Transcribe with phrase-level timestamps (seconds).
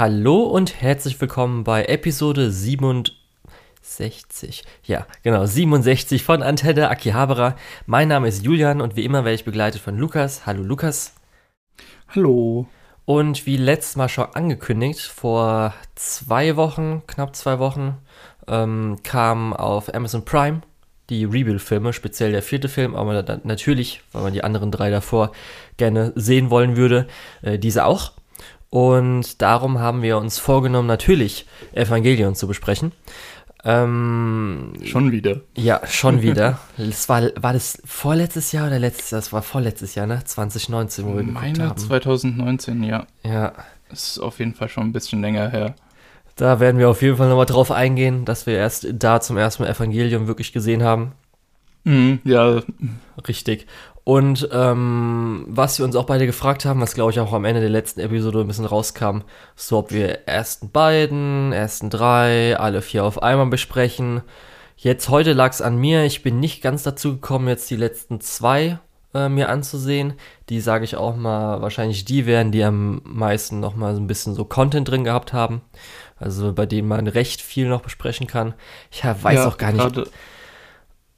[0.00, 4.64] Hallo und herzlich willkommen bei Episode 67.
[4.84, 7.54] Ja, genau, 67 von Antenne Akihabara.
[7.84, 10.46] Mein Name ist Julian und wie immer werde ich begleitet von Lukas.
[10.46, 11.16] Hallo Lukas.
[12.08, 12.66] Hallo.
[13.04, 17.98] Und wie letztes Mal schon angekündigt, vor zwei Wochen, knapp zwei Wochen,
[18.48, 20.62] ähm, kam auf Amazon Prime
[21.10, 25.32] die Rebuild-Filme, speziell der vierte Film, aber natürlich, weil man die anderen drei davor
[25.76, 27.06] gerne sehen wollen würde,
[27.42, 28.12] äh, diese auch.
[28.70, 32.92] Und darum haben wir uns vorgenommen, natürlich Evangelion zu besprechen.
[33.64, 35.40] Ähm, schon wieder.
[35.56, 36.58] Ja, schon wieder.
[36.78, 39.20] das war, war das vorletztes Jahr oder letztes Jahr?
[39.20, 40.22] Das war vorletztes Jahr, ne?
[40.24, 41.76] 2019, wo wir Meine haben.
[41.76, 43.06] 2019, ja.
[43.22, 43.52] Ja.
[43.90, 45.74] Das ist auf jeden Fall schon ein bisschen länger her.
[46.36, 49.64] Da werden wir auf jeden Fall nochmal drauf eingehen, dass wir erst da zum ersten
[49.64, 51.12] Mal Evangelium wirklich gesehen haben.
[51.84, 52.62] Mhm, ja.
[53.26, 53.66] Richtig.
[54.04, 57.60] Und ähm, was wir uns auch beide gefragt haben, was glaube ich auch am Ende
[57.60, 59.20] der letzten Episode ein bisschen rauskam,
[59.56, 64.22] so ob wir ersten beiden, ersten drei, alle vier auf einmal besprechen.
[64.76, 68.20] Jetzt heute lag es an mir, ich bin nicht ganz dazu gekommen, jetzt die letzten
[68.20, 68.78] zwei
[69.12, 70.14] äh, mir anzusehen.
[70.48, 74.34] Die sage ich auch mal, wahrscheinlich die werden, die am meisten nochmal so ein bisschen
[74.34, 75.60] so Content drin gehabt haben.
[76.16, 78.54] Also bei denen man recht viel noch besprechen kann.
[78.90, 80.10] Ich weiß ja, auch gar nicht,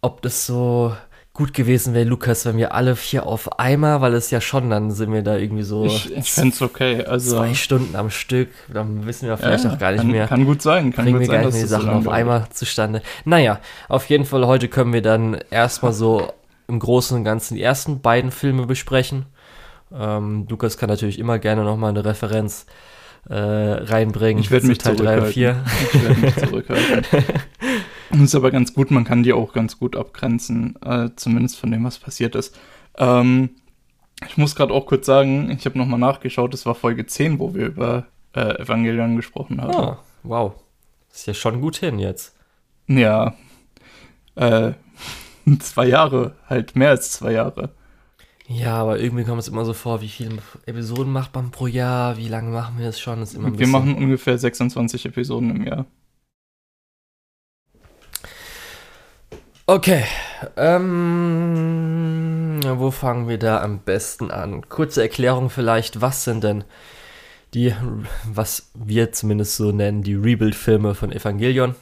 [0.01, 0.97] ob das so
[1.35, 4.91] gut gewesen wäre, Lukas, wenn wir alle vier auf einmal, weil es ja schon, dann
[4.91, 5.87] sind wir da irgendwie so.
[5.87, 7.05] Ich, ich fände es okay.
[7.05, 10.27] Also, zwei Stunden am Stück, dann wissen wir vielleicht ja, auch gar nicht kann, mehr.
[10.27, 11.43] Kann gut sein, kann Bringen gut wir sein.
[11.43, 13.03] Gar nicht die Sachen so auf einmal zustande.
[13.25, 16.33] Naja, auf jeden Fall, heute können wir dann erstmal so
[16.69, 19.27] im Großen und Ganzen die ersten beiden Filme besprechen.
[19.95, 22.67] Ähm, Lukas kann natürlich immer gerne nochmal eine Referenz
[23.29, 24.43] äh, reinbringen.
[24.43, 25.65] Ich werde mich Teil 3 und 4.
[25.93, 27.05] Ich werde mich zurückhalten.
[28.13, 31.71] Das ist aber ganz gut, man kann die auch ganz gut abgrenzen, äh, zumindest von
[31.71, 32.59] dem, was passiert ist.
[32.99, 33.51] Ähm,
[34.29, 37.55] ich muss gerade auch kurz sagen, ich habe nochmal nachgeschaut, es war Folge 10, wo
[37.55, 39.75] wir über äh, Evangelion gesprochen haben.
[39.75, 40.53] Ah, wow.
[41.13, 42.37] Ist ja schon gut hin jetzt.
[42.87, 43.35] Ja.
[44.35, 44.73] Äh,
[45.61, 47.71] zwei Jahre, halt mehr als zwei Jahre.
[48.47, 52.19] Ja, aber irgendwie kommt es immer so vor, wie viele Episoden macht man pro Jahr,
[52.19, 53.23] wie lange machen wir das schon?
[53.23, 55.87] ist immer wir machen ungefähr 26 Episoden im Jahr.
[59.67, 60.05] Okay,
[60.57, 61.41] ähm,
[62.65, 64.69] wo fangen wir da am besten an?
[64.69, 66.65] Kurze Erklärung vielleicht, was sind denn
[67.55, 67.73] die,
[68.25, 71.77] was wir zumindest so nennen, die Rebuild-Filme von Evangelion?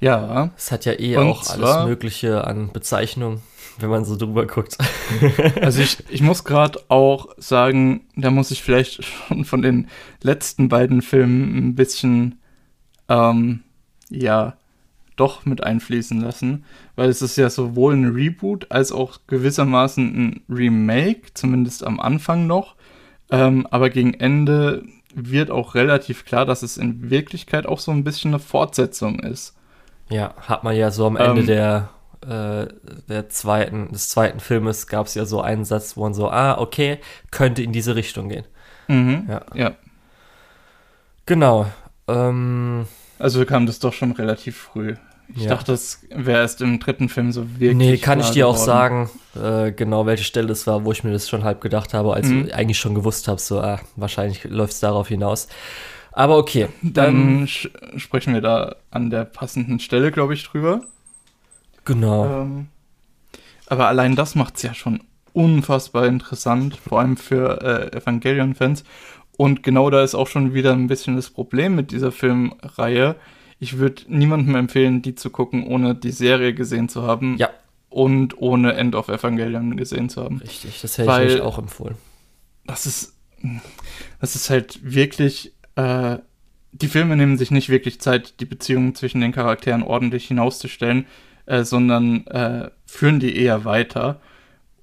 [0.00, 0.52] Ja.
[0.56, 3.42] Es hat ja eh auch alles Mögliche an Bezeichnungen,
[3.78, 4.78] wenn man so drüber guckt.
[5.60, 9.88] also ich, ich muss gerade auch sagen, da muss ich vielleicht schon von den
[10.22, 12.40] letzten beiden Filmen ein bisschen,
[13.08, 13.64] ähm,
[14.08, 14.57] ja,
[15.18, 16.64] doch mit einfließen lassen,
[16.96, 22.46] weil es ist ja sowohl ein Reboot als auch gewissermaßen ein Remake, zumindest am Anfang
[22.46, 22.76] noch.
[23.30, 24.84] Ähm, aber gegen Ende
[25.14, 29.54] wird auch relativ klar, dass es in Wirklichkeit auch so ein bisschen eine Fortsetzung ist.
[30.10, 31.88] Ja, hat man ja so am Ende ähm, der,
[32.22, 32.72] äh,
[33.08, 36.58] der zweiten, des zweiten Filmes gab es ja so einen Satz, wo man so, ah,
[36.58, 36.98] okay,
[37.30, 38.44] könnte in diese Richtung gehen.
[38.86, 39.42] Mhm, ja.
[39.54, 39.72] ja.
[41.26, 41.66] Genau.
[42.06, 42.86] Ähm,
[43.18, 44.94] also kam das doch schon relativ früh.
[45.34, 45.50] Ich ja.
[45.50, 47.76] dachte, das wäre erst im dritten Film so wirklich.
[47.76, 48.56] Nee, kann ich dir geworden.
[48.56, 51.92] auch sagen, äh, genau welche Stelle es war, wo ich mir das schon halb gedacht
[51.92, 52.46] habe, als mhm.
[52.46, 55.48] ich eigentlich schon gewusst habe, so, ah, wahrscheinlich läuft es darauf hinaus.
[56.12, 56.68] Aber okay.
[56.82, 60.80] Dann ähm, sprechen wir da an der passenden Stelle, glaube ich, drüber.
[61.84, 62.42] Genau.
[62.42, 62.68] Ähm,
[63.66, 65.00] aber allein das macht es ja schon
[65.32, 67.60] unfassbar interessant, vor allem für
[67.92, 68.82] äh, Evangelion-Fans.
[69.36, 73.14] Und genau da ist auch schon wieder ein bisschen das Problem mit dieser Filmreihe
[73.60, 77.36] ich würde niemandem empfehlen, die zu gucken, ohne die Serie gesehen zu haben.
[77.38, 77.50] Ja.
[77.90, 80.38] Und ohne End of Evangelion gesehen zu haben.
[80.38, 81.96] Richtig, das hätte Weil ich auch empfohlen.
[82.66, 83.16] Das ist,
[84.20, 86.18] das ist halt wirklich, äh,
[86.72, 91.06] die Filme nehmen sich nicht wirklich Zeit, die Beziehungen zwischen den Charakteren ordentlich hinauszustellen,
[91.46, 94.20] äh, sondern äh, führen die eher weiter.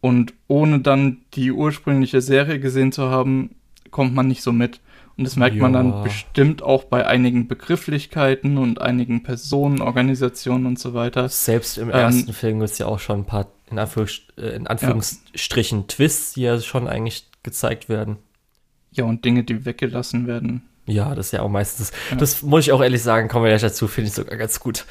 [0.02, 3.56] Und ohne dann die ursprüngliche Serie gesehen zu haben,
[3.92, 4.82] kommt man nicht so mit.
[5.18, 5.62] Und das merkt ja.
[5.62, 11.30] man dann bestimmt auch bei einigen Begrifflichkeiten und einigen Personen, Organisationen und so weiter.
[11.30, 14.68] Selbst im ähm, ersten Film ist ja auch schon ein paar, in, Anführungs äh, in
[14.68, 15.86] Anführungsstrichen, ja.
[15.88, 18.18] Twists, die ja schon eigentlich gezeigt werden.
[18.92, 20.64] Ja, und Dinge, die weggelassen werden.
[20.86, 22.18] Ja, das ist ja auch meistens, ja.
[22.18, 24.86] das muss ich auch ehrlich sagen, kommen wir gleich dazu, finde ich sogar ganz gut.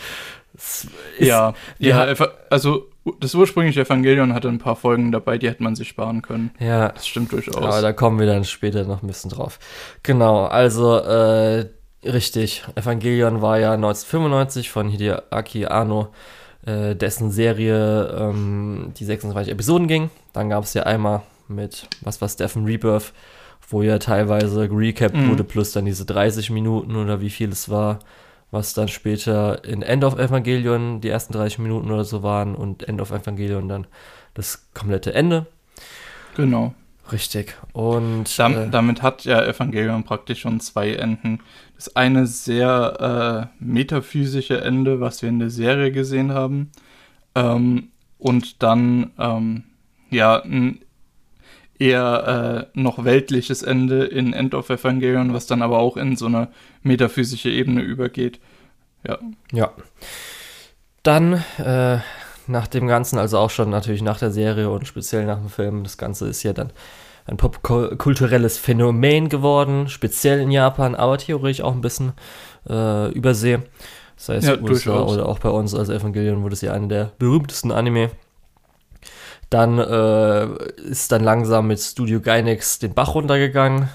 [0.55, 0.89] Ist,
[1.19, 2.15] ja, ja,
[2.49, 2.89] also
[3.21, 6.51] das ursprüngliche Evangelion hatte ein paar Folgen dabei, die hätte man sich sparen können.
[6.59, 6.89] Ja.
[6.91, 7.57] Das stimmt durchaus.
[7.57, 9.59] Aber da kommen wir dann später noch ein bisschen drauf.
[10.03, 11.67] Genau, also, äh,
[12.05, 12.65] richtig.
[12.75, 16.09] Evangelion war ja 1995 von Hideaki Anno,
[16.67, 20.11] äh, dessen Serie ähm, die 26 Episoden ging.
[20.33, 23.13] Dann gab es ja einmal mit, was war Stephen Rebirth,
[23.69, 25.31] wo ja teilweise gerecapt Mhm.
[25.31, 27.99] wurde, plus dann diese 30 Minuten oder wie viel es war,
[28.55, 32.89] was dann später in End of Evangelion die ersten 30 Minuten oder so waren und
[32.89, 33.87] End of Evangelion dann
[34.33, 35.47] das komplette Ende.
[36.37, 36.75] Genau.
[37.13, 37.55] Richtig.
[37.73, 41.41] Und Dam äh, damit hat ja Evangelion praktisch schon zwei Enden.
[41.77, 46.71] Das eine sehr äh, metaphysische Ende, was wir in der Serie gesehen haben.
[47.35, 49.65] Ähm, und dann, ähm,
[50.11, 50.81] ja, ein
[51.85, 56.27] eher äh, noch weltliches Ende in End of Evangelion, was dann aber auch in so
[56.27, 56.49] eine
[56.83, 58.41] metaphysische Ebene übergeht.
[59.07, 59.19] Ja.
[59.53, 59.73] Ja.
[61.03, 61.99] Dann, äh,
[62.47, 65.83] nach dem Ganzen, also auch schon natürlich nach der Serie und speziell nach dem Film,
[65.85, 66.73] das Ganze ist ja dann
[67.27, 72.13] ein popkulturelles Phänomen geworden, speziell in Japan, aber theoretisch auch ein bisschen
[72.69, 73.61] äh, übersee.
[74.17, 75.13] Das heißt, Ja, USA durchaus.
[75.15, 78.11] oder auch bei uns als Evangelion wurde es ja einer der berühmtesten Anime.
[79.55, 80.49] Dann äh,
[80.83, 83.89] ist dann langsam mit Studio Gainax den Bach runtergegangen.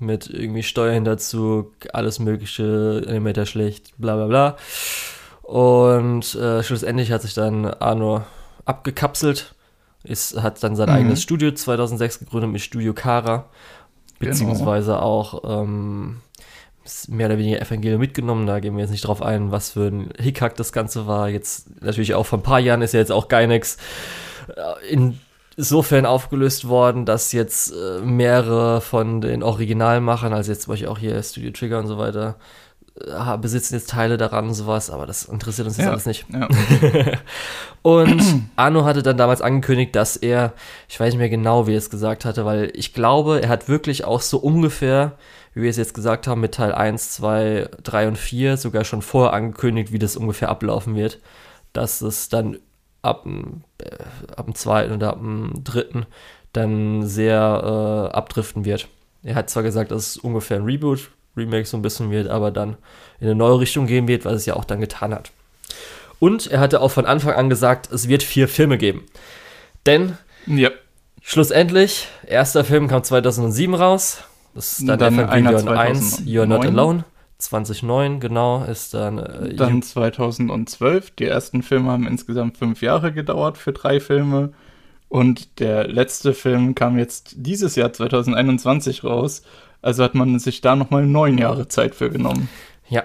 [0.00, 4.56] Mit irgendwie Steuerhinterzug, alles mögliche, Animator schlecht, bla bla bla.
[5.40, 8.20] Und äh, schlussendlich hat sich dann Arno
[8.66, 9.54] abgekapselt.
[10.04, 10.94] Ist, hat dann sein Mhm.
[10.96, 13.46] eigenes Studio 2006 gegründet mit Studio Kara.
[14.18, 14.30] Genau.
[14.32, 16.20] Beziehungsweise auch ähm,
[17.08, 18.46] mehr oder weniger Evangelion mitgenommen.
[18.46, 21.30] Da gehen wir jetzt nicht drauf ein, was für ein Hickhack das Ganze war.
[21.30, 24.27] Jetzt natürlich auch vor ein paar Jahren ist ja jetzt auch Gainax äh,
[25.56, 30.98] insofern aufgelöst worden, dass jetzt äh, mehrere von den Originalmachern, also jetzt zum Beispiel auch
[30.98, 32.36] hier Studio Trigger und so weiter,
[33.00, 35.92] äh, besitzen jetzt Teile daran und sowas, aber das interessiert uns jetzt Ja.
[35.92, 36.26] alles nicht.
[36.32, 36.48] Ja.
[37.82, 38.22] Und
[38.56, 40.52] Arno hatte dann damals angekündigt, dass er,
[40.88, 43.68] ich weiß nicht mehr genau, wie er es gesagt hatte, weil ich glaube, er hat
[43.68, 45.12] wirklich auch so ungefähr,
[45.54, 49.00] wie wir es jetzt gesagt haben, mit Teil 1, 2, 3 und 4 sogar schon
[49.02, 51.20] vorher angekündigt, wie das ungefähr ablaufen wird.
[51.72, 52.58] Dass es dann
[53.02, 53.96] ab, dem, äh,
[54.36, 56.06] ab dem zweiten oder ab dem dritten
[56.52, 58.88] dann sehr äh, abdriften wird.
[59.22, 62.50] Er hat zwar gesagt, dass es ungefähr ein Reboot, Remake so ein bisschen wird, aber
[62.50, 62.76] dann
[63.20, 65.30] in eine neue Richtung gehen wird, was es ja auch dann getan hat.
[66.18, 69.04] Und er hatte auch von Anfang an gesagt, es wird vier Filme geben.
[69.86, 70.70] Denn ja.
[71.22, 74.24] schlussendlich, erster Film kam 2007 raus.
[74.54, 76.26] Das ist dann, Dann Evangelion 1, 2009.
[76.26, 77.04] You're Not Alone.
[77.38, 81.12] 2009, genau, ist dann, äh, Dann 2012.
[81.12, 84.52] Die ersten Filme haben insgesamt fünf Jahre gedauert für drei Filme.
[85.08, 89.42] Und der letzte Film kam jetzt dieses Jahr 2021 raus.
[89.80, 92.48] Also hat man sich da nochmal neun Jahre Zeit für genommen.
[92.88, 93.04] Ja,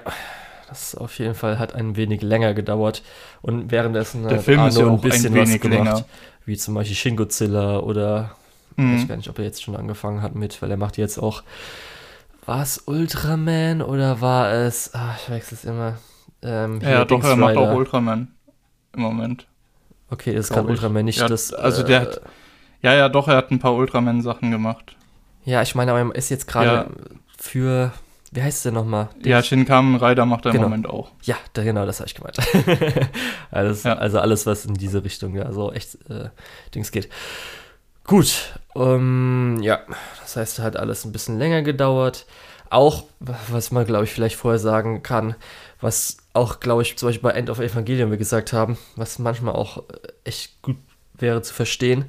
[0.67, 3.03] das auf jeden Fall hat ein wenig länger gedauert.
[3.41, 6.05] Und währenddessen Der hat Film ist ja Arno auch ein wenig länger.
[6.45, 8.31] Wie zum Beispiel Shin Godzilla oder
[8.75, 8.97] ich Mhm.
[8.97, 11.43] weiß gar nicht, ob er jetzt schon angefangen hat mit, weil er macht jetzt auch.
[12.45, 14.93] War es Ultraman oder war es.
[14.93, 15.97] Ah, ich wechsle es immer.
[16.41, 18.27] Ähm, Ja, doch, er macht auch Ultraman
[18.95, 19.47] im Moment.
[20.09, 20.71] Okay, das ist gerade ich.
[20.71, 21.53] Ultraman, nicht Ja, das.
[21.53, 22.21] also der hat-
[22.81, 24.95] Ja, ja, doch, er hat ein paar Ultraman-Sachen gemacht.
[25.45, 26.85] Ja, ich meine, aber er ist jetzt gerade Ja.
[27.37, 27.91] für.
[28.31, 29.09] Wie heißt es denn nochmal?
[29.23, 30.63] Ja, Shin Kamen Rider macht er im Genau.
[30.67, 31.11] Moment auch.
[31.21, 32.37] Ja, da, genau, das habe ich gemeint.
[33.51, 33.93] alles, Ja.
[33.93, 36.29] Also alles, was in diese Richtung, ja, so echt äh,
[36.73, 37.09] Dings geht.
[38.05, 39.81] Gut, ähm, ja,
[40.21, 42.25] das heißt, hat alles ein bisschen länger gedauert.
[42.69, 45.35] Auch, was man, glaube ich, vielleicht vorher sagen kann,
[45.79, 49.53] was auch, glaube ich, zum Beispiel bei End of Evangelion wir gesagt haben, was manchmal
[49.55, 49.83] auch äh,
[50.23, 50.77] echt gut
[51.13, 52.05] wäre zu verstehen,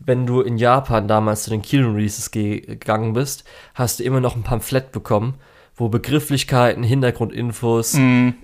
[0.00, 3.44] wenn du in Japan damals zu den Kino-Releases ge gegangen bist,
[3.74, 5.34] hast du immer noch ein Pamphlet bekommen,
[5.76, 8.34] wo Begrifflichkeiten, Hintergrundinfos, Mhm.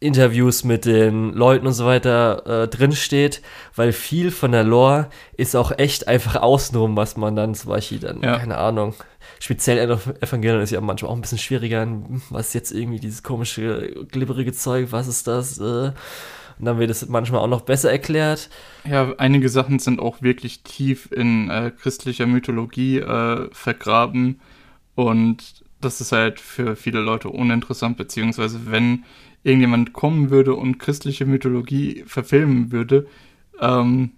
[0.00, 3.42] Interviews mit den Leuten und so weiter äh, drinsteht,
[3.76, 7.98] weil viel von der Lore ist auch echt einfach außenrum, was man dann zum Beispiel
[8.00, 8.38] dann, Ja.
[8.38, 8.94] keine Ahnung,
[9.40, 9.78] speziell
[10.20, 11.86] Evangelion ist ja manchmal auch ein bisschen schwieriger,
[12.30, 15.58] was ist jetzt irgendwie dieses komische, glibberige Zeug, was ist das?
[15.58, 15.92] Äh,
[16.58, 18.50] und dann wird es manchmal auch noch besser erklärt.
[18.84, 24.40] Ja, einige Sachen sind auch wirklich tief in äh, christlicher Mythologie äh, vergraben
[24.94, 29.04] und das ist halt für viele Leute uninteressant, beziehungsweise wenn
[29.42, 33.06] irgendjemand kommen würde und christliche Mythologie verfilmen würde,
[33.60, 34.12] ähm,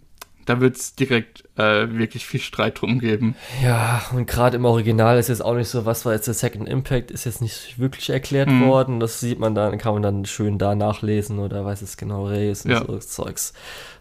[0.44, 3.36] da wird es direkt äh, wirklich viel Streit drum geben.
[3.62, 6.68] Ja, und gerade im Original ist jetzt auch nicht so, was war jetzt der Second
[6.68, 8.66] Impact, ist jetzt nicht wirklich erklärt Mhm.
[8.66, 8.98] worden.
[8.98, 12.64] Das sieht man dann, kann man dann schön da nachlesen oder weiß es genau ist
[12.64, 12.84] und Ja.
[12.84, 13.52] so Zeugs.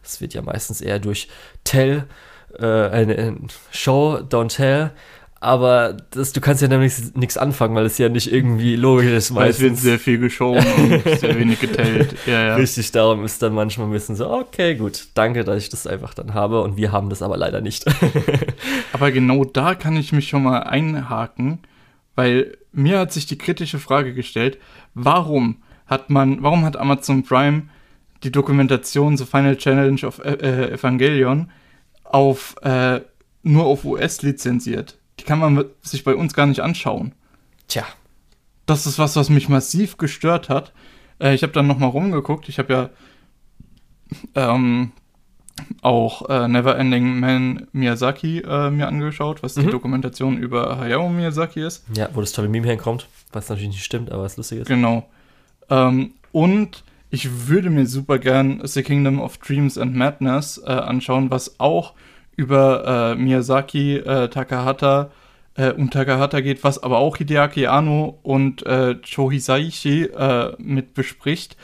[0.01, 1.27] Das wird ja meistens eher durch
[1.63, 2.05] Tell,
[2.57, 3.37] äh, eine, eine
[3.71, 4.91] Show, Don't Tell.
[5.43, 9.33] Aber das, du kannst ja nämlich nichts anfangen, weil es ja nicht irgendwie logisch ist
[9.33, 12.15] Weil es wird sehr viel geschoben und sehr wenig geteilt.
[12.27, 12.55] Ja, ja.
[12.55, 16.13] Richtig, darum ist dann manchmal ein bisschen so, okay, gut, danke, dass ich das einfach
[16.13, 17.85] dann habe und wir haben das aber leider nicht.
[18.93, 21.59] Aber genau da kann ich mich schon mal einhaken,
[22.15, 24.59] weil mir hat sich die kritische Frage gestellt,
[24.93, 25.57] warum
[25.87, 27.63] hat man, warum hat Amazon Prime
[28.23, 31.49] die Dokumentation The Final Challenge of äh, äh, Evangelion
[32.03, 33.01] auf äh,
[33.41, 34.99] nur auf US lizenziert?
[35.21, 37.13] Die kann man sich bei uns gar nicht anschauen.
[37.67, 37.85] Tja.
[38.65, 40.73] Das ist was, was mich massiv gestört hat.
[41.19, 42.49] Äh, ich habe dann nochmal rumgeguckt.
[42.49, 42.89] Ich habe ja
[44.35, 44.91] ähm,
[45.83, 49.61] auch äh, Neverending Man Miyazaki äh, mir angeschaut, was mhm.
[49.61, 51.85] die Dokumentation über Hayao Miyazaki ist.
[51.95, 54.67] Ja, wo das tolle Meme herkommt, was natürlich nicht stimmt, aber was lustig ist.
[54.67, 55.07] Genau.
[55.69, 61.29] Ähm, und ich würde mir super gern The Kingdom of Dreams and Madness äh, anschauen,
[61.29, 61.93] was auch
[62.35, 65.11] über äh, Miyazaki, äh, Takahata
[65.55, 71.57] äh, und Takahata geht, was aber auch Hideaki Anno und äh, Chohisaishi äh, mit bespricht.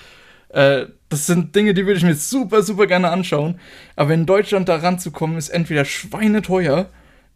[0.49, 3.59] Äh, das sind Dinge, die würde ich mir super, super gerne anschauen.
[3.95, 6.89] Aber in Deutschland da ranzukommen, ist entweder schweineteuer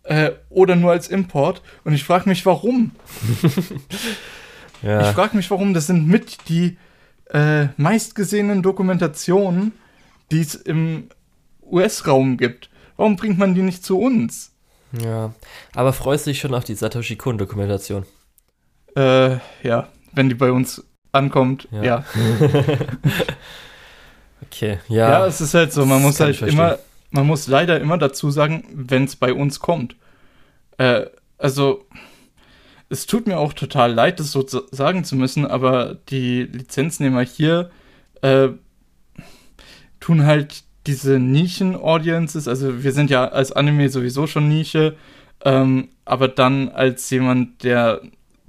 [0.04, 1.62] äh, oder nur als Import.
[1.84, 2.92] Und ich frage mich, warum.
[4.82, 5.02] ja.
[5.02, 5.74] Ich frage mich, warum.
[5.74, 6.78] Das sind mit die
[7.78, 9.72] meistgesehenen Dokumentationen,
[10.32, 11.08] die es im
[11.64, 12.71] US-Raum gibt.
[13.02, 14.52] Warum bringt man die nicht zu uns?
[14.92, 15.34] Ja,
[15.74, 18.06] aber freust du dich schon auf die Satoshi Kon-Dokumentation?
[18.96, 21.82] Äh, ja, wenn die bei uns ankommt, ja.
[21.82, 22.06] ja.
[24.44, 25.10] okay, ja.
[25.10, 26.78] Ja, es ist halt so, man muss halt immer,
[27.10, 29.96] man muss leider immer dazu sagen, wenn es bei uns kommt.
[30.78, 31.08] Äh,
[31.40, 31.88] also,
[32.90, 37.72] es tut mir auch total leid, das so sagen zu müssen, aber die Lizenznehmer hier
[38.22, 38.50] äh,
[40.00, 44.96] tun halt diese Nischen-Audiences, also wir sind ja als Anime sowieso schon Nische,
[45.44, 48.02] ähm, aber dann als jemand, der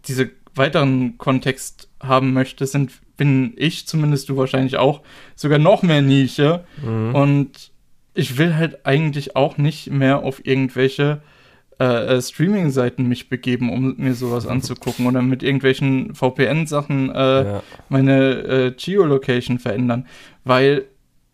[0.06, 5.02] diese weiteren Kontext haben möchte, sind, bin ich zumindest, du wahrscheinlich auch,
[5.34, 6.64] sogar noch mehr Nische.
[6.82, 7.14] Mhm.
[7.14, 7.72] Und
[8.14, 11.22] ich will halt eigentlich auch nicht mehr auf irgendwelche
[11.80, 17.62] äh, äh Streaming-Seiten mich begeben, um mir sowas anzugucken oder mit irgendwelchen VPN-Sachen äh, ja.
[17.88, 20.06] meine äh, Geolocation verändern,
[20.44, 20.86] weil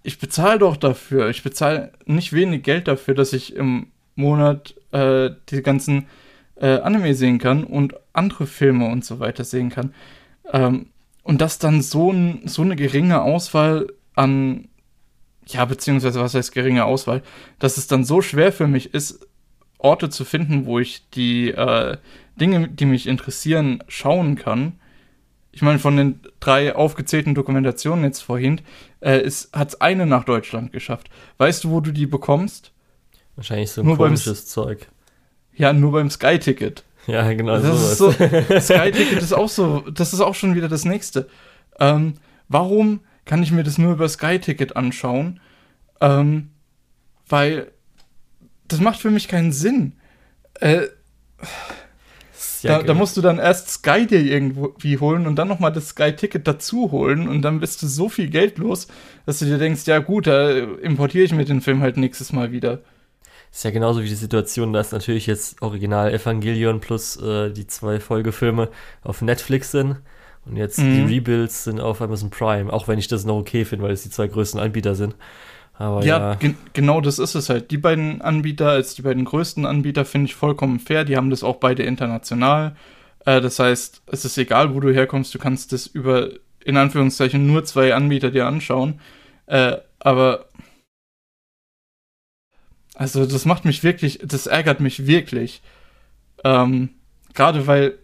[0.08, 5.30] ich bezahle doch dafür, ich bezahle nicht wenig Geld dafür, dass ich im Monat äh,
[5.50, 6.06] die ganzen
[6.56, 9.92] äh, Anime sehen kann und andere Filme und so weiter sehen kann.
[10.50, 10.86] Ähm,
[11.24, 14.68] und dass dann so, ein, so eine geringe Auswahl an,
[15.46, 17.22] ja, beziehungsweise was heißt geringe Auswahl,
[17.58, 19.28] dass es dann so schwer für mich ist,
[19.76, 21.98] Orte zu finden, wo ich die äh,
[22.40, 24.80] Dinge, die mich interessieren, schauen kann.
[25.58, 28.60] Ich meine, von den drei aufgezählten Dokumentationen jetzt vorhin,
[29.00, 31.10] äh, hat es eine nach Deutschland geschafft.
[31.38, 32.70] Weißt du, wo du die bekommst?
[33.34, 34.86] Wahrscheinlich so ein Nur komisches Zeug.
[35.56, 36.84] Ja, nur beim Sky-Ticket.
[37.08, 37.58] Ja, genau.
[37.58, 38.12] Das ist so,
[38.60, 41.28] Sky-Ticket ist auch so, das ist auch schon wieder das nächste.
[41.80, 42.14] Ähm,
[42.48, 45.40] warum kann ich mir das nur über Sky-Ticket anschauen?
[46.00, 46.50] Ähm,
[47.28, 47.72] weil
[48.68, 49.94] das macht für mich keinen Sinn.
[50.60, 50.82] Äh,
[52.62, 55.88] ja da, da, musst du dann erst Sky dir irgendwie holen und dann nochmal das
[55.88, 58.88] Sky-Ticket dazu holen und dann bist du so viel Geld los,
[59.26, 62.52] dass du dir denkst, ja gut, da importiere ich mir den Film halt nächstes Mal
[62.52, 62.80] wieder.
[63.50, 67.98] Ist ja genauso wie die Situation, dass natürlich jetzt Original Evangelion plus äh, die zwei
[67.98, 68.68] Folgefilme
[69.02, 69.96] auf Netflix sind
[70.44, 71.06] und jetzt mhm.
[71.06, 74.02] die Rebuilds sind auf Amazon Prime, auch wenn ich das noch okay finde, weil es
[74.02, 75.14] die zwei größten Anbieter sind.
[75.78, 76.34] Aber ja, ja.
[76.34, 77.70] Gen genau das ist es halt.
[77.70, 81.04] Die beiden Anbieter als die beiden größten Anbieter finde ich vollkommen fair.
[81.04, 82.74] Die haben das auch beide international.
[83.24, 86.30] Äh, das heißt, es ist egal, wo du herkommst, du kannst das über
[86.64, 89.00] in Anführungszeichen nur zwei Anbieter dir anschauen.
[89.46, 90.46] Äh, aber
[92.94, 95.62] also das macht mich wirklich, das ärgert mich wirklich.
[96.42, 96.90] Ähm,
[97.34, 97.98] gerade weil,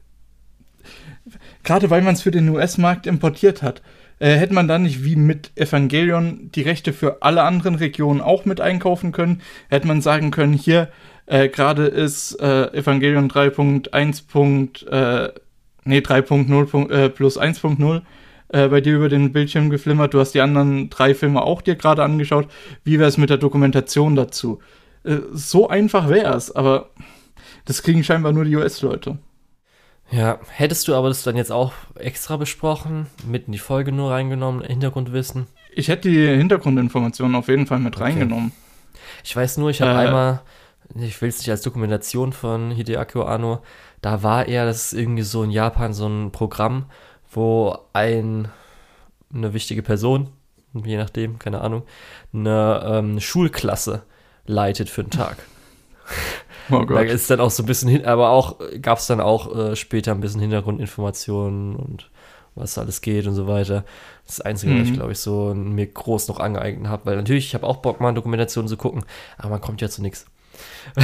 [1.65, 3.83] gerade weil man es für den US-Markt importiert hat.
[4.19, 8.45] Äh, hätte man dann nicht wie mit Evangelion die Rechte für alle anderen Regionen auch
[8.45, 10.89] mit einkaufen können, hätte man sagen können, hier
[11.27, 14.87] äh, gerade ist äh, Evangelion 3.1.
[14.89, 15.33] Äh,
[15.85, 18.03] nee, 3.0 äh, plus 1.0
[18.49, 20.15] äh, bei dir über den Bildschirm geflimmert.
[20.15, 22.49] Du hast die anderen drei Filme auch dir gerade angeschaut.
[22.85, 24.61] Wie wäre es mit der Dokumentation dazu?
[25.05, 26.91] Äh, so einfach wäre es, aber
[27.65, 29.19] das kriegen scheinbar nur die US-Leute.
[30.15, 34.13] Ja, hättest du aber das dann jetzt auch extra besprochen, mit in die Folge nur
[34.13, 35.49] reingenommen, Hintergrundwissen?
[35.75, 38.05] Ich hätte die Hintergrundinformationen auf jeden Fall mit okay.
[38.05, 38.53] reingenommen.
[39.25, 40.43] Ich weiß nur, ich habe äh, einmal,
[40.95, 43.63] ich will es nicht als Dokumentation von Hideaki Anno,
[44.03, 46.87] da war er, das ist irgendwie so in Japan so ein Programm,
[47.33, 48.47] wo ein,
[49.35, 50.29] eine wichtige Person,
[50.75, 51.83] je nachdem, keine Ahnung,
[52.33, 54.05] eine ähm, Schulklasse
[54.47, 55.39] leitet für einen Tag.
[56.71, 56.97] Oh Gott.
[56.97, 59.77] Da ist dann auch so ein bisschen hin, aber auch gab es dann auch äh,
[59.77, 62.11] später ein bisschen Hintergrundinformationen und
[62.55, 63.85] was alles geht und so weiter.
[64.27, 64.81] Das Einzige, mhm.
[64.81, 64.97] was ich mhm.
[64.97, 68.13] glaube ich so mir groß noch angeeignet habe, weil natürlich, ich habe auch Bock, mal
[68.15, 69.05] Dokumentationen zu gucken,
[69.37, 70.27] aber man kommt ja zu nichts.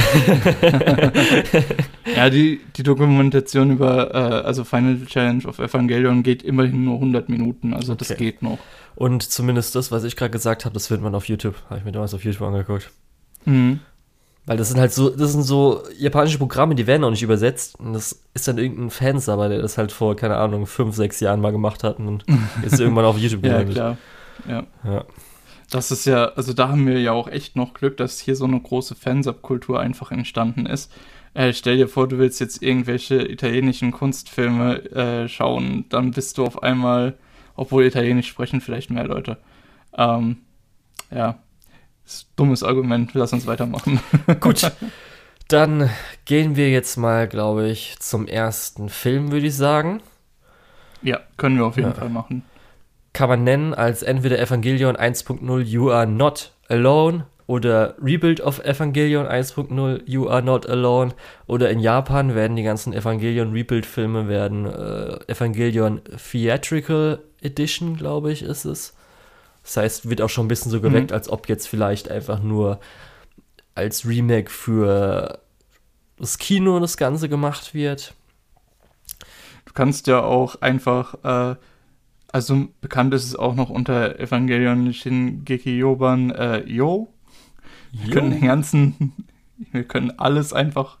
[2.15, 7.27] ja, die, die Dokumentation über, äh, also Final Challenge of Evangelion geht immerhin nur 100
[7.27, 8.05] Minuten, also okay.
[8.07, 8.59] das geht noch.
[8.95, 11.55] Und zumindest das, was ich gerade gesagt habe, das findet man auf YouTube.
[11.69, 12.91] Habe ich mir damals auf YouTube angeguckt.
[13.45, 13.81] Mhm.
[14.45, 17.79] Weil das sind halt so, das sind so japanische Programme, die werden auch nicht übersetzt.
[17.79, 21.41] Und das ist dann irgendein Fansabber, der das halt vor, keine Ahnung, fünf, sechs Jahren
[21.41, 22.25] mal gemacht hat und
[22.65, 23.75] ist irgendwann auf YouTube Ja, gelandet.
[23.75, 23.97] klar.
[24.47, 24.63] Ja.
[24.83, 25.05] Ja.
[25.69, 28.43] Das ist ja, also da haben wir ja auch echt noch Glück, dass hier so
[28.45, 30.91] eine große Fansub-Kultur einfach entstanden ist.
[31.33, 36.43] Äh, stell dir vor, du willst jetzt irgendwelche italienischen Kunstfilme äh, schauen, dann bist du
[36.45, 37.13] auf einmal,
[37.55, 39.37] obwohl Italienisch sprechen vielleicht mehr Leute.
[39.95, 40.37] Ähm,
[41.09, 41.37] ja,
[42.35, 43.99] dummes Argument, lass uns weitermachen.
[44.39, 44.71] Gut,
[45.47, 45.89] dann
[46.25, 50.01] gehen wir jetzt mal, glaube ich, zum ersten Film, würde ich sagen.
[51.01, 51.95] ja, können wir auf jeden Ja.
[51.95, 52.43] Fall machen.
[53.13, 59.25] Kann man nennen als entweder Evangelion 1.0 You Are Not Alone oder Rebuild of Evangelion
[59.27, 61.11] 1.0 You Are Not Alone
[61.45, 65.99] oder in Japan werden die ganzen Evangelion Rebuild Filme werden äh, Evangelion
[66.31, 68.95] Theatrical Edition, glaube ich, ist es.
[69.63, 72.79] Das heißt, wird auch schon ein bisschen so geweckt, als ob jetzt vielleicht einfach nur
[73.75, 75.39] als Remake für
[76.17, 78.13] das Kino das Ganze gemacht wird.
[79.65, 81.55] Du kannst ja auch einfach, äh,
[82.31, 87.13] also bekannt ist es auch noch unter Evangelion Shingeki Yoban äh, Yo.
[87.91, 89.13] Wir können den ganzen,
[89.71, 90.97] wir können alles einfach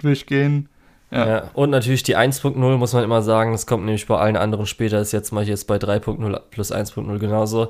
[0.00, 0.68] durchgehen.
[1.10, 1.28] Ja.
[1.28, 1.50] Ja.
[1.52, 4.98] und natürlich die 1.0 muss man immer sagen, das kommt nämlich bei allen anderen später,
[4.98, 7.68] ist jetzt mal jetzt bei 3.0 plus 1.0 genauso.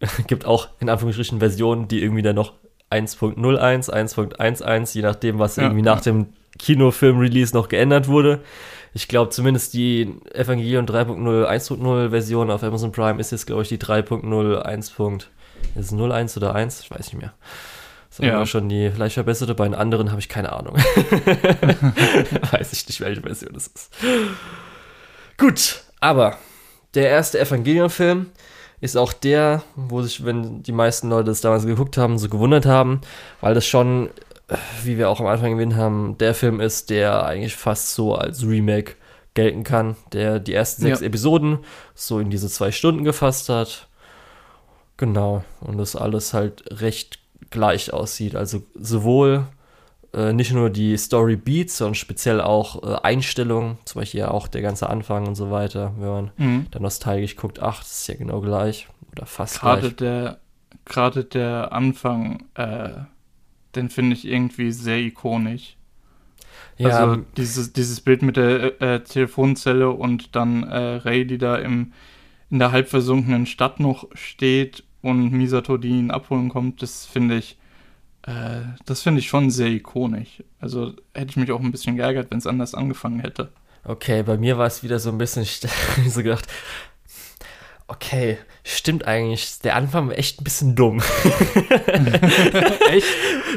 [0.26, 2.54] Gibt auch in Anführungsstrichen Versionen, die irgendwie dann noch
[2.90, 6.28] 1.01, 1.11, je nachdem, was Ja, irgendwie nach dem
[6.58, 8.40] Kinofilm-Release noch geändert wurde.
[8.94, 13.68] Ich glaube zumindest die Evangelion 3.0, 1.0 Version auf Amazon Prime ist jetzt, glaube ich,
[13.68, 14.94] die 3.0, 1.
[15.74, 16.80] Ist es 01 oder 1?
[16.80, 17.34] Ich weiß nicht mehr.
[18.10, 18.46] Das Ja.
[18.46, 19.54] schon die vielleicht verbesserte.
[19.54, 20.74] Bei den anderen habe ich keine Ahnung.
[22.50, 23.90] Weiß ich nicht, welche Version es ist.
[25.36, 26.38] Gut, aber
[26.94, 28.26] der erste Evangelion-Film
[28.80, 32.66] ist auch der, wo sich, wenn die meisten Leute es damals geguckt haben, so gewundert
[32.66, 33.00] haben,
[33.40, 34.08] weil das schon,
[34.48, 38.14] äh, wie wir auch am Anfang erwähnt haben, der Film ist, der eigentlich fast so
[38.14, 38.94] als Remake
[39.34, 41.06] gelten kann, der die ersten sechs Ja.
[41.06, 41.58] Episoden
[41.94, 43.86] so in diese zwei Stunden gefasst hat.
[44.96, 48.34] Genau, und das alles halt recht gleich aussieht.
[48.34, 49.44] Also sowohl
[50.14, 54.48] äh, nicht nur die Story Beats, sondern speziell auch äh, Einstellungen, zum Beispiel ja auch
[54.48, 56.66] der ganze Anfang und so weiter, wenn man Mhm.
[56.70, 59.96] dann nostalgisch guckt, ach, das ist ja genau gleich oder fast Gerade gleich.
[59.96, 60.38] der,
[60.84, 62.90] gerade der Anfang, äh,
[63.74, 65.76] den finde ich irgendwie sehr ikonisch.
[66.78, 71.56] Ja, Also dieses, dieses Bild mit der äh, Telefonzelle und dann äh, Ray, die da
[71.56, 71.92] im,
[72.50, 77.36] in der halb versunkenen Stadt noch steht und Misato, die ihn abholen kommt, das finde
[77.36, 77.58] ich,
[78.28, 80.42] äh, das finde ich schon sehr ikonisch.
[80.60, 83.50] Also hätte ich mich auch ein bisschen geärgert, wenn es anders angefangen hätte.
[83.84, 85.60] okay, bei mir war es wieder so ein bisschen, ich
[86.08, 86.46] so gedacht,
[87.86, 88.36] okay,
[88.68, 91.00] stimmt eigentlich, der Anfang war echt ein bisschen dumm.
[92.90, 93.06] Echt?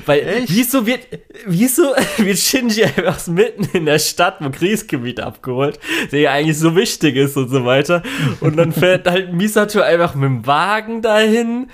[0.06, 0.50] Weil, Echt?
[0.50, 1.02] wieso wird,
[1.46, 1.84] wieso
[2.18, 5.80] wird Shinji einfach mitten in der Stadt im Kriegsgebiet abgeholt,
[6.12, 8.04] der ja eigentlich so wichtig ist und so weiter.
[8.40, 11.68] Und dann fährt halt Misato einfach mit dem Wagen dahin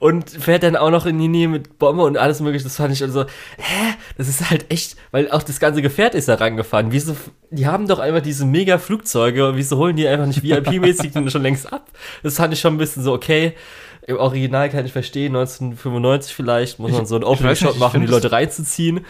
[0.00, 2.64] und fährt dann auch noch in die Nähe mit Bombe und alles mögliche.
[2.64, 3.22] Das fand ich also,
[3.56, 3.94] hä?
[4.18, 6.90] Das ist halt echt, weil auch das ganze Gefährt ist da rangefahren.
[6.90, 7.16] Wieso,
[7.50, 11.72] die haben doch einfach diese mega Flugzeuge, wieso holen die einfach nicht VIP-mäßig schon längst
[11.72, 11.86] ab?
[12.24, 13.54] Das fand ich schon bisschen so, okay.
[14.06, 17.96] Im Original kann ich verstehen, 1995 vielleicht, muss man so einen ich weiß nicht, machen,
[17.96, 19.06] um die find Leute reinzuziehen.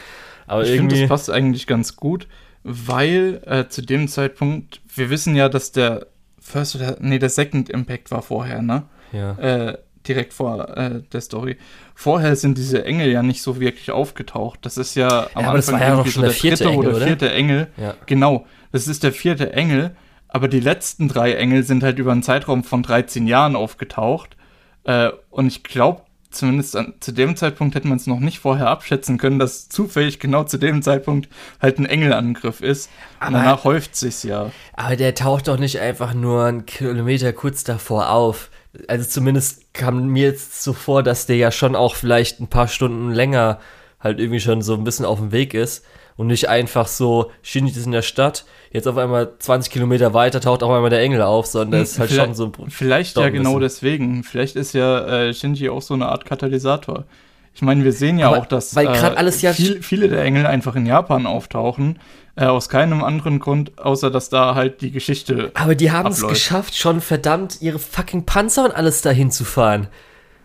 [0.47, 1.01] Aber Ich finde, irgendwie.
[1.01, 2.27] das passt eigentlich ganz gut,
[2.65, 6.09] weil äh, zu dem Zeitpunkt, wir wissen ja, dass der
[6.41, 8.83] First oder, nee, der Second Impact war vorher, ne?
[9.13, 9.33] ja.
[9.39, 11.57] äh, direkt vor äh, der Story.
[11.95, 14.61] Vorher sind diese Engel ja nicht so wirklich aufgetaucht.
[14.63, 16.87] Das ist ja am aber das war ja noch so schon der vierte dritte Engel,
[16.89, 17.07] oder oder?
[17.07, 17.69] vierte Engel.
[17.77, 17.95] ja.
[18.07, 19.95] Genau, das ist der vierte Engel,
[20.33, 24.37] aber die letzten drei Engel sind halt über einen Zeitraum von 13 Jahren aufgetaucht.
[24.85, 28.69] Äh, und ich glaube, zumindest an, zu dem Zeitpunkt hätte man es noch nicht vorher
[28.69, 31.29] abschätzen können, dass zufällig genau zu dem Zeitpunkt
[31.61, 32.89] halt ein Engelangriff ist.
[33.21, 34.51] Und Aber- danach häuft sich's ja.
[34.75, 38.51] Aber der taucht doch nicht einfach nur einen Kilometer kurz davor auf.
[38.87, 42.69] Also zumindest kam mir jetzt so vor, dass der ja schon auch vielleicht ein paar
[42.69, 43.59] Stunden länger
[43.99, 45.85] halt irgendwie schon so ein bisschen auf dem Weg ist
[46.17, 50.41] und nicht einfach so, Shinji ist in der Stadt, jetzt auf einmal 20 Kilometer weiter
[50.41, 52.53] taucht auf einmal der Engel auf, sondern das ist halt Vielleicht- schon so.
[52.69, 53.61] Vielleicht Dauert ja ein genau bisschen.
[53.63, 54.25] deswegen.
[54.25, 57.05] Vielleicht ist ja äh, Shinji auch so eine Art Katalysator.
[57.53, 60.77] Ich meine, wir sehen ja Aber auch, dass alles ja- viel, viele der Engel einfach
[60.77, 61.99] in Japan auftauchen.
[62.37, 65.51] Äh, aus keinem anderen Grund, außer dass da halt die Geschichte.
[65.55, 69.89] Aber die haben es geschafft, schon verdammt ihre fucking Panzer und alles dahin zu fahren.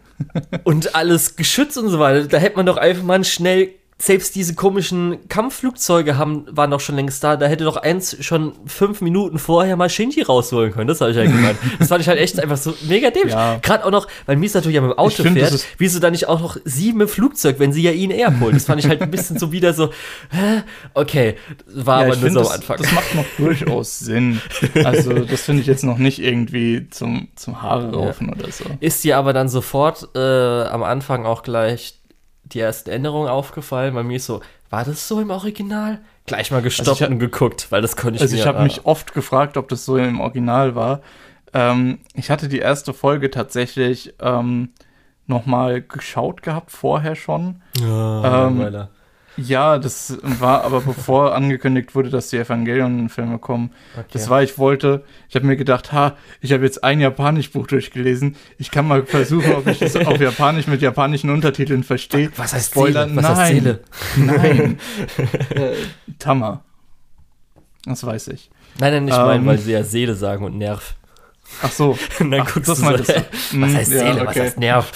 [0.63, 2.27] und alles Geschütz und so weiter.
[2.27, 6.95] Da hätte man doch einfach mal schnell selbst diese komischen Kampfflugzeuge haben, waren doch schon
[6.95, 7.37] längst da.
[7.37, 10.87] Da hätte doch eins schon fünf Minuten vorher mal Shinji rausholen können.
[10.89, 11.57] Das habe ich halt gemeint.
[11.79, 13.33] Das fand ich halt echt einfach so mega dämlich.
[13.33, 13.57] Ja.
[13.61, 16.27] Gerade auch noch, weil Mies natürlich ja mit dem Auto find, fährt, wieso dann nicht
[16.27, 18.55] auch noch sie mit dem Flugzeug, wenn sie ja ihn eher holt.
[18.55, 19.91] Das fand ich halt ein bisschen so wieder so,
[20.29, 20.63] hä?
[20.93, 21.35] Okay,
[21.67, 22.77] war Ja, aber nur so am das, Anfang.
[22.77, 24.41] das macht noch durchaus Sinn.
[24.83, 28.65] Also, das finde ich jetzt noch nicht irgendwie zum, zum Haare raufen oder so.
[28.81, 31.99] Ist dir aber dann sofort äh, am Anfang auch gleich
[32.45, 33.93] die ersten Änderungen aufgefallen?
[33.93, 35.99] Bei mir ist so, war das so im Original?
[36.25, 38.47] Gleich mal gestoppt Also ich hab- und geguckt, weil das konnte ich Also mir ich
[38.47, 41.01] habe äh, mich oft gefragt, ob das so im Original war.
[41.53, 44.69] Ähm, ich hatte die erste Folge tatsächlich ähm,
[45.27, 47.61] nochmal geschaut gehabt, vorher schon.
[47.79, 48.87] Ja, ähm.
[49.37, 53.71] Ja, das war aber bevor angekündigt wurde, dass die Evangelion-Filme kommen.
[53.95, 54.05] Okay.
[54.13, 58.35] Das war, ich wollte, ich habe mir gedacht, ha, ich habe jetzt ein Japanisch-Buch durchgelesen.
[58.57, 62.31] Ich kann mal versuchen, ob ich das auf Japanisch mit japanischen Untertiteln verstehe.
[62.37, 63.07] Was heißt Spoiler?
[63.07, 63.15] Seele?
[63.17, 63.53] Was heißt Nein.
[63.55, 63.79] Seele?
[64.17, 64.79] Nein.
[65.49, 65.73] äh,
[66.19, 66.63] Tama.
[67.85, 68.49] Das weiß ich.
[68.79, 69.25] Nein, nein, ich Ähm.
[69.25, 70.95] meine, weil sie ja Seele sagen und Nerv.
[71.61, 71.97] Ach so.
[72.19, 73.13] Und dann Ach, guckst das du so?
[73.51, 74.21] Hm, was heißt ja, Seele?
[74.21, 74.41] Was okay.
[74.41, 74.91] heißt Nerv?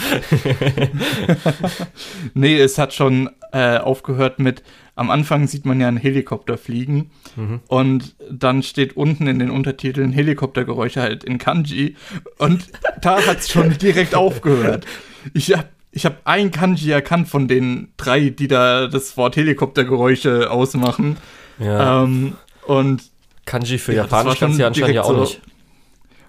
[2.34, 4.64] Nee, es hat schon äh, aufgehört mit,
[4.96, 7.60] am Anfang sieht man ja einen Helikopter fliegen Mhm.
[7.68, 11.96] und dann steht unten in den Untertiteln Helikoptergeräusche halt in Kanji
[12.38, 12.68] und
[13.02, 14.86] da hat es schon direkt aufgehört.
[15.34, 20.52] Ich habe ich hab ein Kanji erkannt von den drei, die da das Wort Helikoptergeräusche
[20.52, 21.18] ausmachen.
[21.58, 22.04] Ja.
[22.04, 22.36] Ähm,
[22.68, 23.02] und
[23.46, 25.42] Kanji für ja, Japanisch kannst du ja anscheinend ja auch so- nicht.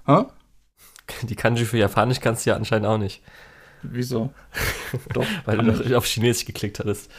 [0.07, 0.23] hä?
[1.25, 3.21] Die Kanji für Japanisch kannst du ja anscheinend auch nicht.
[3.83, 4.33] Wieso?
[5.15, 5.27] Doch.
[5.45, 7.11] Weil du noch auf Chinesisch geklickt hattest.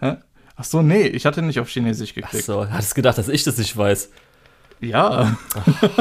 [0.00, 0.16] Hä?
[0.56, 2.44] Ach so, nee, ich hatte nicht auf Chinesisch Ach geklickt.
[2.44, 4.10] so, hattest gedacht, dass ich das nicht weiß.
[4.80, 5.36] Ja.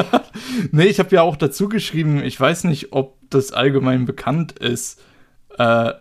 [0.72, 5.02] nee, ich habe ja auch dazu geschrieben, ich weiß nicht, ob das allgemein bekannt ist.
[5.58, 5.94] Äh,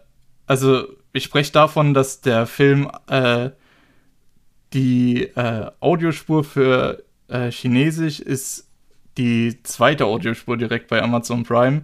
[0.47, 3.51] also, ich spreche davon, dass der Film äh,
[4.73, 8.69] die äh, Audiospur für äh, Chinesisch ist
[9.17, 11.83] die zweite Audiospur direkt bei Amazon Prime.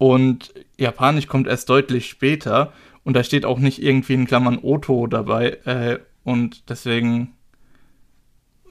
[0.00, 2.72] Und Japanisch kommt erst deutlich später.
[3.04, 5.50] Und da steht auch nicht irgendwie in Klammern Oto dabei.
[5.66, 7.34] Äh, und deswegen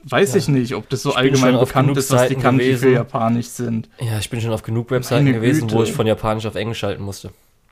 [0.02, 0.38] weiß Ja.
[0.38, 2.80] ich nicht, ob das so allgemein bekannt ist, dass die Kanji gewesen.
[2.88, 3.88] für Japanisch sind.
[4.00, 5.90] Ja, ich bin schon auf genug Webseiten Meine gewesen, wo Güte.
[5.90, 7.28] ich von Japanisch auf Englisch schalten musste.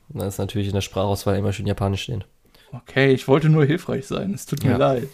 [0.07, 2.23] Und dann ist natürlich in der Sprachauswahl immer schön Japanisch stehen.
[2.71, 4.33] Okay, ich wollte nur hilfreich sein.
[4.33, 4.77] Es tut mir Ja.
[4.77, 5.09] leid.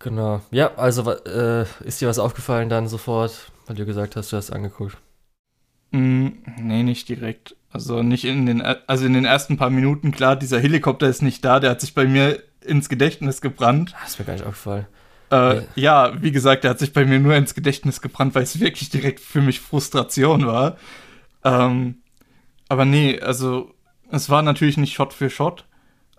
[0.00, 0.40] Genau.
[0.50, 4.50] Ja, also äh, ist dir was aufgefallen dann sofort, weil du gesagt hast, du hast
[4.50, 4.96] angeguckt.
[5.94, 6.28] Mm,
[6.60, 7.56] nee, nicht direkt.
[7.70, 11.44] Also nicht in den, also in den ersten paar Minuten, klar, dieser Helikopter ist nicht
[11.44, 13.94] da, der hat sich bei mir ins Gedächtnis gebrannt.
[14.00, 14.86] Ah, ist mir gar nicht aufgefallen.
[15.30, 15.62] Äh, Nee.
[15.76, 18.90] Ja, wie gesagt, der hat sich bei mir nur ins Gedächtnis gebrannt, weil es wirklich
[18.90, 20.76] direkt für mich Frustration war.
[21.44, 21.96] Ähm,
[22.68, 23.72] aber nee, also
[24.10, 25.64] es war natürlich nicht Shot für Shot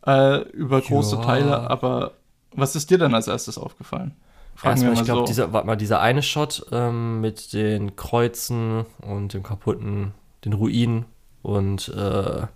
[0.05, 1.21] äh, über große Ja.
[1.21, 2.13] Teile, aber
[2.53, 4.13] was ist dir denn als erstes aufgefallen?
[4.63, 5.25] Erstmal, mal ich glaube, so.
[5.25, 10.13] dieser, warte mal, dieser eine Shot ähm, mit den Kreuzen und dem kaputten,
[10.45, 11.05] den Ruinen
[11.41, 12.47] und äh,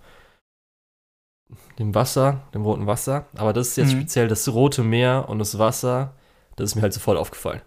[1.78, 3.26] dem Wasser, dem roten Wasser.
[3.36, 4.00] Aber das ist jetzt Mhm.
[4.00, 6.12] speziell das rote Meer und das Wasser.
[6.56, 7.60] Das ist mir halt sofort aufgefallen.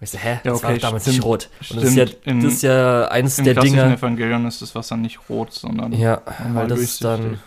[0.00, 1.16] Und ich so, hä, Ja, das war okay, damals stimmt.
[1.16, 1.50] nicht rot.
[1.70, 3.92] Und das ist, ja, Stimmt, im- das ist ja eines Im der Dinge.
[3.94, 7.40] Evangelion ist das Wasser nicht rot, sondern Ja, weil das ist dann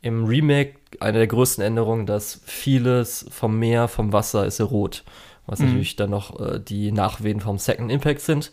[0.00, 5.02] im Remake eine der größten Änderungen, dass vieles vom Meer, vom Wasser ist ja rot.
[5.48, 5.66] Was Mhm.
[5.66, 8.52] natürlich dann noch äh, die Nachwehen vom Second Impact sind.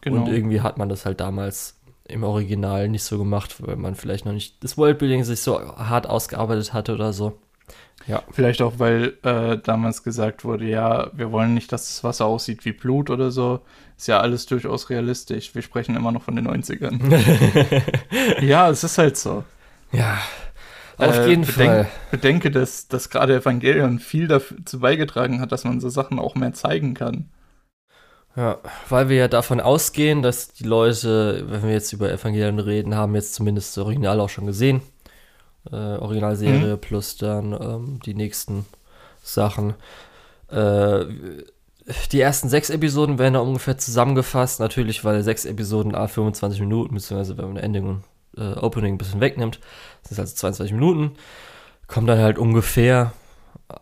[0.00, 0.22] Genau.
[0.22, 4.24] Und irgendwie hat man das halt damals im Original nicht so gemacht, weil man vielleicht
[4.26, 7.38] noch nicht das Worldbuilding sich so hart ausgearbeitet hatte oder so.
[8.32, 12.64] Vielleicht auch, weil äh, damals gesagt wurde, ja, wir wollen nicht, dass das Wasser aussieht
[12.64, 13.60] wie Blut oder so.
[13.96, 15.54] Ist ja alles durchaus realistisch.
[15.54, 16.98] Wir sprechen immer noch von den 90ern.
[18.44, 19.44] ja, es ist halt so.
[19.92, 20.18] ja,
[20.98, 21.88] auf Äh, jeden bedenk- Fall.
[22.10, 26.52] Bedenke, dass, dass gerade Evangelion viel dazu beigetragen hat, dass man so Sachen auch mehr
[26.52, 27.28] zeigen kann.
[28.36, 32.94] Ja, weil wir ja davon ausgehen, dass die Leute, wenn wir jetzt über Evangelion reden,
[32.94, 34.80] haben jetzt zumindest das Original auch schon gesehen.
[35.70, 38.64] Äh, Originalserie plus dann ähm, die nächsten
[39.22, 39.74] Sachen.
[40.50, 41.04] Äh,
[42.10, 44.60] die ersten sechs Episoden werden da ungefähr zusammengefasst.
[44.60, 48.04] Natürlich, weil sechs Episoden a 25 Minuten, beziehungsweise wenn man Ending und
[48.36, 49.60] äh, Opening ein bisschen wegnimmt,
[50.02, 51.12] das ist also 22 Minuten.
[51.86, 53.12] Kommt dann halt ungefähr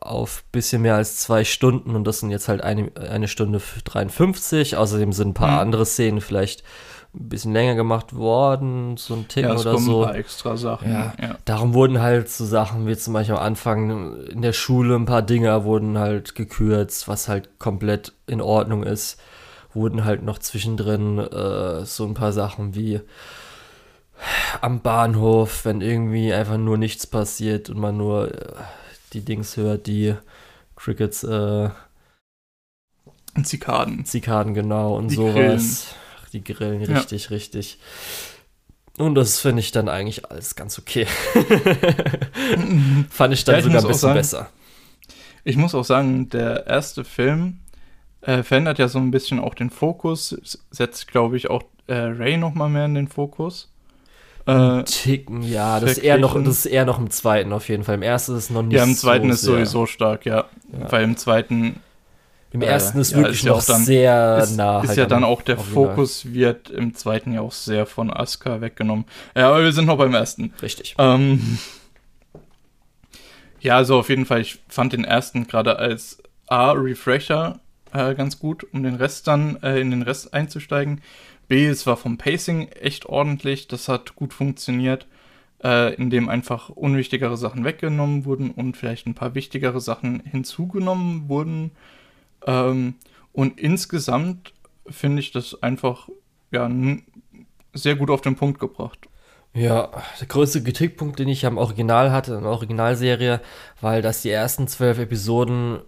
[0.00, 4.76] auf bisschen mehr als zwei Stunden und das sind jetzt halt eine, eine Stunde 53.
[4.76, 5.58] Außerdem sind ein paar Mhm.
[5.58, 6.62] andere Szenen vielleicht
[7.12, 10.02] ein bisschen länger gemacht worden, so ein Ticken ja, oder kommen so.
[10.02, 10.92] ein paar extra Sachen.
[10.92, 11.12] Ja.
[11.20, 11.36] ja.
[11.44, 15.22] Darum wurden halt so Sachen wie zum Beispiel am Anfang in der Schule ein paar
[15.22, 19.20] Dinger wurden halt gekürzt, was halt komplett in Ordnung ist.
[19.74, 23.00] Wurden halt noch zwischendrin äh, so ein paar Sachen wie
[24.60, 28.54] Am Bahnhof, wenn irgendwie einfach nur nichts passiert und man nur äh,
[29.12, 30.14] die Dings hört, die
[30.76, 31.70] Crickets, äh,
[33.42, 34.04] Zikaden.
[34.04, 35.34] Zikaden, genau, und Die sowas.
[35.34, 35.66] Grillen.
[36.32, 36.98] Die Grillen, Ja.
[36.98, 37.78] richtig, richtig.
[38.98, 41.06] Und das finde ich dann eigentlich alles ganz okay.
[43.10, 44.50] Fand ich dann Ja, ich sogar ein bisschen sagen- besser.
[45.44, 47.60] Ich muss auch sagen, der erste Film
[48.20, 50.36] äh, verändert ja so ein bisschen auch den Fokus,
[50.70, 53.69] setzt, glaube ich, auch äh, Ray noch mal mehr in den Fokus.
[54.50, 57.84] Äh, Ticken, ja, das ist, eher noch, das ist eher noch im zweiten auf jeden
[57.84, 57.94] Fall.
[57.96, 59.54] Im ersten ist es noch nicht ja, im zweiten so ist sehr.
[59.54, 60.46] sowieso stark, ja.
[60.72, 60.90] Ja.
[60.92, 61.80] Weil im zweiten
[62.52, 64.80] Im äh, ersten ist ja, wirklich ist ja noch auch dann- sehr ist, nah.
[64.80, 65.58] ist halt ja an dann auch der.
[65.58, 69.04] Fokus wird im zweiten ja auch sehr von Asuka weggenommen.
[69.36, 70.52] Ja, aber wir sind noch beim ersten.
[70.62, 70.94] Richtig.
[70.98, 71.58] Ähm,
[73.60, 77.60] ja, also auf jeden Fall, ich fand den ersten gerade als A, Refresher
[77.92, 81.00] äh, ganz gut, um den Rest dann äh, in den Rest einzusteigen.
[81.50, 85.08] B, es war vom Pacing echt ordentlich, das hat gut funktioniert,
[85.64, 91.72] äh, indem einfach unwichtigere Sachen weggenommen wurden und vielleicht ein paar wichtigere Sachen hinzugenommen wurden.
[92.46, 92.94] Ähm,
[93.32, 94.52] und insgesamt
[94.86, 96.08] finde ich das einfach
[96.52, 96.70] ja,
[97.74, 99.08] sehr gut auf den Punkt gebracht.
[99.52, 103.40] Ja, der größte Kritikpunkt, den ich am Original hatte, in der Originalserie,
[103.80, 105.80] weil das die ersten zwölf Episoden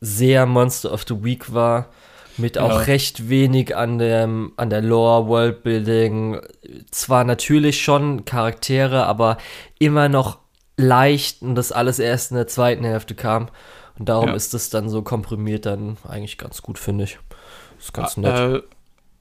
[0.00, 1.90] sehr Monster of the Week war,
[2.38, 2.76] mit auch Ja.
[2.78, 6.40] recht wenig an, dem, an der Lore, Worldbuilding.
[6.90, 9.38] Zwar natürlich schon Charaktere, aber
[9.78, 10.38] immer noch
[10.76, 13.48] leicht und das alles erst in der zweiten Hälfte kam.
[13.98, 14.34] Und darum Ja.
[14.34, 17.18] ist es dann so komprimiert dann eigentlich ganz gut, finde ich.
[17.78, 18.38] Ist ganz nett.
[18.38, 18.62] Äh,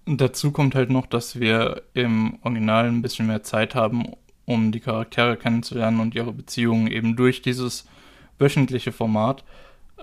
[0.06, 4.14] dazu kommt halt noch, dass wir im Original ein bisschen mehr Zeit haben,
[4.46, 7.86] um die Charaktere kennenzulernen und ihre Beziehungen eben durch dieses
[8.40, 9.44] wöchentliche Format.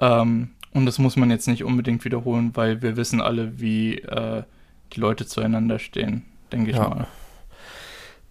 [0.01, 4.43] Ähm, und das muss man jetzt nicht unbedingt wiederholen, weil wir wissen alle, wie äh,
[4.93, 6.89] die Leute zueinander stehen, denke ich Ja.
[6.89, 7.07] mal.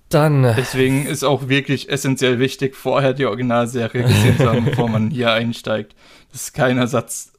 [0.10, 4.88] Dann, äh, Deswegen ist auch wirklich essentiell wichtig, vorher die Originalserie gesehen zu haben, bevor
[4.88, 5.96] man hier einsteigt.
[6.32, 7.34] Das ist kein Ersatz.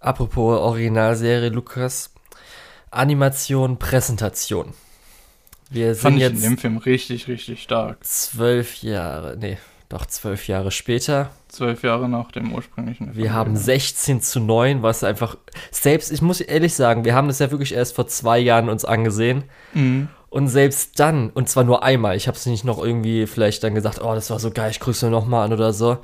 [0.00, 2.12] apropos Originalserie, Lukas.
[2.90, 4.74] Animation, Präsentation.
[5.70, 8.04] Wir sind Fand ich in jetzt dem Film richtig, richtig stark.
[8.04, 11.30] zwölf Jahre, nee, doch zwölf Jahre später.
[11.54, 13.14] Zwölf Jahre nach dem ursprünglichen.
[13.14, 13.64] Wir haben Evangelion.
[13.64, 15.36] 16 zu 9, was einfach,
[15.70, 18.84] selbst, ich muss ehrlich sagen, wir haben das ja wirklich erst vor zwei Jahren uns
[18.84, 19.44] angesehen.
[19.72, 20.08] Mhm.
[20.30, 23.74] Und selbst dann, und zwar nur einmal, ich habe es nicht noch irgendwie vielleicht dann
[23.76, 25.98] gesagt, oh, das war so geil, ich grüße noch mal an oder so.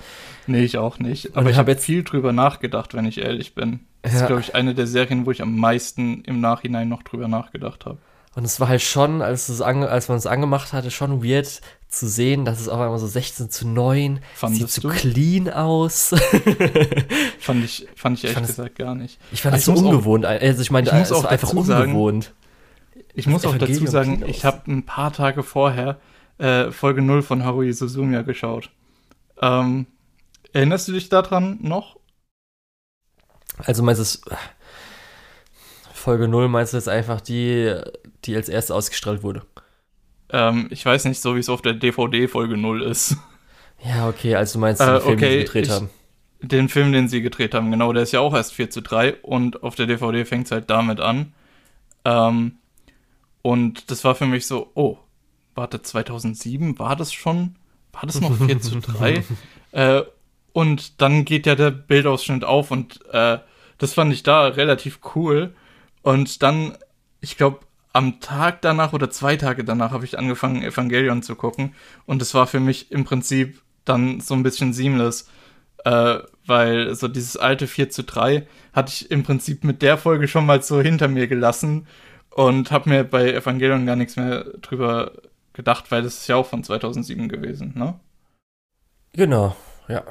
[0.46, 1.26] Nee, ich auch nicht.
[1.26, 3.80] Und Aber ich ich hab habe jetzt- jetzt viel drüber nachgedacht, wenn ich ehrlich bin.
[4.02, 4.20] Das Ja.
[4.20, 7.84] ist, glaube ich, eine der Serien, wo ich am meisten im Nachhinein noch drüber nachgedacht
[7.86, 7.98] habe.
[8.36, 11.60] Und es war halt schon, als, es ange, als man es angemacht hatte, schon weird
[11.88, 14.94] zu sehen, dass es auf einmal so 16 zu 9 Fandest sieht so du?
[14.94, 16.10] clean aus.
[17.40, 19.18] Fand ich, fand ich ehrlich fand es- gesagt gar nicht.
[19.32, 20.24] Ich fand das ich so muss auch- ungewohnt.
[20.24, 22.32] also ich meine, ich es war einfach sagen, ungewohnt.
[23.14, 25.98] Ich muss auch dazu sagen, ich habe ein paar Tage vorher
[26.38, 28.70] äh, Folge 0 von Haruhi Suzumiya geschaut.
[29.42, 29.86] Ähm,
[30.52, 31.98] erinnerst du dich daran noch?
[33.64, 34.20] Also meinst du es,
[35.92, 37.74] Folge 0 meinst du jetzt einfach die,
[38.24, 39.42] die als erste ausgestrahlt wurde?
[40.30, 43.16] Ähm, ich weiß nicht, so wie es auf der DVD Folge 0 ist.
[43.84, 45.90] Ja, okay, also du meinst den Äh, Film, den okay, sie gedreht ich- haben.
[46.42, 49.16] Den Film, den sie gedreht haben, genau, der ist ja auch erst 4 zu 3
[49.16, 51.34] und auf der DVD fängt es halt damit an.
[52.06, 52.52] Ähm,
[53.42, 54.96] und das war für mich so, oh,
[55.54, 57.56] warte, 2007 war das schon?
[57.92, 59.22] War das noch 4 zu 3?
[59.72, 60.02] Äh,
[60.52, 63.38] und dann geht ja der Bildausschnitt auf und äh,
[63.78, 65.54] das fand ich da relativ cool.
[66.02, 66.76] Und dann,
[67.20, 67.60] ich glaube,
[67.92, 71.74] am Tag danach oder zwei Tage danach habe ich angefangen, Evangelion zu gucken.
[72.06, 75.28] Und es war für mich im Prinzip dann so ein bisschen seamless.
[75.84, 80.28] Äh, weil so dieses alte 4 zu 3 hatte ich im Prinzip mit der Folge
[80.28, 81.86] schon mal so hinter mir gelassen
[82.30, 85.12] und habe mir bei Evangelion gar nichts mehr drüber
[85.52, 87.98] gedacht, weil das ist ja auch von 2007 gewesen, ne?
[89.12, 89.56] Genau,
[89.88, 90.04] ja.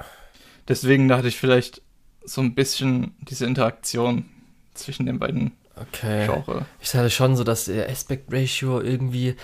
[0.68, 1.82] Deswegen dachte ich vielleicht
[2.24, 4.26] so ein bisschen diese Interaktion
[4.74, 6.26] zwischen den beiden Okay.
[6.26, 6.66] Genre.
[6.82, 9.36] Ich hatte schon so, dass der Aspect Ratio irgendwie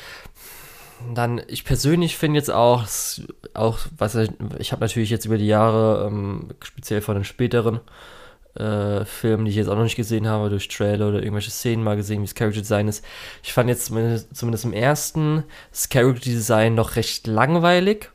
[1.14, 2.86] dann, ich persönlich finde jetzt auch,
[3.54, 7.82] auch was ich, ich habe natürlich jetzt über die Jahre, ähm, speziell von den späteren
[8.56, 11.84] äh, Filmen, die ich jetzt auch noch nicht gesehen habe, durch Trailer oder irgendwelche Szenen
[11.84, 13.04] mal gesehen, wie das Character Design ist.
[13.44, 18.12] Ich fand jetzt zumindest, zumindest im ersten das Character Design noch recht langweilig.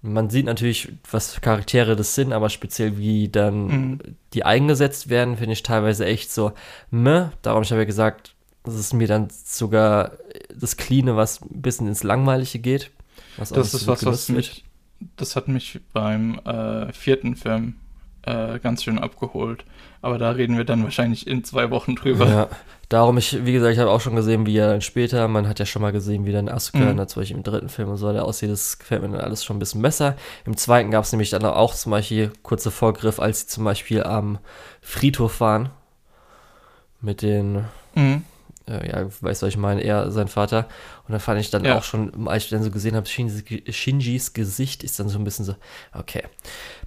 [0.00, 3.98] Man sieht natürlich, was für Charaktere das sind, aber speziell wie dann Mhm.
[4.32, 6.52] die eingesetzt werden, finde ich teilweise echt so,
[6.90, 7.26] meh.
[7.42, 8.34] Darum habe ich ja gesagt,
[8.64, 10.12] das ist mir dann sogar
[10.54, 12.90] das Cleane, was ein bisschen ins Langweilige geht.
[13.38, 14.36] Das ist so was, was wird.
[14.36, 14.64] mich,
[15.16, 17.74] das hat mich beim äh, vierten Film
[18.22, 19.64] äh, ganz schön abgeholt.
[20.00, 22.26] Aber da reden wir dann wahrscheinlich in zwei Wochen drüber.
[22.28, 22.48] Ja,
[22.88, 25.58] darum, ich, wie gesagt, ich habe auch schon gesehen, wie er dann später, man hat
[25.58, 26.94] ja schon mal gesehen, wie dann Asuka, Mhm.
[26.96, 29.58] natürlich im dritten Film und so, der aussieht, das gefällt mir dann alles schon ein
[29.58, 30.14] bisschen besser.
[30.46, 34.04] Im zweiten gab es nämlich dann auch zum Beispiel kurze Vorgriff, als sie zum Beispiel
[34.04, 34.38] am
[34.80, 35.70] Friedhof waren.
[37.00, 38.22] Mit den, Mhm.
[38.68, 40.68] Äh, ja, weißt du, was ich meine, er, sein Vater.
[41.06, 41.78] Und da fand ich dann Ja.
[41.78, 45.24] auch schon, als ich dann so gesehen habe, Shinjis, Shinjis Gesicht ist dann so ein
[45.24, 45.54] bisschen so,
[45.92, 46.22] okay.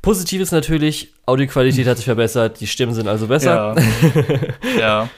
[0.02, 3.76] Positiv ist natürlich, Audioqualität hat sich verbessert, die Stimmen sind also besser.
[3.76, 4.80] Ja.
[4.80, 5.10] ja.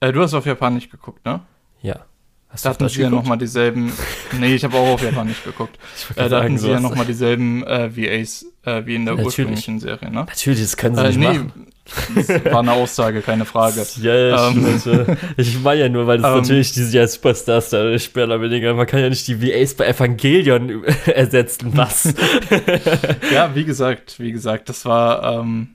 [0.00, 1.40] Äh, du hast auf Japanisch geguckt, ne?
[1.82, 2.04] Ja.
[2.50, 3.24] Hast Da hatten sie ja geguckt?
[3.24, 3.92] nochmal dieselben.
[4.40, 5.78] Nee, ich habe auch auf Japanisch geguckt.
[5.96, 9.14] Ich wollte Äh, da hatten sie ja nochmal dieselben äh, VAs äh, wie in der
[9.16, 9.26] Natürlich.
[9.38, 10.20] ursprünglichen Serie, ne?
[10.24, 11.66] Natürlich, das können sie Äh, nicht nee, machen.
[12.14, 13.86] Das war eine Aussage, keine Frage.
[14.00, 14.80] Ja, Ähm.
[15.36, 16.40] ich, meine ja nur, weil das Ähm.
[16.40, 20.84] natürlich diese ja Superstars da oder weniger, man kann ja nicht die VAs bei Evangelion
[21.06, 22.12] ersetzen, was?
[23.32, 25.68] Ja, wie gesagt, wie gesagt, das war ähm,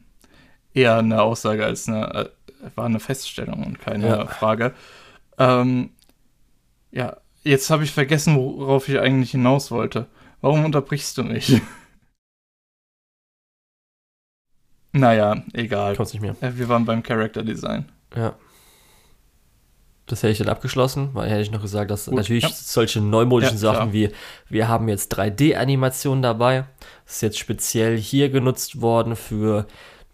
[0.73, 2.29] eher eine Aussage als eine, äh,
[2.75, 4.25] war eine Feststellung und keine Ja.
[4.27, 4.73] Frage.
[5.37, 5.89] Ähm,
[6.91, 10.07] ja, jetzt habe ich vergessen, worauf ich eigentlich hinaus wollte.
[10.41, 11.59] Warum unterbrichst du mich?
[14.93, 15.95] Naja, egal.
[15.95, 16.35] Kommt's nicht mehr.
[16.41, 17.91] Äh, Wir waren beim Character Design.
[18.15, 18.35] Ja.
[20.05, 22.49] Das hätte ich dann abgeschlossen, weil hätte ich noch gesagt, dass Gut, natürlich ja.
[22.51, 23.75] solche neumodischen Ja, klar.
[23.75, 24.11] Sachen wie,
[24.49, 26.65] wir haben jetzt 3D-Animationen dabei.
[27.05, 29.65] Das ist jetzt speziell hier genutzt worden für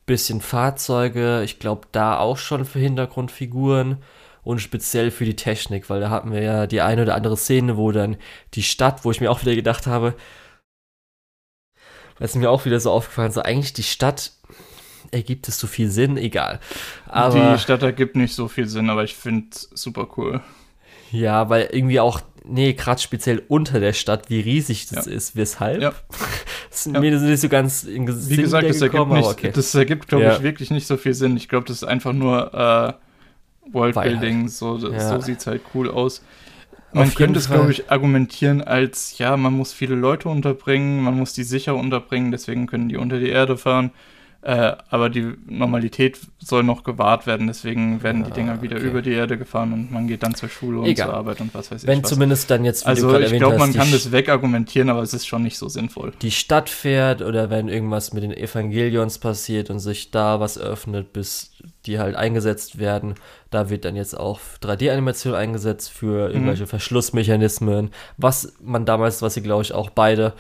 [0.06, 1.44] bisschen Fahrzeuge.
[1.44, 3.98] Ich glaube, da auch schon für Hintergrundfiguren
[4.44, 7.78] und speziell für die Technik, weil da hatten wir ja die eine oder andere Szene,
[7.78, 8.18] wo dann
[8.56, 10.16] die Stadt, wo ich mir auch wieder gedacht habe,
[12.18, 14.32] weil es mir auch wieder so aufgefallen, so eigentlich die Stadt
[15.12, 16.60] ergibt es so viel Sinn, egal.
[17.08, 20.42] Aber Die Stadt ergibt nicht so viel Sinn, aber ich finde super cool.
[21.12, 25.12] Ja, weil irgendwie auch, nee, gerade speziell unter der Stadt, wie riesig das Ja.
[25.12, 25.82] ist, weshalb.
[25.82, 25.94] Ja.
[26.70, 27.00] Das ist Ja.
[27.00, 29.52] mir nicht so ganz in Wie Sinn gesagt, das ergibt, nicht, okay.
[29.54, 30.36] das ergibt, glaube Ja.
[30.38, 31.36] ich, wirklich nicht so viel Sinn.
[31.38, 32.94] Ich glaube, das ist einfach nur äh,
[33.74, 34.48] Worldbuilding.
[34.50, 35.00] So, Ja.
[35.10, 36.24] so sieht es halt cool aus.
[36.92, 41.34] Man könnte es, glaube ich, argumentieren als, ja, man muss viele Leute unterbringen, man muss
[41.34, 43.92] die sicher unterbringen, deswegen können die unter die Erde fahren.
[44.42, 48.86] Äh, aber die Normalität soll noch gewahrt werden, deswegen werden die Ja, Dinger wieder okay.
[48.88, 51.08] über die Erde gefahren und man geht dann zur Schule und Egal.
[51.08, 52.10] zur Arbeit und was weiß Wenn ich was.
[52.12, 55.28] zumindest dann jetzt, wie Also ich glaube, man kann die, das wegargumentieren, aber es ist
[55.28, 56.14] schon nicht so sinnvoll.
[56.22, 61.12] die Stadt fährt oder wenn irgendwas mit den Evangelions passiert und sich da was öffnet,
[61.12, 61.52] bis
[61.86, 63.16] die halt eingesetzt werden,
[63.52, 66.34] da wird dann jetzt auch 3D-Animation eingesetzt für Mhm.
[66.36, 66.66] irgendwelche
[67.14, 70.34] Verschlussmechanismen, was man damals, was sie glaube ich auch beide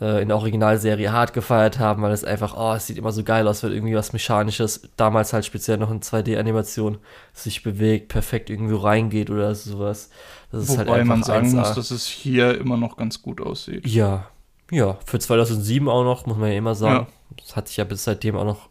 [0.00, 3.22] äh, in der Originalserie hart gefeiert haben, weil es einfach, oh, es sieht immer so
[3.22, 6.98] geil aus, wenn irgendwie was Mechanisches, damals halt speziell noch in 2D-Animation,
[7.32, 10.10] sich bewegt, perfekt irgendwo reingeht oder sowas.
[10.50, 11.56] Das ist Wobei halt einfach man sagen 1A.
[11.56, 13.86] muss, dass es hier immer noch ganz gut aussieht.
[13.86, 14.28] Ja,
[14.70, 17.06] ja, für 2007 auch noch, muss man ja immer sagen.
[17.44, 18.68] Es hat sich ja bis seitdem auch noch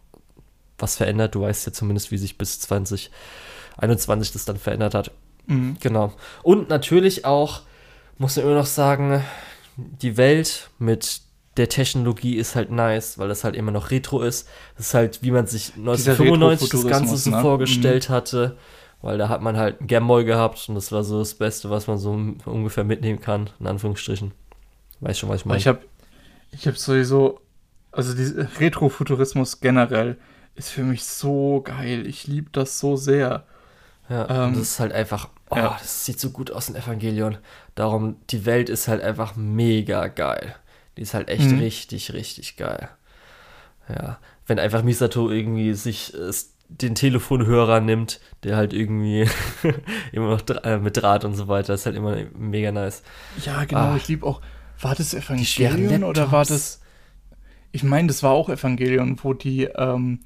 [0.77, 1.35] was verändert.
[1.35, 5.11] Du weißt ja zumindest, wie sich bis 2021 das dann verändert hat.
[5.45, 5.77] Mhm.
[5.79, 6.13] Genau.
[6.41, 7.61] Und natürlich auch,
[8.17, 9.23] muss man immer noch sagen,
[9.77, 11.21] die Welt mit
[11.57, 14.47] der Technologie ist halt nice, weil das halt immer noch Retro ist.
[14.75, 17.41] Das ist halt, wie man sich 1995 das Ganze so ne?
[17.41, 18.57] vorgestellt hatte.
[19.01, 21.87] Weil da hat man halt einen Gameboy gehabt und das war so das Beste, was
[21.87, 22.11] man so
[22.45, 24.31] ungefähr mitnehmen kann, in Anführungsstrichen.
[25.01, 25.59] Weiß schon, was ich meine.
[25.59, 25.81] ich habe
[26.51, 27.41] ich hab sowieso,
[27.91, 30.17] also dieser Retrofuturismus generell
[30.55, 32.07] ist für mich so geil.
[32.07, 33.45] Ich liebe das so sehr.
[34.09, 35.77] Ja, Ähm, und das ist halt einfach, oh, ja.
[35.79, 37.37] das sieht so gut aus in Evangelion.
[37.75, 40.55] Darum, die Welt ist halt einfach mega geil.
[40.97, 41.59] Die ist halt echt Mhm.
[41.59, 42.89] richtig, richtig geil.
[43.89, 46.31] Ja, wenn einfach Misato irgendwie sich äh,
[46.69, 49.27] den Telefonhörer nimmt, der halt irgendwie
[50.11, 53.03] immer noch dra äh, mit Draht und so weiter, ist halt immer mega nice.
[53.45, 53.81] Ja, genau.
[53.81, 53.95] Ah.
[53.97, 54.41] Ich liebe auch.
[54.81, 56.81] War das Evangelion oder war das.
[57.71, 60.19] Ich meine, das war auch Evangelion, wo die ähm,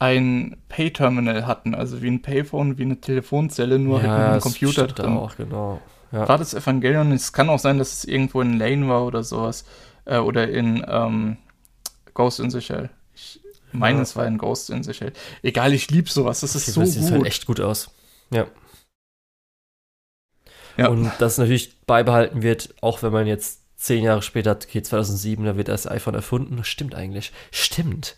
[0.00, 4.42] ein Pay-Terminal hatten, also wie ein Payphone, wie eine Telefonzelle, nur halt mit einem das
[4.42, 5.16] Computer stimmt drin.
[5.16, 5.80] auch, genau.
[6.10, 6.26] Ja.
[6.28, 7.12] War das Evangelion?
[7.12, 9.64] Es kann auch sein, dass es irgendwo in Lane war oder sowas.
[10.06, 11.36] Äh, oder in ähm,
[12.14, 12.90] Ghost in the Shell.
[13.14, 13.40] Ich
[13.72, 14.02] meine, Ja.
[14.02, 15.12] es war in Ghost in the Shell.
[15.42, 16.40] Egal, ich liebe sowas.
[16.40, 17.12] Das ist so das sieht gut.
[17.12, 17.90] halt echt gut aus.
[18.32, 18.46] Ja.
[20.76, 20.88] Ja.
[20.88, 25.56] Und das natürlich beibehalten wird, auch wenn man jetzt zehn Jahre später, okay, 2007, da
[25.56, 26.56] wird das iPhone erfunden.
[26.56, 27.32] Das stimmt eigentlich.
[27.50, 28.16] Stimmt.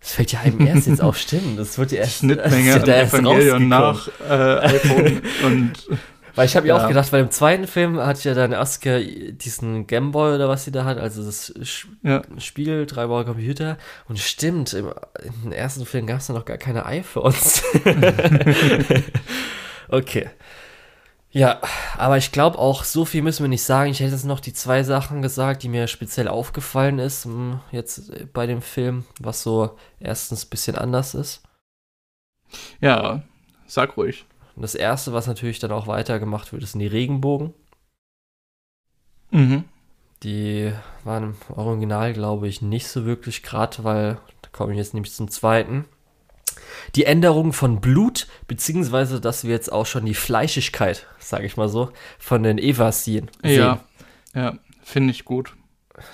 [0.00, 1.18] Das fällt ja einem erst jetzt auf.
[1.18, 1.58] Stimmt.
[1.58, 5.72] Das wird ja Die erst, Schnittmenge ja erst Evangelion nach äh, iPhone und
[6.34, 9.86] Weil ich habe ja auch gedacht, weil im zweiten Film hat ja dann Asuka diesen
[9.86, 12.22] Gameboy oder was sie da hat, also das Sch- ja.
[12.38, 13.76] Spiel, dreibauer Computer.
[14.08, 14.90] Und stimmt, im,
[15.44, 17.62] im ersten Film gab es ja noch gar keine iPhones.
[19.88, 20.30] okay.
[21.32, 21.60] Ja,
[21.96, 23.90] aber ich glaube auch, so viel müssen wir nicht sagen.
[23.90, 28.10] Ich hätte jetzt noch die zwei Sachen gesagt, die mir speziell aufgefallen ist, hm, jetzt
[28.10, 31.42] äh, bei dem Film, was so erstens ein bisschen anders ist.
[32.80, 33.22] Ja,
[33.66, 34.24] sag ruhig.
[34.56, 37.54] Und das erste, was natürlich dann auch weitergemacht wird, sind die Regenbogen.
[39.30, 39.64] Mhm.
[40.24, 40.72] Die
[41.04, 45.14] waren im Original, glaube ich, nicht so wirklich gerade, weil, da komme ich jetzt nämlich
[45.14, 45.84] zum zweiten.
[46.94, 51.68] Die Änderung von Blut, beziehungsweise, dass wir jetzt auch schon die Fleischigkeit, sage ich mal
[51.68, 53.30] so, von den Evas sehen.
[53.44, 53.80] Ja,
[54.34, 55.54] ja, finde ich gut.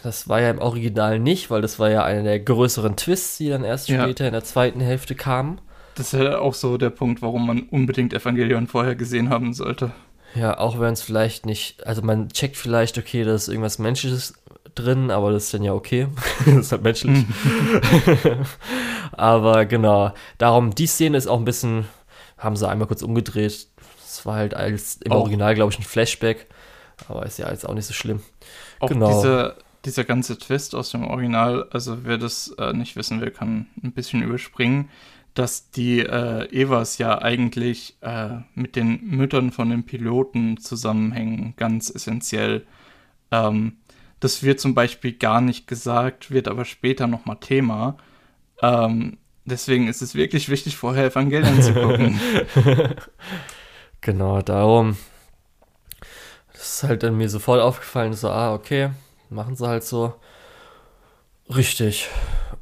[0.03, 3.49] Das war ja im Original nicht, weil das war ja einer der größeren Twists, die
[3.49, 4.03] dann erst Ja.
[4.03, 5.61] später in der zweiten Hälfte kamen.
[5.95, 9.93] Das ist ja auch so der Punkt, warum man unbedingt Evangelion vorher gesehen haben sollte.
[10.35, 14.35] Ja, auch wenn es vielleicht nicht, also man checkt vielleicht, okay, da ist irgendwas Menschliches
[14.79, 16.07] drin, aber das ist dann ja okay.
[16.47, 17.24] das ist halt menschlich.
[19.12, 21.87] aber genau, darum, die Szene ist auch ein bisschen,
[22.39, 23.68] haben sie einmal kurz umgedreht.
[24.05, 26.47] Es war halt als im Auch- Original, glaube ich, ein Flashback.
[27.09, 28.20] Aber ist ja jetzt auch nicht so schlimm.
[28.81, 29.09] Auch Genau.
[29.09, 33.66] dieser, dieser ganze Twist aus dem Original, also wer das äh, nicht wissen will, kann
[33.83, 34.89] ein bisschen überspringen,
[35.35, 41.91] dass die äh, Evas ja eigentlich äh, mit den Müttern von den Piloten zusammenhängen, ganz
[41.95, 42.66] essentiell.
[43.31, 43.77] Ähm,
[44.21, 47.97] das wird zum Beispiel gar nicht gesagt, wird aber später nochmal Thema.
[48.62, 52.21] Ähm, deswegen ist es wirklich wichtig, vorher Evangelion zu gucken.
[54.03, 54.97] Genau, darum.
[56.53, 58.91] Das ist halt dann mir sofort aufgefallen, so, ah, okay,
[59.31, 60.14] machen sie halt so.
[61.55, 62.09] Richtig.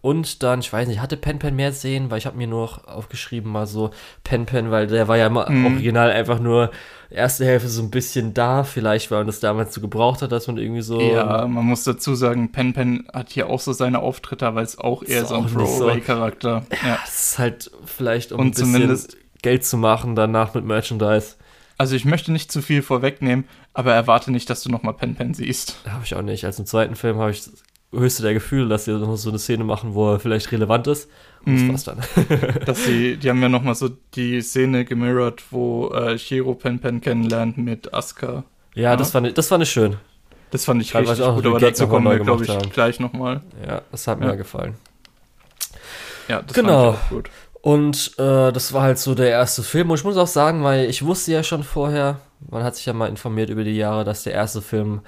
[0.01, 2.61] Und dann, ich weiß nicht, hatte Pen Pen mehr sehen, weil ich habe mir nur
[2.63, 3.91] noch aufgeschrieben, mal so
[4.23, 5.65] Pen Pen, weil der war ja immer Mhm.
[5.65, 6.71] original einfach nur
[7.09, 10.47] erste Hälfte so ein bisschen da, vielleicht, weil man das damals so gebraucht hat, dass
[10.47, 11.01] man irgendwie so.
[11.01, 14.79] Ja, man muss dazu sagen, Pen Pen hat hier auch so seine Auftritte, aber ist
[14.79, 16.67] auch eher so ein nicht so- Throwaway-Charakter.
[16.87, 16.99] Ja.
[17.03, 21.37] Das ist halt vielleicht, um Und ein bisschen zumindest- Geld zu machen, danach mit Merchandise.
[21.79, 25.33] Also ich möchte nicht zu viel vorwegnehmen, aber erwarte nicht, dass du nochmal Pen Pen
[25.35, 25.77] siehst.
[25.89, 26.45] Habe ich auch nicht.
[26.45, 27.43] Also im zweiten Film habe ich
[27.93, 31.09] höchste der Gefühle, dass sie noch so eine Szene machen, wo er vielleicht relevant ist.
[31.47, 31.73] Und Mhm.
[31.73, 32.27] das war's dann.
[32.67, 37.01] Dass sie, die haben ja nochmal so die Szene gemirrored, wo äh, Shiro Pen Pen
[37.03, 38.45] kennenlernt mit Asuka.
[38.75, 38.97] ja, Ja.
[38.97, 39.97] das fand ich, das fand ich schön.
[40.51, 42.71] Das fand ich Teilweise richtig auch gut, aber dazu kommen wir, glaube ich, haben.
[42.71, 43.43] gleich nochmal.
[43.67, 44.27] Ja, das hat Ja.
[44.29, 44.75] mir gefallen.
[46.29, 46.93] Ja, das Genau.
[46.93, 47.31] fand ich auch gut.
[47.61, 49.91] Und äh, das war halt so der erste Film.
[49.91, 52.21] Und ich muss auch sagen, weil ich wusste ja schon vorher,
[52.51, 55.01] man hat sich ja mal informiert über die Jahre, dass der erste Film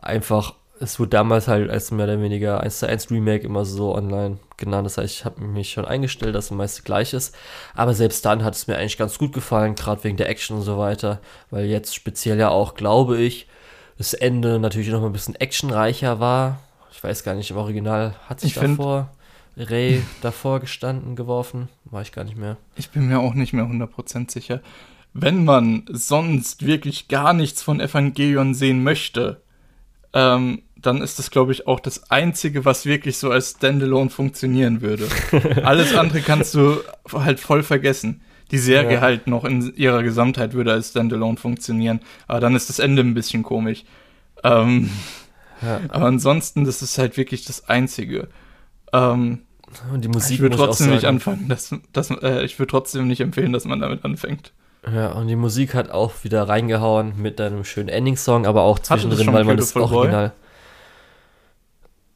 [0.00, 3.94] einfach, es wurde damals halt als mehr oder weniger 1 zu 1 Remake immer so
[3.94, 4.84] online genannt.
[4.84, 7.36] Das heißt, ich habe mich schon eingestellt, dass es meist gleich ist.
[7.74, 10.62] Aber selbst dann hat es mir eigentlich ganz gut gefallen, gerade wegen der Action und
[10.62, 11.20] so weiter.
[11.50, 13.46] Weil jetzt speziell ja auch, glaube ich,
[13.96, 16.58] das Ende natürlich noch mal ein bisschen actionreicher war.
[16.90, 19.10] Ich weiß gar nicht, im Original hat sich Ich davor
[19.56, 21.68] Ray davor gestanden, geworfen.
[21.84, 22.56] War ich gar nicht mehr.
[22.74, 24.60] Ich bin mir auch nicht mehr 100% sicher.
[25.14, 29.42] Wenn man sonst wirklich gar nichts von Evangelion sehen möchte,
[30.14, 34.80] ähm, dann ist das, glaube ich, auch das Einzige, was wirklich so als Standalone funktionieren
[34.82, 35.06] würde.
[35.64, 36.78] Alles andere kannst du
[37.12, 38.20] halt voll vergessen.
[38.50, 39.00] Die Serie Ja.
[39.00, 43.14] halt noch in ihrer Gesamtheit würde als Standalone funktionieren, aber dann ist das Ende ein
[43.14, 43.84] bisschen komisch.
[44.44, 44.90] Ähm,
[45.62, 45.80] Ja.
[45.88, 48.28] aber ansonsten, das ist halt wirklich das Einzige.
[48.92, 49.40] Ähm,
[49.92, 53.20] Und die Musik ich würde trotzdem nicht anfangen, dass, dass, äh, ich würde trotzdem nicht
[53.20, 54.52] empfehlen, dass man damit anfängt.
[54.92, 59.32] Ja, und die Musik hat auch wieder reingehauen mit einem schönen Ending-Song, aber auch zwischendrin,
[59.32, 59.74] weil man das?
[59.76, 60.32] Original.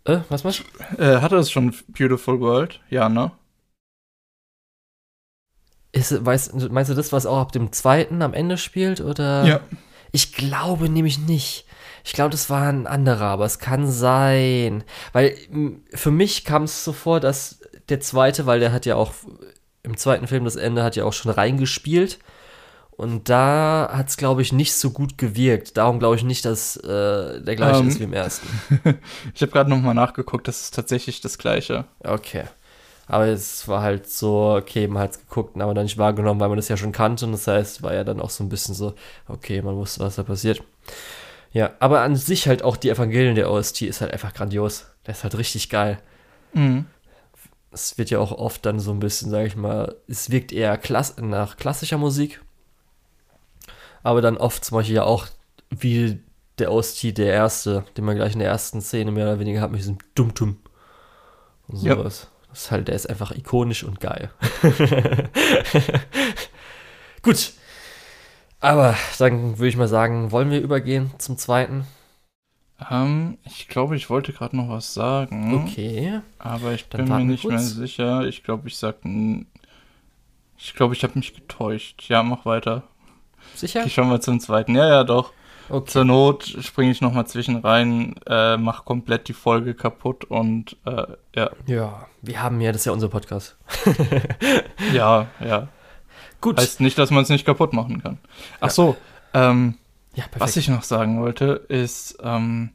[0.07, 0.62] Äh, was machst
[0.96, 1.02] du?
[1.02, 2.80] Äh, hatte das schon Beautiful World?
[2.90, 3.32] Ja, ne?
[5.92, 9.00] Ist, weißt, meinst du das, was auch ab dem zweiten am Ende spielt?
[9.00, 9.44] Oder?
[10.12, 11.66] Ich glaube nämlich nicht.
[12.04, 14.84] Ich glaube, das war ein anderer, aber es kann sein.
[15.12, 15.36] Weil
[15.92, 19.12] für mich kam es so vor, dass der zweite, weil der hat ja auch
[19.82, 22.18] im zweiten Film das Ende hat ja auch schon reingespielt.
[22.97, 25.76] Und da hat es, glaube ich, nicht so gut gewirkt.
[25.76, 27.88] Darum glaube ich nicht, dass äh, der gleiche Ähm.
[27.88, 28.47] ist wie im ersten.
[29.34, 31.84] Ich habe gerade nochmal nachgeguckt, das ist tatsächlich das gleiche.
[32.03, 32.44] Okay.
[33.07, 36.49] Aber es war halt so, okay, man hat es geguckt, aber dann nicht wahrgenommen, weil
[36.49, 37.26] man das ja schon kannte.
[37.26, 38.94] Und das heißt, war ja dann auch so ein bisschen so,
[39.28, 40.62] okay, man wusste, was da passiert.
[41.53, 44.86] Ja, aber an sich halt auch die Evangelien der OST ist halt einfach grandios.
[45.07, 45.99] Der ist halt richtig geil.
[46.53, 46.86] Mhm.
[47.70, 50.76] Es wird ja auch oft dann so ein bisschen, sag ich mal, es wirkt eher
[50.78, 52.40] klass nach klassischer Musik.
[54.07, 55.26] Aber dann oft zum Beispiel ja auch
[55.70, 56.20] wie
[56.59, 59.72] der OST, der erste, den man gleich in der ersten Szene mehr oder weniger hat
[59.72, 60.59] mit diesem Dum-Dum.
[61.66, 62.28] Und sowas.
[62.50, 64.30] Das ist halt, der ist einfach ikonisch und geil.
[67.22, 67.52] Gut.
[68.61, 71.84] Aber dann würde ich mal sagen, wollen wir übergehen zum zweiten?
[72.90, 75.64] Ähm, ich glaube, ich wollte gerade noch was sagen.
[75.66, 76.20] Okay.
[76.38, 77.70] Aber ich bin mir nicht mehr kurz.
[77.70, 78.22] sicher.
[78.26, 79.04] Ich glaube, ich sag.
[79.04, 79.46] n-
[80.59, 82.09] Ich glaube, ich habe mich getäuscht.
[82.09, 82.84] Ja, mach weiter.
[83.55, 83.84] Sicher?
[83.86, 84.74] Ich schau mal zum zweiten.
[84.74, 85.32] Ja, ja, doch.
[85.68, 85.90] Okay.
[85.90, 91.07] Zur Not springe ich nochmal zwischen rein, äh, mach komplett die Folge kaputt und äh,
[91.34, 93.57] ja, Ja, wir haben ja, das ist ja unser Podcast.
[94.92, 95.68] ja, ja.
[96.40, 96.61] Gut.
[96.61, 98.18] Heißt nicht, dass man es nicht kaputt machen kann.
[98.61, 98.70] Ach ja.
[98.70, 98.97] so,
[99.34, 99.74] ähm,
[100.14, 102.70] ja, was ich noch sagen wollte, ist, ähm,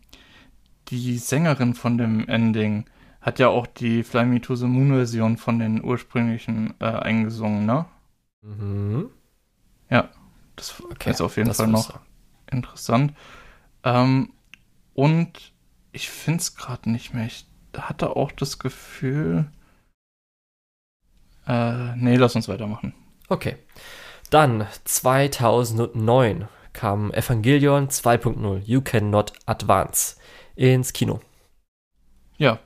[0.89, 2.85] die Sängerin von dem Ending
[3.21, 7.65] hat ja auch die Fly Me to the Moon Version von den ursprünglichen äh, eingesungen,
[7.65, 7.85] ne?
[8.41, 9.09] Mhm.
[9.89, 10.09] Ja,
[10.61, 11.99] das okay, ist auf jeden Fall noch
[12.51, 13.13] interessant.
[13.83, 14.31] Ähm,
[14.93, 15.31] und
[15.91, 17.25] ich finde es gerade nicht mehr.
[17.25, 17.45] Ich
[17.75, 19.49] hatte auch das Gefühl.
[21.47, 22.93] Äh, nee, lass uns weitermachen.
[23.27, 23.57] Okay.
[24.29, 30.17] Dann 2009 kam Evangelion 2.0 You Cannot Advance
[30.55, 31.21] ins Kino.
[32.37, 32.59] Ja.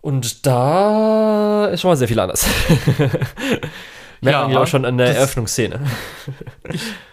[0.00, 2.46] Und da ist schon mal sehr viel anders.
[4.20, 5.80] Merkt ja, ja auch schon an der Eröffnungsszene.
[6.70, 6.82] ich,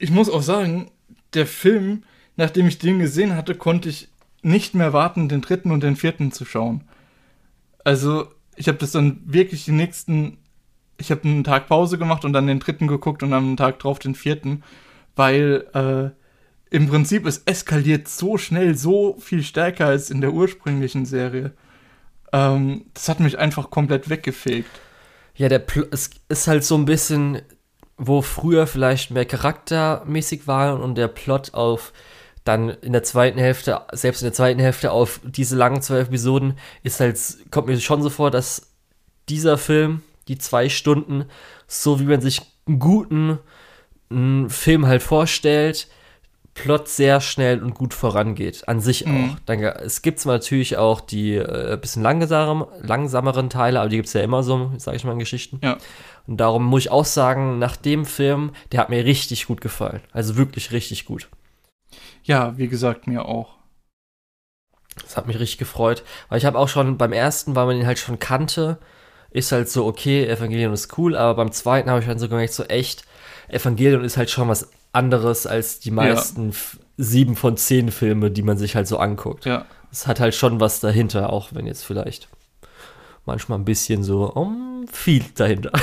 [0.00, 0.90] ich muss auch sagen,
[1.34, 2.02] der Film,
[2.36, 4.08] nachdem ich den gesehen hatte, konnte ich
[4.42, 6.82] nicht mehr warten, den dritten und den vierten zu schauen.
[7.84, 8.26] Also,
[8.56, 10.38] ich habe das dann wirklich die nächsten.
[10.96, 13.98] Ich habe einen Tag Pause gemacht und dann den dritten geguckt und am Tag drauf
[13.98, 14.62] den vierten,
[15.16, 21.06] weil äh, im Prinzip es eskaliert so schnell, so viel stärker als in der ursprünglichen
[21.06, 21.52] Serie.
[22.32, 24.70] Ähm, das hat mich einfach komplett weggefegt.
[25.34, 27.40] Ja, der Pl es ist halt so ein bisschen,
[28.00, 31.92] wo früher vielleicht mehr charaktermäßig war und der Plot auf
[32.44, 36.54] dann in der zweiten Hälfte, selbst in der zweiten Hälfte auf diese langen zwei Episoden,
[36.82, 37.18] ist halt,
[37.50, 38.72] kommt mir schon so vor, dass
[39.28, 41.26] dieser Film, die zwei Stunden,
[41.66, 43.38] so wie man sich einen guten
[44.10, 45.88] einen Film halt vorstellt,
[46.54, 48.66] Plot sehr schnell und gut vorangeht.
[48.68, 49.30] An sich mhm.
[49.30, 49.38] auch.
[49.46, 54.08] Dann, es gibt zwar natürlich auch die äh, bisschen langsamer, langsameren Teile, aber die gibt
[54.08, 55.60] es ja immer so, sage ich mal, in Geschichten.
[55.62, 55.78] Ja.
[56.26, 60.00] Und darum muss ich auch sagen, nach dem Film, der hat mir richtig gut gefallen.
[60.12, 61.28] Also wirklich richtig gut.
[62.22, 63.56] Ja, wie gesagt, mir auch.
[65.02, 67.86] Das hat mich richtig gefreut, weil ich habe auch schon beim ersten, weil man ihn
[67.86, 68.78] halt schon kannte,
[69.30, 72.52] ist halt so, okay, Evangelion ist cool, aber beim zweiten habe ich dann so gemerkt,
[72.52, 73.04] so echt,
[73.48, 76.56] Evangelion ist halt schon was anderes als die meisten ja.
[76.96, 79.44] sieben von zehn Filme, die man sich halt so anguckt.
[79.44, 79.66] Ja.
[79.92, 82.28] Es hat halt schon was dahinter, auch wenn jetzt vielleicht
[83.30, 85.72] manchmal ein bisschen so um, viel dahinter.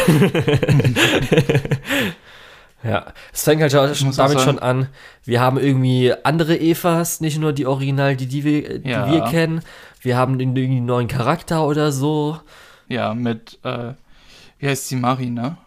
[2.83, 4.87] Ja, es fängt halt schon damit schon an,
[5.23, 9.11] wir haben irgendwie andere Evas, nicht nur die Original, die, die, wir, die ja.
[9.11, 9.61] wir kennen.
[10.01, 12.39] Wir haben irgendwie einen neuen Charakter oder so.
[12.87, 13.93] Ja, mit, äh,
[14.59, 15.57] wie heißt sie, Marina?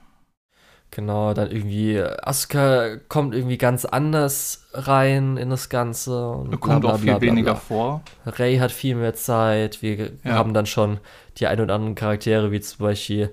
[0.93, 6.31] Genau, dann irgendwie Asuka kommt irgendwie ganz anders rein in das Ganze.
[6.31, 8.03] Und kommt bla, bla, bla, auch viel weniger vor.
[8.27, 9.83] Ray hat viel mehr Zeit.
[9.83, 10.33] Wir ja.
[10.33, 10.99] haben dann schon
[11.41, 13.33] die ein oder anderen Charaktere, wie zum Beispiel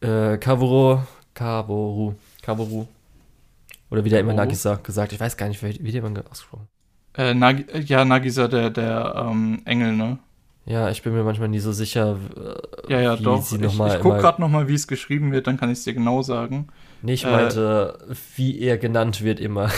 [0.00, 1.02] äh, Kavuro,
[1.34, 2.86] Kavoru, Kavoru.
[3.90, 5.12] Oder wie der immer Nagisa gesagt.
[5.12, 6.68] Ich weiß gar nicht, wie, wie der immer ausgesprochen.
[7.16, 10.18] Äh, Nag ja, Nagisa, der, der ähm, Engel, ne?
[10.66, 13.42] Ja, ich bin mir manchmal nie so sicher, äh, ja, ja, wie doch.
[13.42, 13.88] sie nochmal.
[13.88, 16.22] Ich, ich guck gerade nochmal, wie es geschrieben wird, dann kann ich es dir genau
[16.22, 16.68] sagen.
[17.02, 19.70] Nee, ich meinte, äh, wie er genannt wird immer.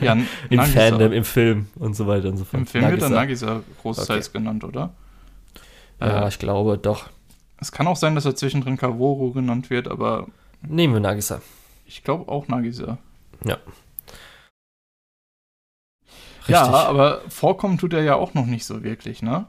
[0.00, 0.14] ja,
[0.50, 0.80] Im Nagisa.
[0.80, 2.62] Fandom, im Film und so weiter und so fort.
[2.62, 3.02] Im Film Nagisa.
[3.02, 4.38] wird er Nagisa großteils okay.
[4.38, 4.94] genannt, oder?
[6.00, 7.08] Ja, äh, ich glaube doch.
[7.60, 10.26] Es kann auch sein, dass er zwischendrin Kaworu genannt wird, aber.
[10.62, 11.40] Nehmen wir Nagisa.
[11.86, 12.98] Ich glaube auch Nagisa.
[13.44, 13.58] Ja.
[16.40, 16.56] Richtig.
[16.56, 19.46] Ja, aber vorkommen tut er ja auch noch nicht so wirklich, ne?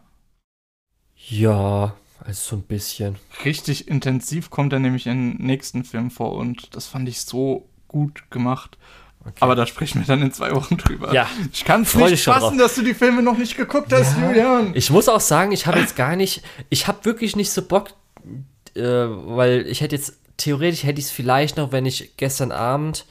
[1.27, 1.93] Ja,
[2.23, 3.17] also so ein bisschen.
[3.43, 8.29] Richtig intensiv kommt er nämlich im nächsten Film vor und das fand ich so gut
[8.31, 8.77] gemacht.
[9.25, 9.37] Okay.
[9.39, 11.11] Aber da sprechen wir dann in zwei Wochen drüber.
[11.11, 11.27] Ja.
[11.51, 14.27] Ich kann es nicht fassen, dass du die Filme noch nicht geguckt hast, ja.
[14.27, 14.71] Julian.
[14.75, 17.89] Ich muss auch sagen, ich habe jetzt gar nicht, ich habe wirklich nicht so Bock,
[18.75, 23.05] äh, weil ich hätte jetzt, theoretisch hätte ich es vielleicht noch, wenn ich gestern Abend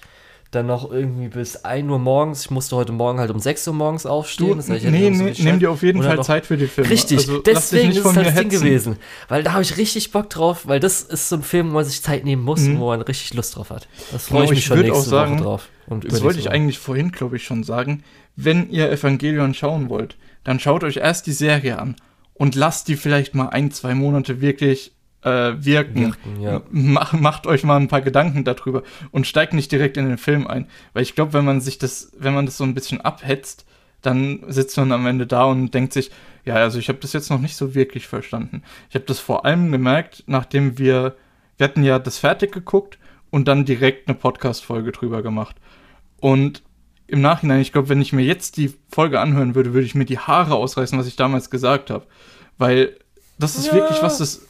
[0.54, 2.42] dann noch irgendwie bis 1 Uhr morgens.
[2.42, 4.50] Ich musste heute Morgen halt um 6 Uhr morgens aufstehen.
[4.50, 6.90] Du, das heißt, nee, nee, nimm dir auf jeden Fall Zeit für die Filme.
[6.90, 8.96] Richtig, also, deswegen ist es halt das Ding gewesen.
[9.28, 11.84] Weil da habe ich richtig Bock drauf, weil das ist so ein Film, wo man
[11.84, 12.74] sich Zeit nehmen muss mhm.
[12.74, 13.88] und wo man richtig Lust drauf hat.
[14.12, 15.68] Das freue genau, ich mich schon nächste sagen, Woche drauf.
[15.86, 16.54] Und das wollte ich Woche.
[16.54, 18.02] eigentlich vorhin, glaube ich, schon sagen.
[18.36, 21.96] Wenn ihr Evangelion schauen wollt, dann schaut euch erst die Serie an
[22.34, 26.00] und lasst die vielleicht mal ein, zwei Monate wirklich äh, wirken.
[26.00, 26.62] wirken ja.
[26.70, 30.46] Mach, macht euch mal ein paar Gedanken darüber und steigt nicht direkt in den Film
[30.46, 30.66] ein.
[30.92, 33.64] Weil ich glaube, wenn man sich das, wenn man das so ein bisschen abhetzt,
[34.02, 36.10] dann sitzt man am Ende da und denkt sich,
[36.44, 38.62] ja, also ich habe das jetzt noch nicht so wirklich verstanden.
[38.90, 41.16] Ich habe das vor allem gemerkt, nachdem wir,
[41.56, 42.98] wir hatten ja das fertig geguckt
[43.30, 45.56] und dann direkt eine Podcast-Folge drüber gemacht.
[46.24, 46.62] Und
[47.06, 50.06] im Nachhinein, ich glaube, wenn ich mir jetzt die Folge anhören würde, würde ich mir
[50.06, 52.06] die Haare ausreißen, was ich damals gesagt habe.
[52.56, 52.96] Weil
[53.38, 53.74] das ist ja.
[53.74, 54.40] wirklich was, das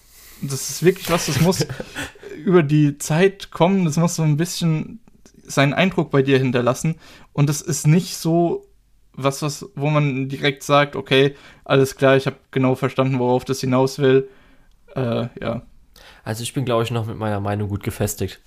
[0.41, 1.67] das ist wirklich was, das muss
[2.45, 5.01] über die Zeit kommen, das muss so ein bisschen
[5.43, 6.95] seinen Eindruck bei dir hinterlassen.
[7.33, 8.69] Und das ist nicht so
[9.13, 13.61] was, was, wo man direkt sagt, okay, alles klar, ich habe genau verstanden, worauf das
[13.61, 14.29] hinaus will.
[14.95, 15.63] Äh, ja.
[16.23, 18.39] Also ich bin, glaube ich, noch mit meiner Meinung gut gefestigt.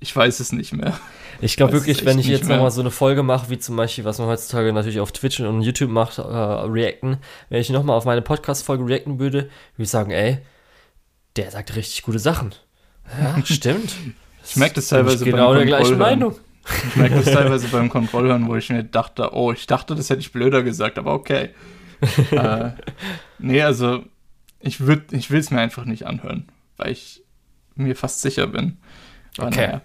[0.00, 0.98] Ich weiß es nicht mehr.
[1.40, 4.18] Ich glaube wirklich, wenn ich jetzt nochmal so eine Folge mache, wie zum Beispiel, was
[4.18, 7.18] man heutzutage natürlich auf Twitch und YouTube macht, äh, reacten,
[7.48, 10.38] wenn ich nochmal auf meine Podcast-Folge reacten würde, würde ich sagen, ey,
[11.36, 12.54] der sagt richtig gute Sachen.
[13.20, 13.94] Ja, stimmt.
[14.44, 16.36] ich merke das teilweise genau der gleichen Meinung.
[16.88, 20.20] Ich merke das teilweise beim Kontrollhören, wo ich mir dachte, oh, ich dachte, das hätte
[20.20, 21.50] ich blöder gesagt, aber okay.
[22.30, 22.70] äh,
[23.38, 24.02] nee, also
[24.60, 24.80] ich,
[25.10, 27.22] ich will es mir einfach nicht anhören, weil ich
[27.74, 28.78] mir fast sicher bin.
[29.38, 29.66] Aber okay.
[29.66, 29.80] Naja.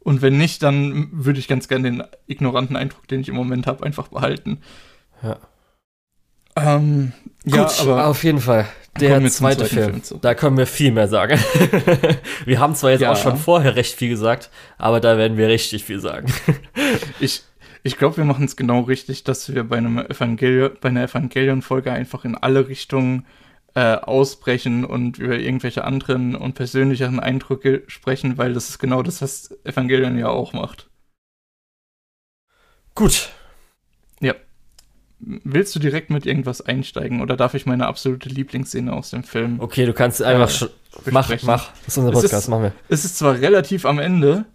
[0.00, 3.66] Und wenn nicht, dann würde ich ganz gerne den ignoranten Eindruck, den ich im Moment
[3.66, 4.60] habe, einfach behalten.
[5.22, 5.38] Ja.
[6.54, 7.12] Ähm,
[7.44, 8.66] Gut, ja, aber auf jeden Fall.
[9.00, 10.00] Der zweite Film.
[10.00, 11.38] Film da können wir viel mehr sagen.
[12.46, 13.12] wir haben zwar jetzt ja.
[13.12, 16.32] auch schon vorher recht viel gesagt, aber da werden wir richtig viel sagen.
[17.20, 17.42] ich
[17.86, 21.92] ich glaube, wir machen es genau richtig, dass wir bei, einem Evangelion, bei einer Evangelion-Folge
[21.92, 23.26] einfach in alle Richtungen
[23.76, 29.20] äh, ausbrechen und über irgendwelche anderen und persönlicheren Eindrücke sprechen, weil das ist genau das,
[29.20, 30.88] was Evangelion ja auch macht.
[32.94, 33.28] Gut.
[34.20, 34.34] Ja.
[35.18, 39.60] Willst du direkt mit irgendwas einsteigen oder darf ich meine absolute Lieblingsszene aus dem Film?
[39.60, 41.70] Okay, du kannst einfach äh, mach, mach.
[41.84, 42.72] Das ist unser Podcast, ist, machen wir.
[42.88, 44.46] Es ist zwar relativ am Ende,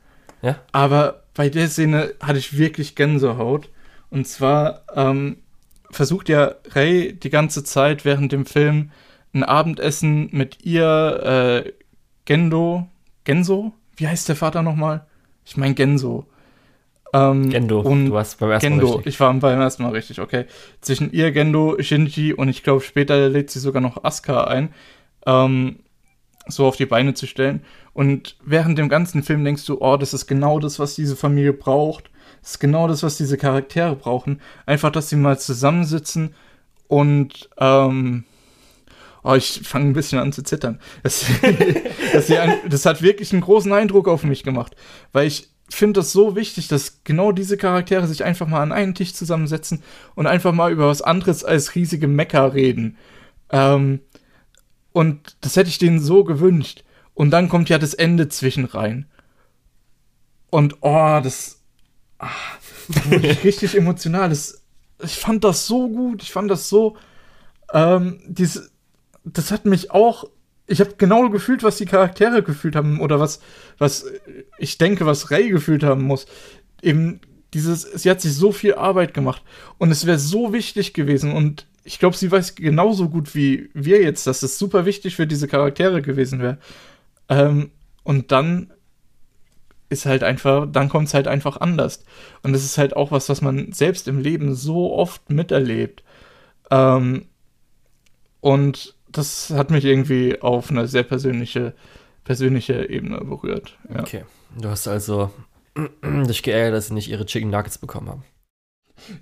[0.42, 0.56] ja?
[0.72, 3.70] aber bei der Szene hatte ich wirklich Gänsehaut.
[4.10, 5.38] Und zwar ähm,
[5.92, 8.90] versucht ja Ray die ganze Zeit während dem Film
[9.34, 11.72] ein Abendessen mit ihr, äh,
[12.26, 12.88] Gendo,
[13.24, 13.74] Genso?
[13.96, 15.06] Wie heißt der Vater nochmal?
[15.46, 16.26] Ich meine Genso.
[17.14, 19.14] Ähm, Gendo, und du warst beim ersten Gendo, Mal richtig.
[19.14, 20.46] ich war beim ersten Mal richtig, okay.
[20.80, 24.74] Zwischen ihr, Gendo, Shinji und ich glaube später lädt sie sogar noch Asuka ein,
[25.26, 25.80] ähm,
[26.48, 27.64] so auf die Beine zu stellen.
[27.94, 31.54] Und während dem ganzen Film denkst du, oh, das ist genau das, was diese Familie
[31.54, 32.10] braucht.
[32.42, 34.40] Das ist genau das, was diese Charaktere brauchen.
[34.66, 36.34] Einfach, dass sie mal zusammensitzen
[36.88, 38.24] und ähm,
[39.24, 40.80] Oh, ich fange ein bisschen an zu zittern.
[41.04, 41.26] Das,
[42.14, 42.32] das,
[42.68, 44.76] das, hat wirklich einen großen Eindruck auf mich gemacht,
[45.12, 48.96] weil ich finde das so wichtig, dass genau diese Charaktere sich einfach mal an einen
[48.96, 49.84] Tisch zusammensetzen
[50.16, 52.98] und einfach mal über was anderes als riesige Mecker reden.
[53.52, 54.02] Ähm,
[54.92, 56.84] und das hätte ich denen so gewünscht.
[57.14, 59.06] Und dann kommt ja das Ende zwischen rein.
[60.50, 61.62] Und oh, das,
[62.18, 62.58] ach,
[62.88, 63.06] das
[63.44, 64.30] richtig emotional.
[64.30, 64.64] Das,
[65.04, 66.24] ich fand das so gut.
[66.24, 66.98] Ich fand das so.
[67.74, 68.71] Ähm, diese,
[69.24, 70.26] das hat mich auch.
[70.68, 73.42] Ich habe genau gefühlt, was die Charaktere gefühlt haben oder was,
[73.78, 74.06] was
[74.58, 76.28] ich denke, was Ray gefühlt haben muss.
[76.82, 77.20] Eben
[77.54, 79.44] dieses, sie hat sich so viel Arbeit gemacht
[79.78, 84.02] und es wäre so wichtig gewesen und ich glaube, sie weiß genauso gut wie wir
[84.02, 86.60] jetzt, dass es super wichtig für diese Charaktere gewesen wäre.
[87.28, 87.72] Ähm,
[88.04, 88.72] und dann
[89.90, 92.04] ist halt einfach, dann kommt es halt einfach anders.
[92.44, 96.04] Und das ist halt auch was, was man selbst im Leben so oft miterlebt.
[96.70, 97.26] Ähm,
[98.40, 101.74] und das hat mich irgendwie auf eine sehr persönliche,
[102.24, 103.78] persönliche Ebene berührt.
[103.90, 104.02] Ja.
[104.02, 104.26] Okay.
[104.58, 105.32] Du hast also
[106.04, 108.24] dich geärgert, dass sie nicht ihre Chicken Nuggets bekommen haben.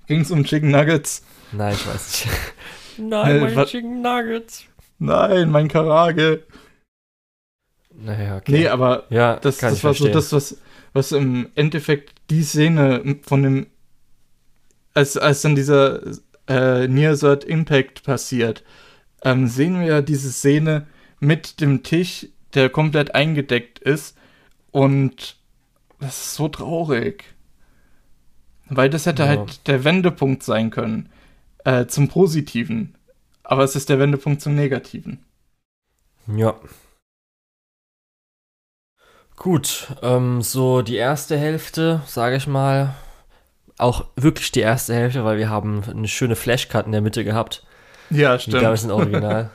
[0.08, 1.24] Ging es um Chicken Nuggets?
[1.52, 2.38] Nein, ich weiß nicht.
[2.98, 4.66] Nein, meine Chicken Nuggets.
[4.98, 6.44] Nein, mein Karage.
[7.96, 8.52] Naja, okay.
[8.52, 10.08] Nee, aber ja, das, das war verstehen.
[10.08, 10.58] so das, was,
[10.94, 13.68] was im Endeffekt die Szene von dem,
[14.94, 16.02] als, als dann dieser
[16.48, 18.64] äh, Near-Third Impact passiert,
[19.24, 20.88] ähm, sehen wir ja diese Szene
[21.20, 24.18] mit dem Tisch, der komplett eingedeckt ist.
[24.72, 25.38] Und
[26.00, 27.24] das ist so traurig.
[28.68, 29.30] Weil das hätte ja.
[29.30, 31.10] halt der Wendepunkt sein können.
[31.66, 32.96] Äh, zum Positiven.
[33.44, 35.26] Aber es ist der Wendepunkt zum Negativen.
[36.28, 36.56] Ja.
[39.36, 42.94] Gut, ähm, so die erste Hälfte, sage ich mal,
[43.78, 47.66] auch wirklich die erste Hälfte, weil wir haben eine schöne Flashcut in der Mitte gehabt.
[48.10, 48.58] Ja, stimmt.
[48.58, 49.50] Die gab es ein Original.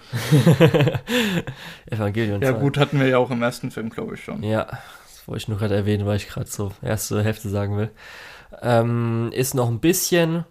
[1.90, 2.40] Evangelion.
[2.40, 4.42] Ja, gut, hatten wir ja auch im ersten Film, glaube ich schon.
[4.42, 7.90] Ja, das wollte ich nur gerade erwähnen, weil ich gerade so erste Hälfte sagen will.
[8.62, 10.44] Ähm, ist noch ein bisschen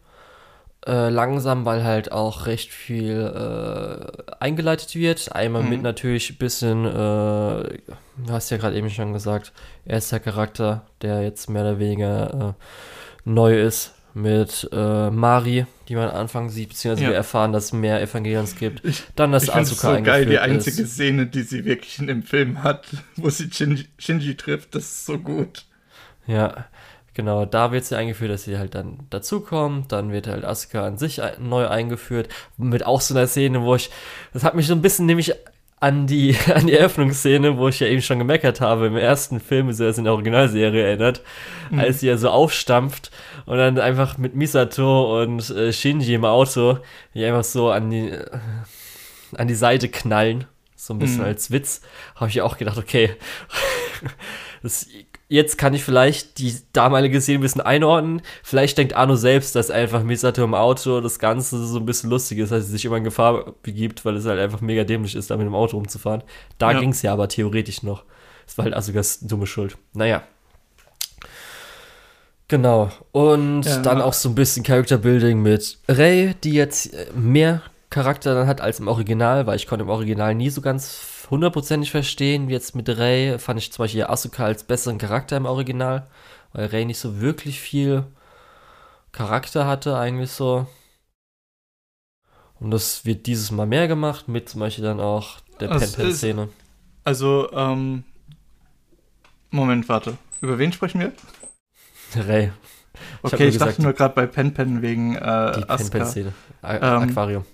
[0.86, 5.34] äh, langsam, weil halt auch recht viel äh, eingeleitet wird.
[5.34, 5.70] Einmal mhm.
[5.70, 9.54] mit natürlich ein bisschen, äh, du hast ja gerade eben schon gesagt,
[9.86, 16.10] erster Charakter, der jetzt mehr oder weniger äh, neu ist mit äh, Mari, die man
[16.10, 17.10] am Anfang sieht, beziehungsweise ja.
[17.10, 18.86] wir erfahren, dass es mehr Evangelions gibt.
[18.86, 20.94] Ich, Dann das Asuka so geil, die einzige ist.
[20.94, 22.86] Szene, die sie wirklich in dem Film hat,
[23.16, 25.66] wo sie Shinji, Shinji trifft, das ist so gut.
[26.28, 26.66] Ja,
[27.14, 30.98] genau, da wird sie eingeführt, dass sie halt dann dazukommt, dann wird halt Asuka an
[30.98, 33.90] sich neu eingeführt, mit auch so einer Szene, wo ich,
[34.32, 35.34] das hat mich so ein bisschen nämlich
[35.84, 39.72] an die, an die Eröffnungsszene, wo ich ja eben schon gemeckert habe, im ersten Film,
[39.74, 41.22] so es in der Originalserie erinnert,
[41.70, 41.80] mhm.
[41.80, 43.12] als sie ja so aufstampft
[43.46, 46.78] und dann einfach mit Misato und äh, Shinji im Auto,
[47.14, 48.26] die einfach so an die, äh,
[49.36, 50.46] an die Seite knallen,
[50.78, 51.26] so ein bisschen mhm.
[51.26, 51.82] als Witz,
[52.16, 53.18] habe ich auch gedacht, okay,
[54.64, 54.88] das
[55.34, 58.22] jetzt kann ich vielleicht die damalige Szene ein bisschen einordnen.
[58.44, 62.38] Vielleicht denkt Arno selbst, dass einfach Misato im Auto das Ganze so ein bisschen lustig
[62.38, 65.32] ist, dass sie sich immer in Gefahr begibt, weil es halt einfach mega dämlich ist,
[65.32, 66.22] da mit dem Auto rumzufahren.
[66.60, 66.80] Da ja.
[66.80, 68.04] ging es ja aber theoretisch noch.
[68.46, 69.76] Es war halt Asukas dumme Schuld.
[69.94, 70.22] Naja.
[72.48, 72.92] Genau.
[73.12, 73.82] Und ja.
[73.82, 77.64] dann auch so ein bisschen Character Building mit Rey, die jetzt mehr
[77.94, 81.92] Charakter dann hat als im Original, weil ich konnte im Original nie so ganz hundertprozentig
[81.92, 82.50] verstehen.
[82.50, 86.08] Jetzt mit Rey fand ich zum Beispiel Asuka als besseren Charakter im Original,
[86.54, 88.04] weil Rey nicht so wirklich viel
[89.12, 90.66] Charakter hatte, eigentlich so.
[92.60, 96.50] Und das wird dieses Mal mehr gemacht, mit zum Beispiel dann auch der Pen-Pen-Szene.
[97.04, 98.06] Also, ähm.
[99.52, 100.18] Moment, warte.
[100.42, 101.12] Über wen sprechen wir?
[102.28, 102.52] Rey.
[103.24, 106.34] Ich okay, ich gesagt, dachte nur gerade bei Pen Pen wegen äh, Die Pen-Pen-Szene.
[106.64, 107.46] Ähm, Aquarium.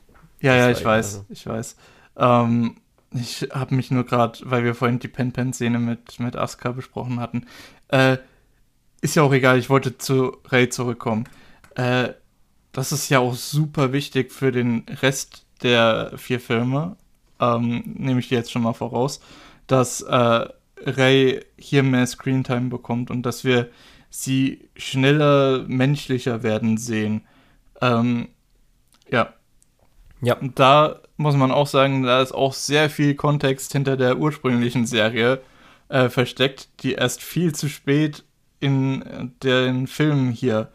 [0.42, 1.26] Ja, ja, ich weiß, also.
[1.30, 1.76] ich weiß.
[2.18, 2.78] Ähm,
[3.12, 7.46] ich habe mich nur gerade, weil wir vorhin die Pen-Pen-Szene mit, mit Asuka besprochen hatten.
[7.90, 8.18] Äh,
[9.02, 11.26] ist ja auch egal, ich wollte zu Ray zurückkommen.
[11.76, 12.10] Äh,
[12.72, 16.98] das ist ja auch super wichtig für den Rest der vier Filme.
[17.40, 19.22] Ähm, nehme ich dir jetzt schon mal voraus,
[19.68, 20.48] dass äh,
[20.86, 23.70] Ray hier mehr Screentime bekommt und dass wir
[24.10, 27.22] sie schneller menschlicher werden sehen.
[27.82, 28.30] Ähm,
[29.10, 29.34] ja.
[30.22, 30.36] Ja.
[30.36, 34.86] Und da muss man auch sagen, da ist auch sehr viel Kontext hinter der ursprünglichen
[34.86, 35.42] Serie
[35.90, 38.24] äh, versteckt, die erst viel zu spät
[38.60, 40.70] in den Filmen hier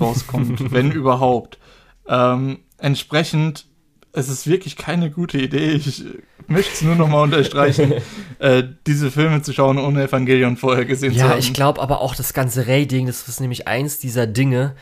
[0.00, 1.58] rauskommt, wenn überhaupt.
[2.06, 3.66] Ähm, entsprechend,
[4.12, 5.72] es ist wirklich keine gute Idee.
[5.72, 6.04] Ich
[6.46, 7.94] möchte es nur noch mal unterstreichen,
[8.38, 11.32] äh, diese Filme zu schauen, ohne Evangelion vorher gesehen ja, zu haben.
[11.32, 14.74] Ja, ich glaube aber auch das ganze Ray-Ding, das ist nämlich eins dieser Dinge,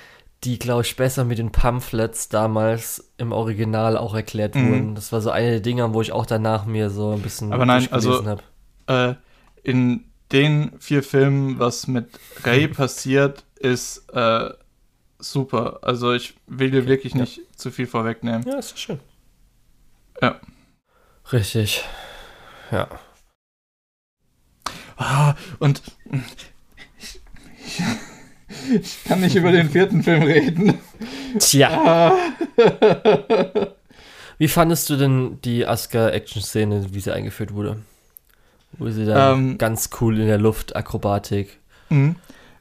[0.46, 4.70] die, glaube ich, besser mit den Pamphlets damals im Original auch erklärt mhm.
[4.70, 4.94] wurden.
[4.94, 7.66] Das war so eine der Dinge, wo ich auch danach mir so ein bisschen Aber
[7.66, 8.24] nein, also
[8.86, 9.14] äh,
[9.64, 12.08] in den vier Filmen, was mit
[12.44, 14.50] Ray passiert, ist äh,
[15.18, 15.80] super.
[15.82, 17.22] Also ich will dir okay, wirklich ja.
[17.22, 18.44] nicht zu viel vorwegnehmen.
[18.46, 19.00] Ja, ist schön.
[20.22, 20.40] Ja.
[21.32, 21.84] Richtig.
[22.70, 22.88] Ja.
[24.96, 25.82] Ah, und
[28.72, 30.78] ich kann nicht über den vierten Film reden.
[31.38, 31.68] Tja.
[31.70, 32.12] Ah.
[34.38, 37.78] Wie fandest du denn die Asuka-Action-Szene, wie sie eingeführt wurde?
[38.72, 42.16] Wo sie dann ähm, ganz cool in der Luft Akrobatik mhm.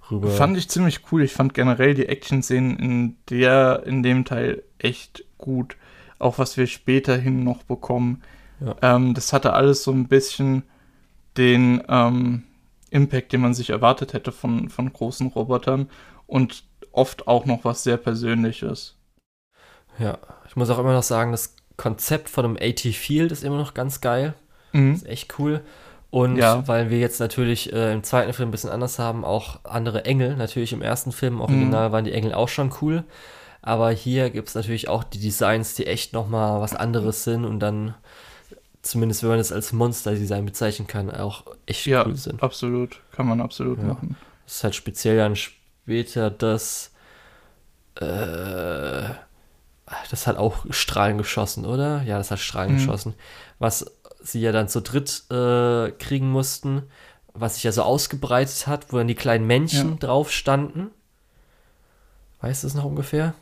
[0.10, 0.30] rüber.
[0.30, 1.24] Fand ich ziemlich cool.
[1.24, 5.76] Ich fand generell die Action-Szenen in der, in dem Teil echt gut.
[6.18, 8.22] Auch was wir späterhin noch bekommen.
[8.62, 8.96] Ja.
[8.96, 10.64] Ähm, das hatte alles so ein bisschen
[11.36, 12.44] den, ähm,
[12.96, 15.90] Impact, den man sich erwartet hätte von, von großen Robotern
[16.28, 18.96] und oft auch noch was sehr Persönliches.
[20.00, 20.18] Ja,
[20.48, 23.74] ich muss auch immer noch sagen, das Konzept von einem AT Field ist immer noch
[23.74, 24.34] ganz geil.
[24.72, 24.94] Mhm.
[24.94, 25.62] ist echt cool.
[26.10, 26.66] Und ja.
[26.68, 30.38] weil wir jetzt natürlich äh, im zweiten Film ein bisschen anders haben, auch andere Engel.
[30.38, 31.94] Natürlich im ersten Film, im Original, mhm.
[31.94, 33.04] waren die Engel auch schon cool.
[33.62, 37.60] Aber hier gibt es natürlich auch die Designs, die echt nochmal was anderes sind und
[37.60, 37.96] dann
[38.86, 42.42] zumindest wenn man es als Monster-Design bezeichnen kann, auch echt ja, cool sind.
[42.44, 43.02] absolut.
[43.12, 43.86] Kann man absolut ja.
[43.86, 44.16] machen.
[44.46, 46.92] Das ist halt speziell dann später das,
[47.96, 49.10] äh,
[50.10, 52.04] das hat auch Strahlen geschossen, oder?
[52.04, 52.78] Ja, das hat Strahlen mhm.
[52.78, 53.16] geschossen.
[53.58, 53.86] Was
[54.22, 56.84] sie ja dann zu dritt äh, kriegen mussten,
[57.34, 59.96] was sich ja so ausgebreitet hat, wo dann die kleinen Männchen ja.
[59.96, 60.92] drauf standen.
[62.42, 63.34] Weißt du es noch ungefähr?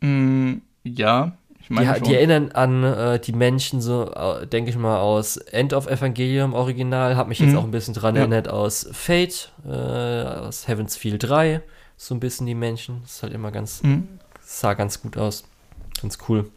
[0.00, 1.36] Mm, ja,
[1.68, 5.86] die, die, erinnern an äh, die Menschen, so, äh, denke ich mal, aus End of
[5.88, 7.16] Evangelium Original.
[7.16, 7.58] Hat mich jetzt mhm.
[7.58, 8.22] auch ein bisschen dran ja.
[8.22, 11.62] erinnert aus Fate, äh, aus Heaven's Feel 3.
[11.96, 13.00] So ein bisschen die Menschen.
[13.02, 14.08] Das ist halt immer ganz, mhm.
[14.40, 15.44] sah ganz gut aus.
[16.00, 16.50] Ganz cool.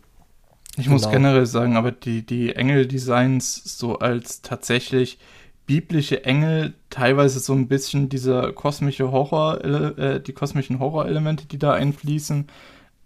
[0.77, 0.93] Ich genau.
[0.93, 5.17] muss generell sagen, aber die, die Engel-Designs so als tatsächlich
[5.65, 11.73] biblische Engel, teilweise so ein bisschen dieser kosmische Horror, äh, die kosmischen Horrorelemente, die da
[11.73, 12.47] einfließen,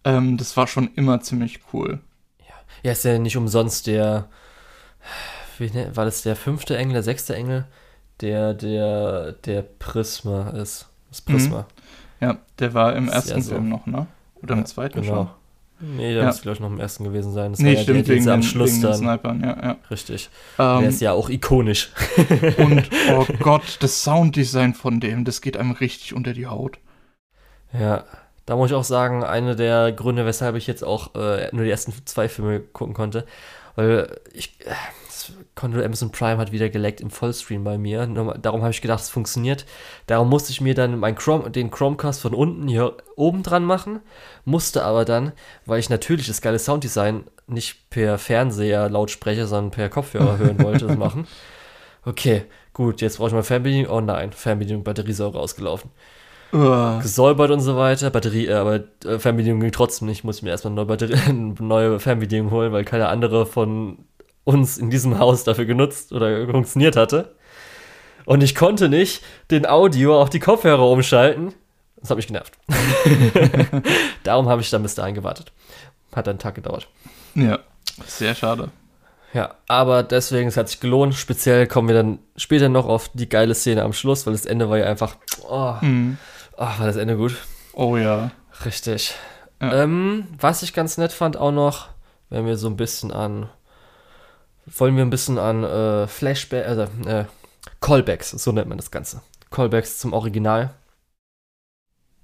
[0.06, 2.00] ähm, das war schon immer ziemlich cool.
[2.40, 4.28] Ja, ja ist ja nicht umsonst der,
[5.58, 7.66] wie, ne, war das der fünfte Engel, der sechste Engel,
[8.22, 10.90] der der, der Prisma ist.
[11.10, 11.60] Das Prisma.
[12.20, 12.26] Mhm.
[12.26, 13.52] Ja, der war im ersten ja so.
[13.52, 14.08] Film noch, ne?
[14.42, 15.16] Oder im zweiten genau.
[15.16, 15.30] schon?
[15.98, 16.28] Nee, der ja.
[16.28, 17.52] muss, glaube ich, noch im ersten gewesen sein.
[17.52, 18.96] Das nee, war stimmt, ja wegen, am Schluss wegen dann.
[18.96, 19.78] Snipern, ja, ja.
[19.92, 20.30] Richtig.
[20.58, 21.92] Ähm, der ist ja auch ikonisch.
[22.58, 26.80] und, oh Gott, das Sounddesign von dem, das geht einem richtig unter die Haut.
[27.78, 28.06] Ja,
[28.46, 31.72] da muss ich auch sagen, eine der Gründe, weshalb ich jetzt auch äh, nur die
[31.72, 33.26] ersten zwei Filme gucken konnte,
[33.76, 34.74] weil ich, äh,
[35.56, 38.06] konnte Amazon Prime hat wieder geleckt im Vollscreen bei mir.
[38.06, 39.66] Darum habe ich gedacht, es funktioniert.
[40.08, 44.02] Darum musste ich mir dann mein Chrome, den Chromecast von unten hier oben dran machen.
[44.44, 45.32] Musste aber dann,
[45.66, 50.88] weil ich natürlich das geile Sounddesign nicht per Fernseher, Lautsprecher, sondern per Kopfhörer hören wollte,
[50.88, 51.28] das machen.
[52.06, 53.92] Okay, Gut, jetzt brauche ich mal Fernbedienung.
[53.92, 55.92] Oh nein, Fernbedienung, Batteriesäure ausgelaufen.
[57.02, 58.10] Gesäubert und so weiter.
[58.10, 60.20] Batterie, äh, aber äh, Fernbedienung ging trotzdem nicht.
[60.20, 64.06] Ich muss mir erstmal eine neue, Batterie, eine neue Fernbedienung holen, weil keine andere von
[64.44, 67.34] uns in diesem Haus dafür genutzt oder funktioniert hatte.
[68.26, 71.54] Und ich konnte nicht den Audio auf die Kopfhörer umschalten.
[71.98, 72.54] Das hat mich genervt.
[74.24, 75.52] Darum habe ich dann bis dahin gewartet.
[76.16, 76.88] Hat einen Tag gedauert.
[77.36, 77.60] Ja,
[78.06, 78.70] sehr schade.
[79.34, 81.16] Ja, aber deswegen, es hat sich gelohnt.
[81.16, 84.70] Speziell kommen wir dann später noch auf die geile Szene am Schluss, weil das Ende
[84.70, 85.16] war ja einfach.
[85.50, 86.18] Oh, Mhm.
[86.58, 87.36] Oh war das Ende gut.
[87.74, 88.32] Oh ja.
[88.66, 89.16] Richtig.
[89.62, 89.84] Ja.
[89.84, 91.90] Ähm, was ich ganz nett fand auch noch,
[92.30, 93.50] wenn wir so ein bisschen an.
[94.66, 97.26] Wollen wir ein bisschen an äh, Flashback, also äh,
[97.82, 99.22] Callbacks, so nennt man das Ganze.
[99.52, 100.74] Callbacks zum Original.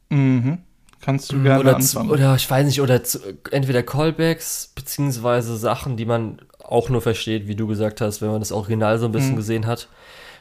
[0.10, 0.60] Mhm.
[1.02, 2.10] Kannst du gerne oder, zu, anfangen.
[2.12, 3.20] oder ich weiß nicht, oder zu,
[3.52, 8.42] entweder Callbacks, beziehungsweise Sachen, die man auch nur versteht, wie du gesagt hast, wenn man
[8.42, 9.38] das Original so ein bisschen Mhm.
[9.38, 9.88] gesehen hat.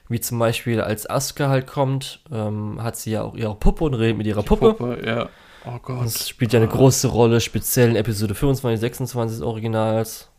[0.09, 3.94] Wie zum Beispiel, als Asuka halt kommt, ähm, hat sie ja auch ihre Puppe und
[3.94, 4.74] redet mit ihrer Puppe.
[4.74, 5.28] Puppe, ja.
[5.66, 6.04] Oh Gott.
[6.04, 6.72] Das spielt ja eine Ah.
[6.72, 10.30] große Rolle, speziell in Episode 25, 26 des Originals.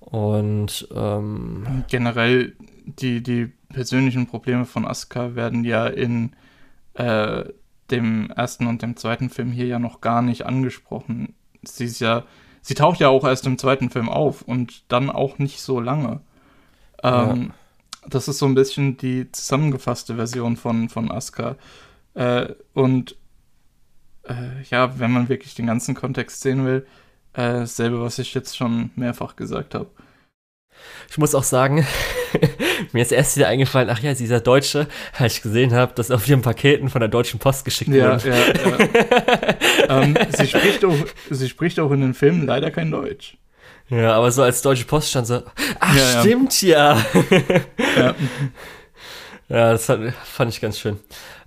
[0.00, 2.54] Und ähm, Generell,
[2.84, 6.32] die, die persönlichen Probleme von Asuka werden ja in
[6.94, 7.44] äh,
[7.90, 11.34] dem ersten und dem zweiten Film hier ja noch gar nicht angesprochen.
[11.62, 12.24] Sie ist ja,
[12.62, 16.20] sie taucht ja auch erst im zweiten Film auf und dann auch nicht so lange.
[17.02, 17.52] Ähm,
[18.08, 21.56] Das ist so ein bisschen die zusammengefasste Version von, von Asuka.
[22.14, 23.16] Äh, und
[24.24, 26.86] äh, ja, wenn man wirklich den ganzen Kontext sehen will,
[27.34, 29.90] äh, dasselbe, was ich jetzt schon mehrfach gesagt habe.
[31.10, 31.86] ich muss auch sagen,
[32.92, 34.88] mir ist erst wieder eingefallen, ach ja, dieser Deutsche,
[35.18, 38.32] als ich gesehen habe, dass auf ihren Paketen von der Deutschen Post geschickt Ja, wurden.
[38.32, 38.36] ja,
[39.88, 40.02] ja.
[40.02, 40.96] ähm, sie, spricht auch,
[41.30, 43.36] sie spricht auch in den Filmen leider kein Deutsch.
[43.88, 45.42] Ja, aber so als Deutsche Post stand so,
[45.80, 46.98] ach Ja, stimmt ja.
[47.96, 48.14] Ja.
[49.48, 50.98] Ja, das hat, fand ich ganz schön.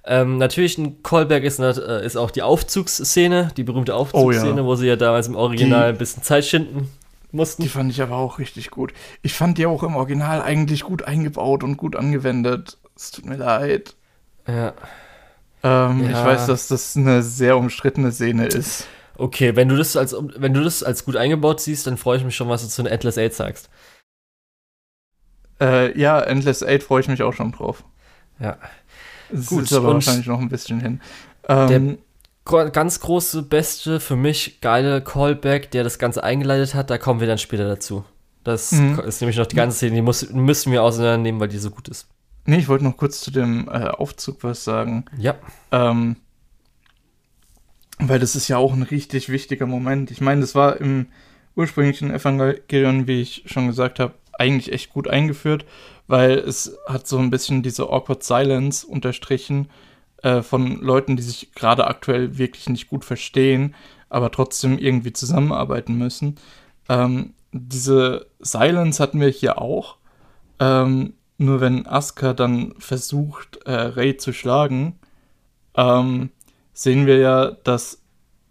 [0.05, 4.63] Ähm, natürlich ein Callback ist, äh, ist auch die Aufzugsszene, die berühmte Aufzugsszene, Oh ja.
[4.63, 6.89] wo sie ja damals im Original Die- ein bisschen Zeit schinden
[7.33, 7.61] mussten.
[7.63, 8.93] Die fand ich aber auch richtig gut.
[9.21, 12.77] Ich fand die auch im Original eigentlich gut eingebaut und gut angewendet.
[12.95, 13.95] Es tut mir leid.
[14.47, 14.73] ja.
[15.61, 16.25] Ähm, Ich Ja.
[16.25, 18.87] weiß, dass das eine sehr umstrittene Szene ist.
[19.19, 22.23] Okay, wenn du das als wenn du das als gut eingebaut siehst, dann freue ich
[22.23, 23.69] mich schon, was du zu den Atlas 8 sagst.
[25.61, 27.83] Äh, ja, Endless Eight freue ich mich auch schon drauf.
[28.39, 28.57] Ja.
[29.31, 31.01] Es Gut, ist aber wahrscheinlich noch ein bisschen hin.
[31.47, 31.97] Ähm,
[32.45, 37.19] Gro- Ganz große, beste, für mich geile Callback, der das Ganze eingeleitet hat, da kommen
[37.19, 38.05] wir dann später dazu.
[38.45, 38.99] Das Mhm.
[39.01, 41.89] ist nämlich noch die ganze Szene, die muss, müssen wir auseinandernehmen, weil die so gut
[41.89, 42.07] ist.
[42.45, 45.05] nee, ich wollte noch kurz zu dem äh, Aufzug was sagen.
[45.17, 45.35] Ja.
[45.71, 46.15] Ähm,
[47.99, 50.11] weil das ist ja auch ein richtig wichtiger Moment.
[50.11, 51.07] Ich meine, das war im
[51.55, 55.65] ursprünglichen Evangelion, wie ich schon gesagt habe, eigentlich echt gut eingeführt,
[56.07, 59.67] weil es hat so ein bisschen diese awkward silence unterstrichen
[60.23, 63.75] äh, von Leuten, die sich gerade aktuell wirklich nicht gut verstehen,
[64.09, 66.37] aber trotzdem irgendwie zusammenarbeiten müssen.
[66.87, 69.97] Ähm, diese Silence hatten wir hier auch.
[70.59, 74.99] Ähm, nur wenn Asuka dann versucht, äh, Rey zu schlagen,
[75.75, 76.31] ähm,
[76.79, 78.01] sehen wir ja, dass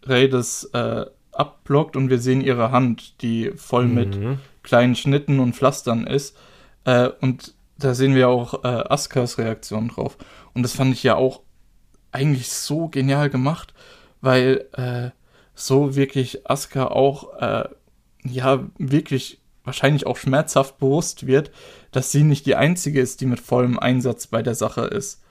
[0.04, 4.38] Rey das äh, abblockt und wir sehen ihre Hand, die voll mit Mhm.
[4.62, 6.36] kleinen Schnitten und Pflastern ist.
[6.84, 10.18] Äh, und da sehen wir auch äh, Askas Reaktion drauf.
[10.52, 11.40] Und das fand ich ja auch
[12.12, 13.72] eigentlich so genial gemacht,
[14.20, 15.10] weil äh,
[15.54, 17.64] so wirklich Aska auch äh,
[18.24, 21.50] ja wirklich wahrscheinlich auch schmerzhaft bewusst wird,
[21.92, 25.22] dass sie nicht die einzige ist, die mit vollem Einsatz bei der Sache ist.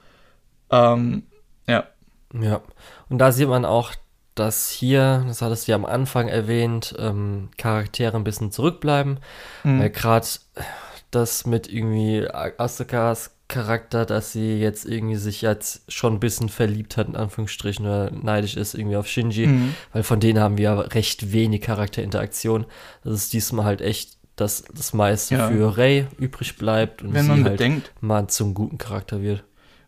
[0.70, 1.22] Ähm,
[2.34, 2.60] ja.
[3.08, 3.92] Und da sieht man auch,
[4.34, 9.18] dass hier, das hattest du ja am Anfang erwähnt, ähm, Charaktere ein bisschen zurückbleiben,
[9.64, 9.80] Mhm.
[9.80, 10.26] weil gerade
[11.10, 16.98] das mit irgendwie Asukas Charakter, dass sie jetzt irgendwie sich jetzt schon ein bisschen verliebt
[16.98, 19.74] hat, in Anführungsstrichen, oder neidisch ist irgendwie auf Shinji, Mhm.
[19.94, 22.66] weil von denen haben wir ja recht wenig Charakterinteraktion.
[23.04, 25.48] Das ist diesmal halt echt, dass das meiste Ja.
[25.48, 29.44] für Rey übrig bleibt und Wenn sie man halt bedenkt, mal zum guten Charakter wird.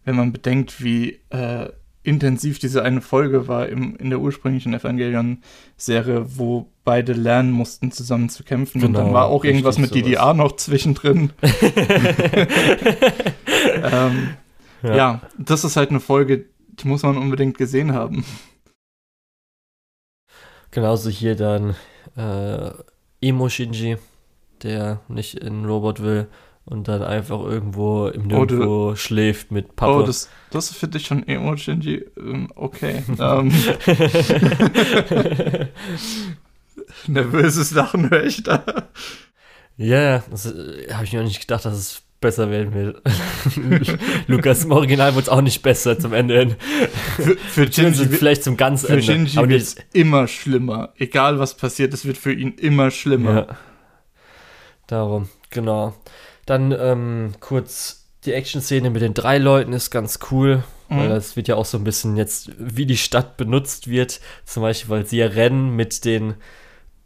[0.07, 1.69] wenn man bedenkt, wie äh,
[2.03, 8.29] intensiv diese eine Folge war im, in der ursprünglichen Evangelion-Serie, wo beide lernen mussten, zusammen
[8.31, 8.83] zu kämpfen.
[8.83, 11.33] und Genau, dann war auch irgendwas mit richtig DDR noch zwischendrin.
[13.93, 14.31] ähm,
[14.83, 15.21] ja.
[15.39, 18.25] das ist halt eine Folge, die muss man unbedingt gesehen haben.
[20.71, 21.75] Genauso hier dann
[22.17, 22.71] äh,
[23.21, 23.99] Emo Shinji,
[24.63, 26.29] der nicht in Robot will
[26.65, 29.93] und dann einfach irgendwo im Oh, du- Nirgendwo schläft mit Pappe.
[29.93, 32.05] Oh, das, das für dich schon Emo Shinji.
[32.19, 33.03] Ähm, okay.
[33.19, 33.51] ähm,
[37.07, 38.65] nervöses Lachen höre ich da.
[39.77, 43.03] Ja, das äh, habe ich mir auch nicht gedacht, dass es besser werden wird.
[44.27, 46.57] Lukas im Original wird es auch nicht besser zum Ende hin.
[47.17, 49.03] Für, für Shinji, vielleicht zum ganz für Ende.
[49.03, 50.93] Shinji aber wird es immer schlimmer.
[50.99, 53.35] Egal was passiert, es wird für ihn immer schlimmer.
[53.49, 53.57] Ja.
[54.87, 55.95] Darum, genau.
[56.51, 60.99] Dann ähm, kurz die Action-Szene mit den drei Leuten ist ganz cool, Mhm.
[60.99, 64.19] weil das wird ja auch so ein bisschen jetzt, wie die Stadt benutzt wird.
[64.45, 66.35] Zum Beispiel, weil sie ja rennen mit den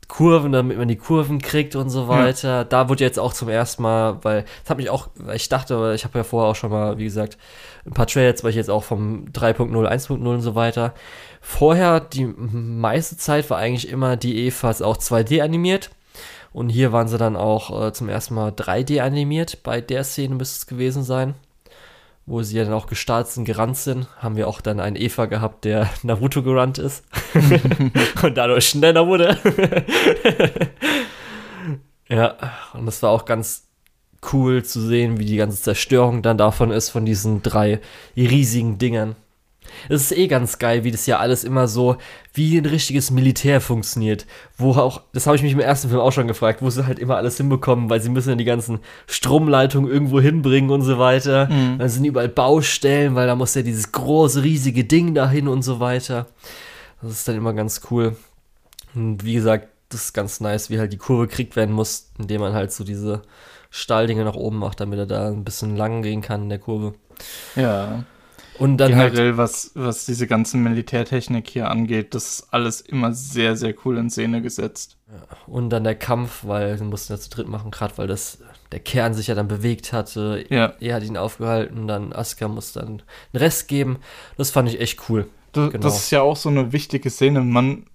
[0.09, 2.64] Kurven, damit man die Kurven kriegt und so weiter.
[2.64, 5.92] Da wurde jetzt auch zum ersten Mal, weil das hat mich auch, weil ich dachte,
[5.95, 7.36] ich habe ja vorher auch schon mal, wie gesagt,
[7.84, 10.95] ein paar Trails, weil ich jetzt auch vom 3.0, 1.0 und so weiter.
[11.42, 15.90] Vorher, die meiste Zeit war eigentlich immer die Evas auch 2D animiert.
[16.55, 19.64] Und hier waren sie dann auch äh, zum ersten Mal 3D animiert.
[19.64, 21.34] Bei der Szene müsste es gewesen sein.
[22.26, 25.26] Wo sie ja dann auch gestartet sind, gerannt sind, haben wir auch dann einen Eva
[25.26, 27.05] gehabt, der Naruto gerannt ist.
[28.22, 29.36] und dadurch schneller wurde.
[32.09, 32.36] ja,
[32.72, 33.66] und das war auch ganz
[34.32, 37.80] cool zu sehen, wie die ganze Zerstörung dann davon ist, von diesen drei
[38.16, 39.16] riesigen Dingern.
[39.89, 41.97] Es ist eh ganz geil, wie das ja alles immer so
[42.33, 44.27] wie ein richtiges Militär funktioniert.
[44.57, 46.99] Wo auch, das habe ich mich im ersten Film auch schon gefragt, wo sie halt
[46.99, 51.49] immer alles hinbekommen, weil sie müssen ja die ganzen Stromleitungen irgendwo hinbringen und so weiter.
[51.51, 51.79] Mhm.
[51.79, 55.81] Dann sind überall Baustellen, weil da muss ja dieses große, riesige Ding dahin und so
[55.81, 56.27] weiter.
[57.03, 58.17] Das ist dann immer ganz cool.
[58.95, 62.41] Und wie gesagt, das ist ganz nice, wie halt die Kurve gekriegt werden muss, indem
[62.41, 63.23] man halt so diese
[63.71, 66.95] Stahldinge nach oben macht, damit er da ein bisschen lang gehen kann in der Kurve.
[67.57, 68.05] Ja.
[68.59, 73.12] Und dann halt Generell, was, was diese ganzen Militärtechnik hier angeht, das ist alles immer
[73.12, 74.96] sehr, sehr cool in Szene gesetzt.
[75.46, 78.38] Und dann der Kampf, weil wir mussten ja zu dritt machen, gerade weil das
[78.72, 80.44] der Kern sich ja dann bewegt hatte.
[80.48, 80.74] Ja.
[80.80, 83.02] Er hat ihn aufgehalten, dann Asuka muss dann
[83.32, 83.98] den Rest geben.
[84.36, 85.26] Das fand ich echt cool.
[85.52, 85.82] Das, Genau.
[85.82, 87.40] das ist ja auch so eine wichtige Szene.
[87.40, 87.86] Man,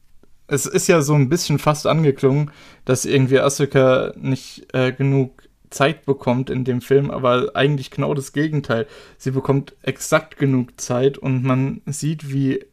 [0.48, 2.52] es ist ja so ein bisschen fast angeklungen,
[2.86, 8.34] dass irgendwie Asuka nicht äh, genug Zeit bekommt in dem Film, aber eigentlich genau das
[8.34, 8.88] Gegenteil.
[9.18, 12.66] Sie bekommt exakt genug Zeit und man sieht, wie,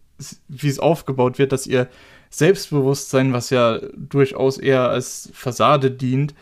[0.48, 1.88] wie es aufgebaut wird, dass ihr
[2.30, 6.34] Selbstbewusstsein, was ja durchaus eher als Fassade dient,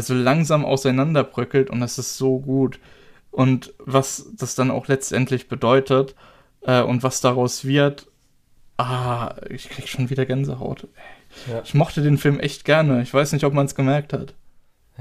[0.00, 2.78] so langsam auseinanderbröckelt und das ist so gut.
[3.30, 6.14] Und was das dann auch letztendlich bedeutet
[6.62, 8.06] äh, und was daraus wird,
[8.76, 10.86] ah, ich krieg schon wieder Gänsehaut.
[11.50, 11.62] Ja.
[11.64, 13.02] Ich mochte den Film echt gerne.
[13.02, 14.34] Ich weiß nicht, ob man es gemerkt hat.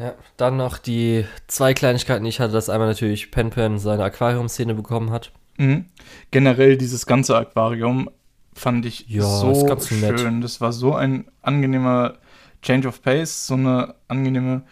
[0.01, 4.03] Ja, dann noch die zwei Kleinigkeiten, die ich hatte, dass einmal natürlich Pen Pen seine
[4.03, 5.31] Aquarium-Szene bekommen hat.
[5.57, 5.85] Mhm.
[6.31, 8.09] Generell dieses ganze Aquarium
[8.53, 10.19] fand ich Ja, so ganz nett.
[10.19, 10.41] schön.
[10.41, 12.15] Das war so ein angenehmer
[12.63, 14.63] Change of Pace, so eine angenehme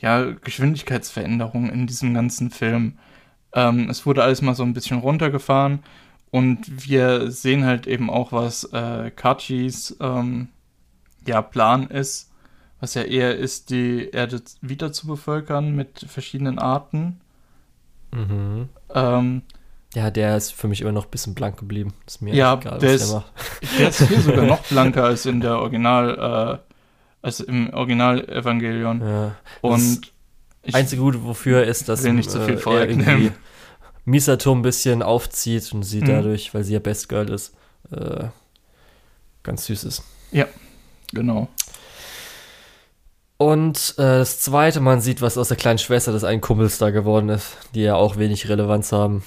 [0.00, 2.98] ja, Geschwindigkeitsveränderung in diesem ganzen Film.
[3.52, 5.80] Ähm, es wurde alles mal so ein bisschen runtergefahren
[6.30, 10.48] und wir sehen halt eben auch, was äh, Kachis ähm,
[11.26, 12.29] ja, Plan ist,
[12.80, 17.20] was ja eher ist, die Erde wieder zu bevölkern mit verschiedenen Arten.
[18.12, 18.68] Mhm.
[18.94, 19.42] Ähm,
[19.94, 21.92] Ja, der ist für mich immer noch ein bisschen blank geblieben.
[22.06, 23.32] Ist mir Ja, egal, der was ist- der macht.
[23.78, 26.72] Der ist hier sogar noch blanker als in der Original, äh,
[27.22, 29.00] als im Original-Evangelion.
[29.00, 29.34] Ja.
[29.60, 30.12] Und
[30.62, 33.32] ich, Einzige Gute wofür ist, dass will nicht zu viel äh, irgendwie
[34.04, 36.06] Misato ein bisschen aufzieht und sie Mhm.
[36.06, 37.54] dadurch, weil sie ja Best Girl ist,
[37.90, 38.24] äh,
[39.42, 40.02] ganz süß ist.
[41.12, 41.48] genau.
[43.40, 46.90] Und äh, das zweite, man sieht, was aus der kleinen Schwester des einen Kumpels da
[46.90, 49.24] geworden ist, die ja auch wenig Relevanz haben.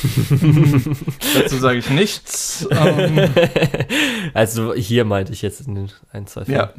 [1.34, 2.66] Dazu sage ich nichts.
[2.70, 3.28] ähm,
[4.32, 6.70] also hier meinte ich jetzt in den ein, zwei Filmen.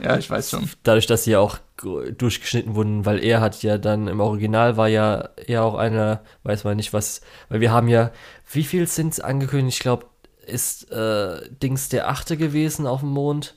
[0.00, 0.04] ja.
[0.04, 0.68] ja, ich weiß schon.
[0.82, 4.88] Dadurch, dass sie ja auch durchgeschnitten wurden, weil er hat ja dann im Original war
[4.88, 8.10] ja er auch einer, weiß man nicht was, weil wir haben ja,
[8.50, 9.76] wie viel sind angekündigt?
[9.76, 10.06] Ich glaube,
[10.44, 13.54] ist äh, Dings der achte gewesen auf dem Mond.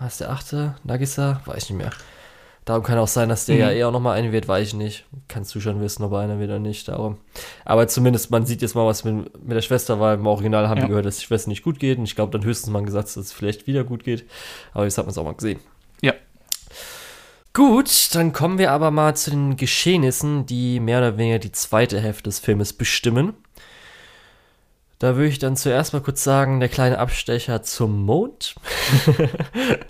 [0.00, 0.74] Was der achte?
[0.82, 1.40] Nagisa?
[1.44, 1.90] Weiß ich nicht mehr.
[2.64, 3.60] Darum kann auch sein, dass der Mhm.
[3.60, 5.04] ja eher auch nochmal einen wird, weiß ich nicht.
[5.28, 6.88] Kannst du schon wissen, ob er einer wird oder nicht.
[6.88, 7.18] Darum.
[7.64, 9.14] Aber zumindest, man sieht jetzt mal, was mit,
[9.46, 10.14] mit der Schwester war.
[10.14, 10.84] Im Original haben Ja.
[10.84, 11.98] wir gehört, dass die Schwester nicht gut geht.
[11.98, 14.24] Und ich glaube, dann höchstens mal gesagt, dass es vielleicht wieder gut geht.
[14.72, 15.58] Aber jetzt hat man es auch mal gesehen.
[16.02, 16.12] Ja.
[17.52, 21.98] Gut, dann kommen wir aber mal zu den Geschehnissen, die mehr oder weniger die zweite
[22.00, 23.34] Hälfte des Filmes bestimmen.
[25.00, 28.54] Da würde ich dann zuerst mal kurz sagen, der kleine Abstecher zum Mond.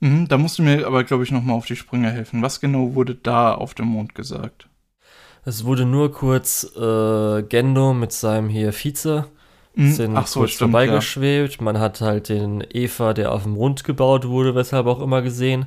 [0.00, 2.42] Mhm, da musst du mir aber, glaube ich, nochmal auf die Sprünge helfen.
[2.42, 4.68] Was genau wurde da auf dem Mond gesagt?
[5.44, 9.26] Es wurde nur kurz äh, Gendo mit seinem hier Vize
[9.76, 10.80] Mhm, sind Ach so, kurz stimmt, ja.
[10.80, 11.60] vorbeigeschwebt.
[11.60, 15.66] Man hat halt den Eva, der auf dem Mond gebaut wurde, weshalb auch immer gesehen.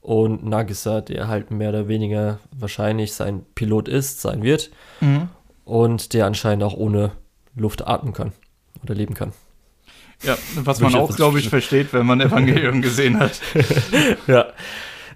[0.00, 4.70] Und Nagisa, der halt mehr oder weniger wahrscheinlich sein Pilot ist, sein wird.
[5.00, 5.28] Mhm.
[5.64, 7.10] Und der anscheinend auch ohne
[7.56, 8.32] Luft atmen kann
[8.82, 9.32] oder leben kann.
[10.22, 13.40] Ja, was man auch, glaube ich, versteht, wenn man Evangelion gesehen hat.
[14.26, 14.46] Ja.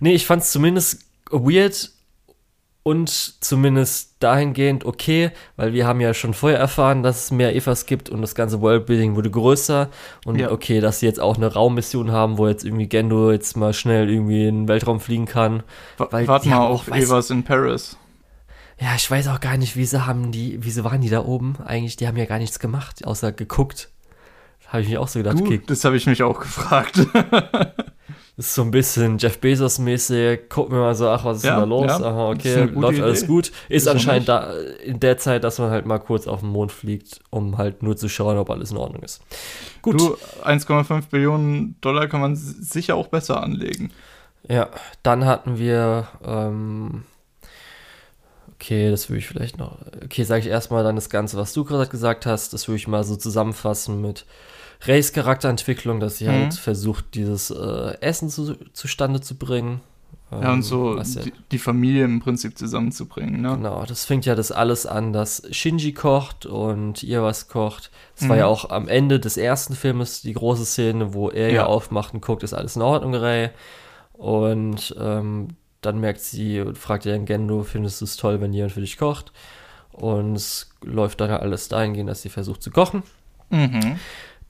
[0.00, 1.90] Nee, ich fand es zumindest weird
[2.82, 7.86] und zumindest dahingehend okay, weil wir haben ja schon vorher erfahren, dass es mehr Evas
[7.86, 9.88] gibt und das ganze Worldbuilding wurde größer
[10.26, 10.50] und Ja.
[10.50, 14.11] okay, dass sie jetzt auch eine Raummission haben, wo jetzt irgendwie Gendo jetzt mal schnell
[14.11, 15.62] irgendwie in den Weltraum fliegen kann.
[15.96, 17.96] Weil Warte mal auf Evas in Paris.
[18.78, 21.24] Ja, ich weiß auch gar nicht, wie sie haben die, wie sie waren die da
[21.24, 21.57] oben?
[21.64, 23.88] Eigentlich, die haben ja gar nichts gemacht, außer geguckt.
[24.69, 26.99] Habe ich mir auch so gedacht, Du, okay, das habe ich mich auch gefragt.
[27.17, 27.77] Das
[28.47, 30.49] ist so ein bisschen Jeff Bezos-mäßig.
[30.49, 31.87] Gucken wir mal so, ach, was ist Ja, denn da los?
[31.87, 31.97] ja.
[32.01, 33.27] Aha, ist okay, läuft alles Idee.
[33.29, 33.47] gut.
[33.49, 34.53] Ist Wieso anscheinend da
[34.85, 37.97] in der Zeit, dass man halt mal kurz auf den Mond fliegt, um halt nur
[37.97, 39.23] zu schauen, ob alles in Ordnung ist.
[39.83, 43.93] Gut, Du, 1,5 Billionen Dollar kann man sicher auch besser anlegen.
[44.49, 44.69] ja,
[45.05, 47.05] dann hatten wir, ähm,
[48.55, 51.65] okay, das würde ich vielleicht noch, okay, sage ich erstmal dann das Ganze, was du
[51.65, 54.25] gerade gesagt hast, das würde ich mal so zusammenfassen mit
[54.87, 56.30] Rays Charakterentwicklung, dass sie Mhm.
[56.32, 59.80] halt versucht, dieses äh, Essen zu, zustande zu bringen.
[60.30, 63.51] Ja, und Ähm, so ja- die, die Familie im Prinzip zusammenzubringen, ne?
[63.57, 67.91] Genau, das fängt ja das alles an, dass Shinji kocht und ihr was kocht.
[68.16, 68.41] Das war Mhm.
[68.41, 71.66] ja auch am Ende des ersten Filmes die große Szene, wo er ja, Ja.
[71.66, 73.51] aufmacht und guckt, ist alles in Ordnung, Ray.
[74.12, 75.49] Und ähm,
[75.82, 78.97] dann merkt sie und fragt ja Gendo, findest du es toll, wenn jemand für dich
[78.97, 79.32] kocht?
[79.93, 83.03] Und es läuft dann alles dahingehend, dass sie versucht zu kochen.
[83.51, 83.99] Mhm.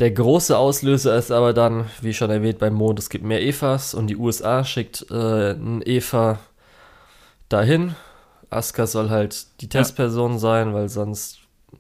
[0.00, 3.94] Der große Auslöser ist aber dann, wie schon erwähnt, beim Mond, es gibt mehr Evas
[3.94, 6.40] und die USA schickt äh, ein Eva
[7.48, 7.94] dahin.
[8.50, 9.70] Asuka soll halt die Ja.
[9.80, 11.38] Testperson sein, weil sonst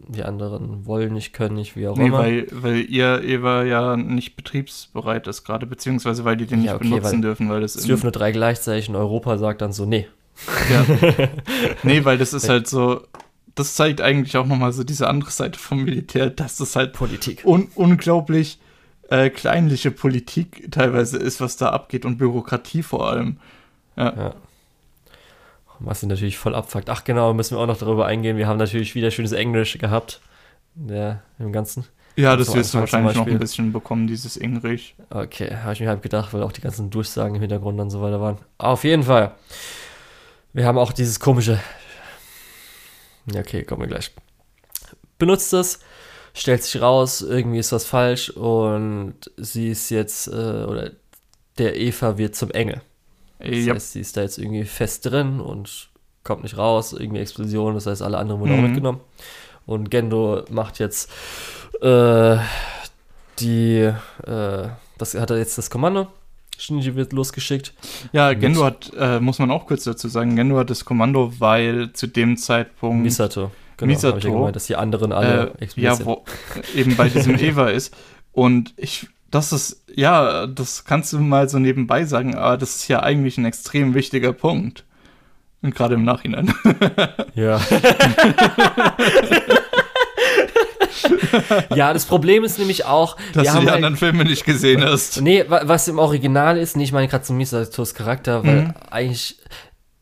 [0.08, 2.18] die anderen wollen nicht, können nicht, wie auch Nee, immer.
[2.18, 6.74] weil, weil ihr Eva ja nicht betriebsbereit ist gerade, beziehungsweise weil die den Ja, nicht
[6.74, 9.72] okay, benutzen weil dürfen, weil das es dürfen nur drei gleichzeitig und Europa sagt dann
[9.72, 10.06] so, nee.
[10.70, 10.84] Ja.
[11.84, 13.02] nee, weil das ist halt so,
[13.54, 17.44] das zeigt eigentlich auch nochmal so diese andere Seite vom Militär, dass das halt Politik.
[17.44, 18.58] un unglaublich
[19.10, 23.36] äh, kleinliche Politik teilweise ist, was da abgeht und Bürokratie vor allem.
[23.96, 24.34] Ja.
[25.78, 26.88] Was sie natürlich voll abfuckt.
[26.88, 28.36] Ach genau, müssen wir auch noch darüber eingehen.
[28.36, 30.20] Wir haben natürlich wieder schönes Englisch gehabt.
[30.74, 31.84] Der, Im Ganzen.
[32.16, 34.94] Ja, das wirst du wahrscheinlich noch ein bisschen bekommen, dieses Englisch.
[35.10, 38.00] Okay, habe ich mir halt gedacht, weil auch die ganzen Durchsagen im Hintergrund und so
[38.02, 38.38] weiter waren.
[38.58, 39.32] Auf jeden Fall.
[40.52, 41.58] Wir haben auch dieses komische.
[43.32, 44.10] Ja, okay, kommen wir gleich.
[45.18, 45.78] Benutzt es,
[46.34, 50.30] stellt sich raus, irgendwie ist was falsch und sie ist jetzt, äh,
[50.64, 50.90] oder
[51.58, 52.82] der Eva wird zum Engel.
[53.38, 53.74] Das Äh, ja.
[53.74, 55.88] heißt, sie ist da jetzt irgendwie fest drin und
[56.24, 58.62] kommt nicht raus, irgendwie Explosion, das heißt, alle anderen wurden auch Mhm.
[58.64, 59.00] mitgenommen.
[59.66, 61.10] Und Gendo macht jetzt
[61.80, 62.36] äh,
[63.38, 63.92] die,
[64.26, 64.68] äh,
[64.98, 66.08] das hat er jetzt das Kommando.
[66.58, 67.72] Shinji wird losgeschickt.
[68.12, 71.92] ja, Gendo hat, äh, muss man auch kurz dazu sagen, Gendo hat das Kommando, weil
[71.92, 73.50] zu dem Zeitpunkt Misato.
[73.76, 74.18] Genau, Misato.
[74.18, 76.06] ich ja gemeint, dass die anderen alle äh, ja, sind.
[76.06, 76.24] wo
[76.74, 77.94] eben bei diesem Eva ist.
[78.32, 82.88] Und ich, das ist, ja, das kannst du mal so nebenbei sagen, aber das ist
[82.88, 84.84] ja eigentlich ein extrem wichtiger Punkt.
[85.62, 86.52] Und gerade im Nachhinein.
[87.34, 87.58] Ja.
[91.74, 94.82] ja, das Problem ist nämlich auch, Dass wir du die halt, anderen Filme nicht gesehen
[94.84, 95.20] hast.
[95.20, 98.74] Nee, wa- was im Original ist, nicht meine gerade zu Misatos Charakter, weil Mhm.
[98.90, 99.38] eigentlich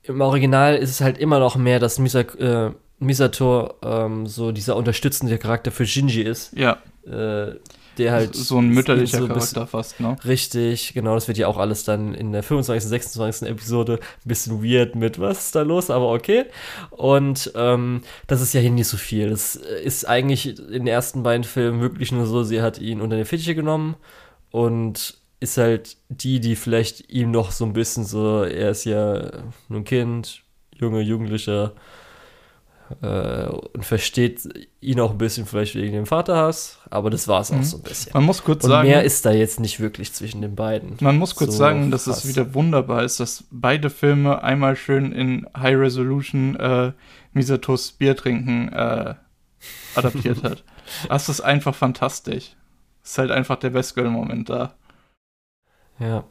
[0.05, 4.77] im Original ist es halt immer noch mehr, dass Misa, äh, Misato ähm, so dieser
[4.77, 7.55] unterstützende Charakter für Shinji ist, Ja, äh,
[7.99, 10.17] der halt so ein mütterlicher so ein Charakter fast, ne?
[10.25, 13.49] Richtig, genau, das wird ja auch alles dann in der 25., 26.
[13.49, 16.47] Episode ein bisschen weird mit, was ist da los, aber okay.
[16.91, 19.31] Und ähm, das ist ja hier nicht so viel.
[19.31, 23.17] Das ist eigentlich in den ersten beiden Filmen wirklich nur so, sie hat ihn unter
[23.17, 23.97] den Fittiche genommen
[24.51, 29.43] und ist halt die, die vielleicht ihm noch so ein bisschen so, er ist ja
[29.69, 30.43] nur ein Kind,
[30.75, 31.73] junge, Jugendlicher
[33.01, 34.41] äh, und versteht
[34.81, 37.65] ihn auch ein bisschen vielleicht wegen dem Vaterhass, aber das war es auch Mhm.
[37.65, 38.13] so ein bisschen.
[38.15, 40.97] Man muss kurz Und sagen, mehr ist da jetzt nicht wirklich zwischen den beiden.
[41.01, 42.25] man muss kurz so sagen, dass krass.
[42.25, 46.93] es wieder wunderbar ist, dass beide Filme einmal schön in High Resolution äh,
[47.33, 49.15] Misatos Bier trinken äh,
[49.95, 50.65] adaptiert hat.
[51.09, 52.57] Das ist einfach fantastisch.
[53.05, 54.75] Ist halt einfach der Best Girl-Moment da.
[56.01, 56.25] Ja.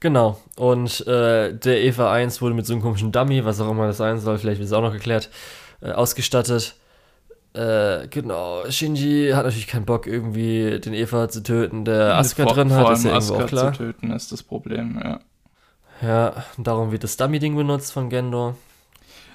[0.00, 0.40] Genau.
[0.56, 3.96] Und äh, der Eva 1 wurde mit so einem komischen Dummy, was auch immer das
[3.96, 5.30] sein soll, vielleicht wird es auch noch geklärt,
[5.80, 6.76] äh, ausgestattet.
[7.54, 8.62] Äh, genau.
[8.70, 12.78] Shinji hat natürlich keinen Bock, irgendwie den Eva zu töten, der Asuka vor, drin vor
[12.78, 13.72] hat, ist ja irgendwo Asuka auch klar.
[13.72, 15.20] zu töten ist das Problem, ja.
[16.00, 18.54] Ja, darum wird das Dummy-Ding benutzt von Gendo.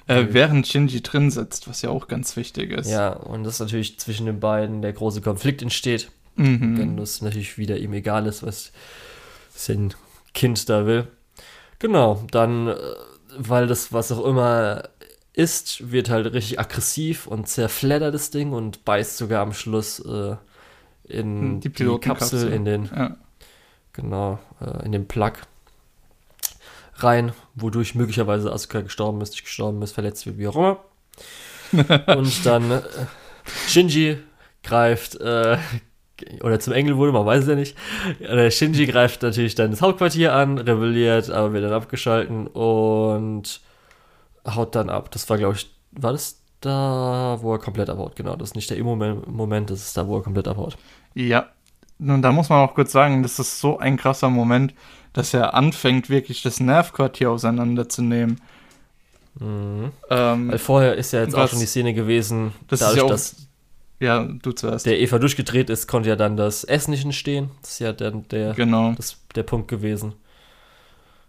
[0.06, 2.90] Äh, während Shinji drin sitzt, was ja auch ganz wichtig ist.
[2.90, 6.10] Ja, und das natürlich zwischen den beiden der große Konflikt entsteht.
[6.36, 6.78] Mhm.
[6.78, 8.72] wenn das natürlich wieder ihm egal ist, was
[9.54, 9.94] sein
[10.34, 11.06] Kind da will.
[11.78, 12.76] Genau, dann, äh,
[13.36, 14.88] weil das was auch immer
[15.32, 20.36] ist, wird halt richtig aggressiv und zerfleddert das Ding und beißt sogar am Schluss äh,
[21.04, 22.38] in Die die, Pilotenkapsel.
[22.40, 23.16] Kapsel, in den, Ja.
[23.92, 25.32] genau, äh, in den Plug.
[26.96, 30.84] rein, wodurch möglicherweise Asuka gestorben ist, nicht gestorben ist, verletzt wird, wie auch immer.
[32.16, 32.82] und dann äh,
[33.66, 34.18] Shinji
[34.62, 35.58] greift, äh,
[36.42, 37.76] oder zum Engel wurde, man weiß es ja nicht.
[38.20, 43.60] Der Shinji greift natürlich dann das Hauptquartier an, rebelliert, aber wird dann abgeschalten und
[44.46, 45.10] haut dann ab.
[45.10, 48.16] Das war, glaube ich, war das da, wo er komplett abhaut?
[48.16, 50.76] Genau, das ist nicht der Immo-Moment, das ist da, wo er komplett abhaut.
[51.14, 51.48] Ja,
[51.98, 54.74] nun, da muss man auch kurz sagen, das ist so ein krasser Moment,
[55.12, 58.40] dass er anfängt, wirklich das Nervquartier auseinanderzunehmen.
[59.38, 59.90] Mhm.
[60.10, 63.43] Ähm, Weil vorher ist ja jetzt auch schon die Szene gewesen, das dadurch, ja dass
[64.04, 64.86] ja, du zuerst.
[64.86, 67.50] der Eva durchgedreht ist, konnte ja dann das S nicht entstehen.
[67.62, 68.92] Das ist ja dann der, genau.
[68.96, 70.14] das, der Punkt gewesen.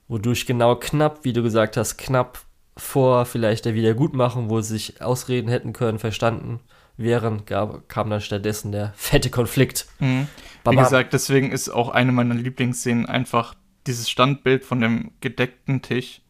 [0.08, 2.40] Wodurch genau knapp, wie du gesagt hast, knapp
[2.78, 6.60] vor vielleicht der Wiedergutmachung, wo sie sich ausreden hätten können, verstanden
[6.98, 9.88] wären, gab, kam dann stattdessen der fette Konflikt.
[10.00, 10.28] Mhm.
[10.70, 13.56] Wie gesagt, deswegen ist auch eine meiner Lieblingsszenen einfach
[13.88, 16.22] dieses Standbild von dem gedeckten Tisch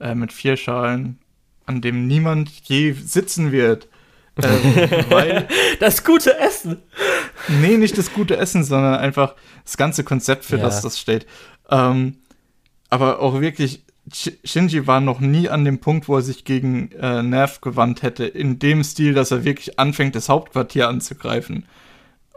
[0.00, 1.18] äh, mit vier Schalen,
[1.66, 3.88] an dem niemand je sitzen wird.
[4.42, 5.48] Ähm, weil,
[5.80, 6.82] das gute Essen.
[7.48, 9.34] Nee, nicht das gute Essen, sondern einfach
[9.64, 10.62] das ganze Konzept, für ja.
[10.62, 11.26] das das steht.
[11.70, 12.16] Ähm,
[12.90, 17.22] aber auch wirklich, Shinji war noch nie an dem Punkt, wo er sich gegen äh,
[17.22, 21.66] Nerv gewandt hätte, in dem Stil, dass er wirklich anfängt, das Hauptquartier anzugreifen,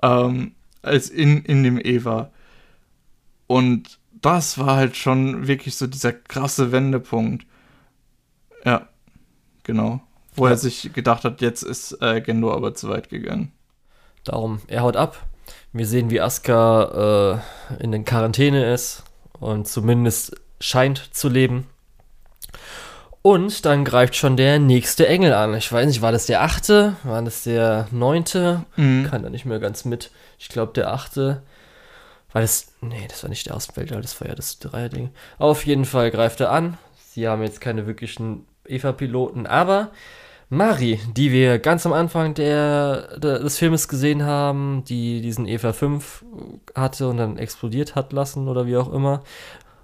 [0.01, 2.31] ähm, als in, in dem Eva.
[3.47, 7.45] Und das war halt schon wirklich so dieser krasse Wendepunkt.
[8.65, 8.87] Ja,
[9.63, 10.01] genau.
[10.37, 10.51] Wo ja.
[10.51, 13.51] er sich gedacht hat, jetzt ist äh, Gendo aber zu weit gegangen.
[14.23, 15.25] Darum, er haut ab.
[15.73, 19.03] Wir sehen, wie Asuka äh, in den Quarantäne ist
[19.39, 21.67] und zumindest scheint zu leben.
[23.21, 25.53] Und dann greift schon der nächste Engel an.
[25.55, 26.95] Ich weiß nicht, war das der achte?
[27.03, 28.63] War das der neunte?
[28.77, 29.07] Mhm.
[29.09, 30.11] Kann da nicht mehr ganz mit.
[30.39, 31.41] Ich glaube, der achte.
[32.31, 32.73] War das.
[32.81, 35.09] Nee, das war nicht der Weltall, das war ja das Dreierding.
[35.39, 36.77] Auf jeden Fall greift er an.
[37.09, 39.91] Sie haben jetzt keine wirklichen Eva-Piloten, aber
[40.49, 45.73] Mari, die wir ganz am Anfang der, der, des Filmes gesehen haben, die diesen Eva
[45.73, 46.23] 5
[46.73, 49.23] hatte und dann explodiert hat lassen oder wie auch immer,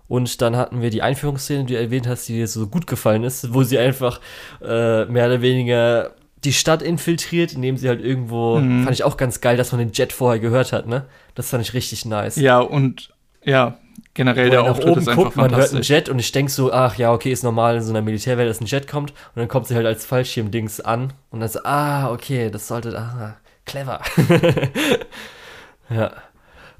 [0.07, 3.23] und dann hatten wir die Einführungsszene, die du erwähnt hast, die dir so gut gefallen
[3.23, 4.19] ist, wo sie einfach
[4.61, 6.11] äh, mehr oder weniger
[6.43, 8.83] die Stadt infiltriert, indem sie halt irgendwo, mhm.
[8.83, 11.05] fand ich auch ganz geil, dass man den Jet vorher gehört hat, ne?
[11.35, 12.35] Das fand ich richtig nice.
[12.35, 13.09] Ja, und
[13.43, 13.77] ja,
[14.13, 16.97] generell der Auftritt ist einfach guckt, Man hört einen Jet und ich denke so, ach
[16.97, 19.67] ja, okay, ist normal in so einer Militärwelt, dass ein Jet kommt und dann kommt
[19.67, 24.01] sie halt als Fallschirmdings an und dann so, ah, okay, das sollte, ah, clever.
[25.89, 26.11] ja.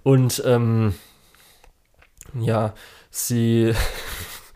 [0.04, 0.96] Und, ähm,
[2.40, 2.74] ja,
[3.16, 3.72] Sie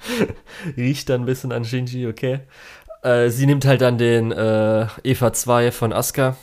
[0.77, 2.39] riecht dann ein bisschen an Shinji, okay.
[3.03, 6.35] Äh, sie nimmt halt dann den äh, Eva 2 von Asuka,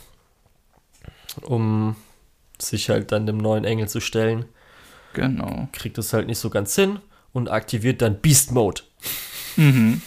[1.41, 1.97] um
[2.57, 4.45] sich halt dann dem neuen Engel zu stellen.
[5.15, 5.69] Genau.
[5.71, 6.99] Kriegt es halt nicht so ganz hin
[7.33, 8.81] und aktiviert dann Beast Mode.
[9.55, 10.01] Mhm.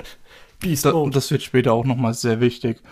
[0.60, 1.10] Beast Mode.
[1.12, 2.82] das wird später auch nochmal sehr wichtig.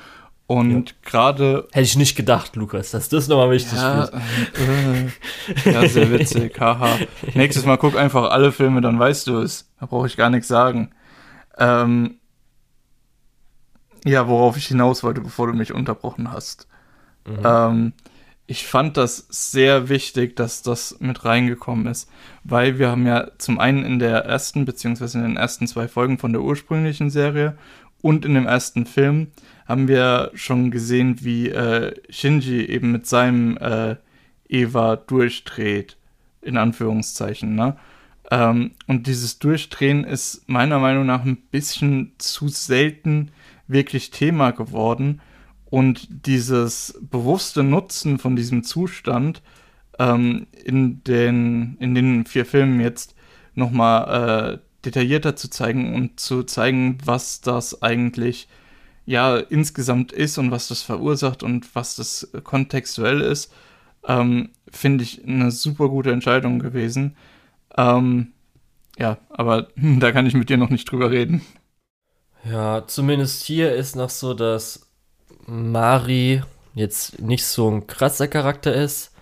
[0.46, 0.96] Und ja.
[1.02, 1.68] gerade.
[1.72, 6.60] Hätte ich nicht gedacht, Lukas, dass das nochmal wichtig ja, äh, ja, sehr witzig.
[6.60, 6.98] Haha.
[7.32, 9.70] Nächstes Mal guck einfach alle Filme, dann weißt du es.
[9.80, 10.90] Da brauche ich gar nichts sagen.
[11.56, 12.18] Ähm,
[14.04, 16.68] ja, worauf ich hinaus wollte, bevor du mich unterbrochen hast.
[17.26, 17.42] Mhm.
[17.42, 17.92] Ähm,
[18.46, 22.10] ich fand das sehr wichtig, dass das mit reingekommen ist,
[22.42, 26.18] weil wir haben ja zum einen in der ersten, beziehungsweise in den ersten zwei Folgen
[26.18, 27.56] von der ursprünglichen Serie
[28.02, 29.28] und in dem ersten Film
[29.66, 33.96] haben wir schon gesehen, wie äh, Shinji eben mit seinem äh,
[34.46, 35.96] Eva durchdreht,
[36.42, 37.54] in Anführungszeichen.
[37.54, 37.76] Ne?
[38.30, 43.30] Ähm, und dieses Durchdrehen ist meiner Meinung nach ein bisschen zu selten
[43.68, 45.22] wirklich Thema geworden.
[45.74, 49.42] Und dieses bewusste Nutzen von diesem Zustand
[49.98, 53.16] ähm, in, den, in den vier Filmen jetzt
[53.56, 58.46] nochmal äh, detaillierter zu zeigen und zu zeigen, was das eigentlich
[59.04, 63.52] ja insgesamt ist und was das verursacht und was das kontextuell ist,
[64.06, 67.16] ähm, finde ich eine super gute Entscheidung gewesen.
[67.76, 68.28] Ähm,
[68.96, 71.42] ja, aber da kann ich mit dir noch nicht drüber reden.
[72.48, 74.83] Ja, zumindest hier ist noch so, dass
[75.46, 76.42] Mari
[76.74, 79.12] jetzt nicht so ein krasser Charakter ist.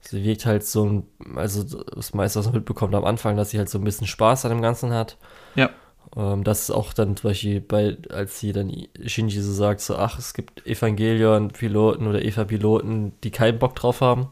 [0.00, 3.58] Sie wirkt halt so ein, also das meiste, was man mitbekommt am Anfang, dass sie
[3.58, 5.18] halt so ein bisschen Spaß an dem Ganzen hat.
[5.56, 5.70] Ja.
[6.16, 8.72] Ähm, das ist auch dann zum Beispiel bei, als sie dann
[9.04, 14.28] Shinji so sagt, so, ach, es gibt Evangelion-Piloten oder Eva-Piloten, die keinen Bock drauf haben.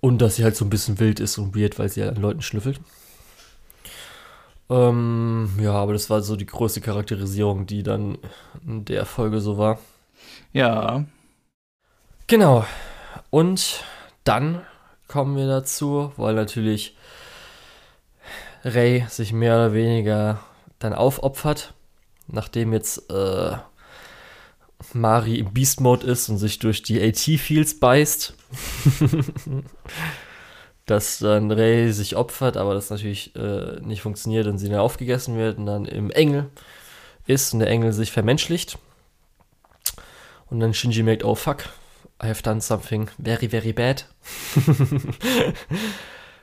[0.00, 2.22] Und dass sie halt so ein bisschen wild ist und weird, weil sie halt an
[2.22, 2.80] Leuten schnüffelt.
[4.70, 8.18] Ähm, ja, aber das war so die größte Charakterisierung, die dann
[8.64, 9.80] in der Folge so war.
[10.52, 11.04] Ja.
[12.28, 12.64] Genau.
[13.30, 13.84] Und
[14.22, 14.62] dann
[15.08, 16.96] kommen wir dazu, weil natürlich
[18.62, 20.38] Ray sich mehr oder weniger
[20.78, 21.74] dann aufopfert,
[22.28, 23.56] nachdem jetzt äh,
[24.92, 28.34] Mari im Beast Mode ist und sich durch die AT-Fields beißt.
[30.90, 35.36] dass dann Ray sich opfert, aber das natürlich äh, nicht funktioniert und sie dann aufgegessen
[35.36, 36.50] wird und dann im Engel
[37.26, 38.76] ist und der Engel sich vermenschlicht.
[40.50, 41.64] Und dann Shinji merkt, oh fuck,
[42.20, 44.04] I have done something very, very bad.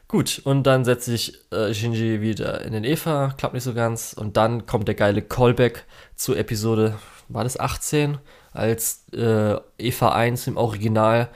[0.07, 4.13] Gut, und dann setzt sich äh, Shinji wieder in den Eva, klappt nicht so ganz.
[4.13, 5.83] Und dann kommt der geile Callback
[6.15, 6.97] zu Episode,
[7.27, 8.17] war das 18?
[8.53, 11.27] Als äh, Eva 1 im Original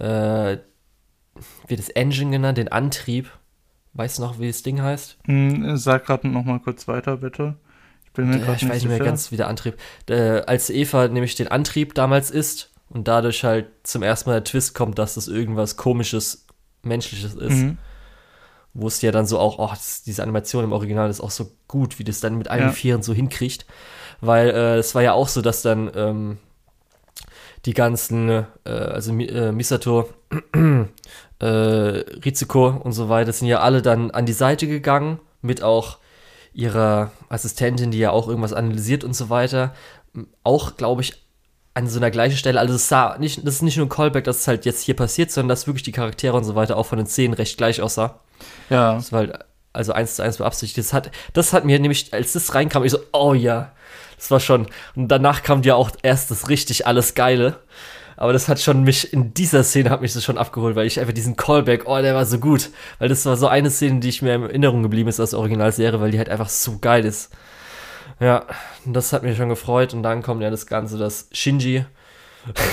[0.00, 0.56] äh,
[1.66, 3.30] wird das Engine genannt, den Antrieb.
[3.92, 5.16] Weißt du noch, wie das Ding heißt?
[5.24, 7.56] Hm, sag gerade noch mal kurz weiter, bitte.
[8.04, 9.76] Ich bin mir gerade nicht, weiß nicht mehr ganz, wie der Antrieb.
[10.08, 14.44] Äh, als Eva nämlich den Antrieb damals ist und dadurch halt zum ersten Mal der
[14.44, 16.46] Twist kommt, dass das irgendwas komisches,
[16.82, 17.56] menschliches ist.
[17.56, 17.78] Mhm.
[18.74, 21.50] Wo es ja dann so auch, oh, das, diese Animation im Original ist auch so
[21.66, 22.72] gut, wie das dann mit allen ja.
[22.72, 23.64] Vieren so hinkriegt.
[24.20, 26.38] Weil äh, es war ja auch so, dass dann ähm,
[27.64, 30.08] die ganzen, äh, also äh, Misato,
[31.40, 35.98] äh, Ritsuko und so weiter, sind ja alle dann an die Seite gegangen, mit auch
[36.52, 39.74] ihrer Assistentin, die ja auch irgendwas analysiert und so weiter.
[40.42, 41.26] Auch, glaube ich,
[41.74, 44.24] an so einer gleichen Stelle, also es sah nicht, das ist nicht nur ein Callback,
[44.24, 46.86] dass es halt jetzt hier passiert, sondern dass wirklich die Charaktere und so weiter auch
[46.86, 48.20] von den Szenen recht gleich aussah.
[48.70, 48.94] Ja.
[48.94, 49.38] Das war halt
[49.74, 50.78] also eins zu eins beabsichtigt.
[50.78, 53.72] Das hat, das hat mir nämlich, als das reinkam, ich so, oh ja,
[54.16, 54.68] das war schon.
[54.94, 57.60] Und danach kam ja auch erst das richtig alles Geile.
[58.16, 60.98] Aber das hat schon mich, in dieser Szene hat mich das schon abgeholt, weil ich
[60.98, 62.70] einfach diesen Callback, oh, der war so gut.
[62.98, 65.38] Weil das war so eine Szene, die ich mir in Erinnerung geblieben ist aus der
[65.38, 67.30] Originalserie, weil die halt einfach so geil ist.
[68.18, 68.46] Ja,
[68.86, 69.92] das hat mich schon gefreut.
[69.92, 71.84] Und dann kommt ja das Ganze, dass Shinji.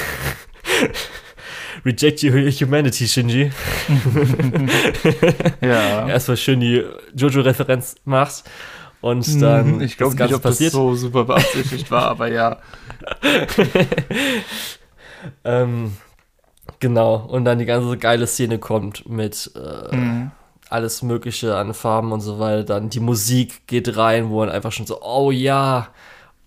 [1.85, 3.51] Reject your humanity, Shinji.
[5.61, 6.07] ja.
[6.07, 6.83] Erstmal schön die
[7.15, 8.43] Jojo-Referenz macht.
[9.01, 9.81] Und hm, dann.
[9.81, 10.69] Ich glaube nicht, ob passiert.
[10.69, 12.59] das so super beabsichtigt war, aber ja.
[15.43, 15.97] ähm,
[16.79, 17.15] genau.
[17.15, 20.31] Und dann die ganze geile Szene kommt mit äh, mhm.
[20.69, 22.63] alles Mögliche an Farben und so weiter.
[22.63, 25.87] Dann die Musik geht rein, wo man einfach schon so, oh ja,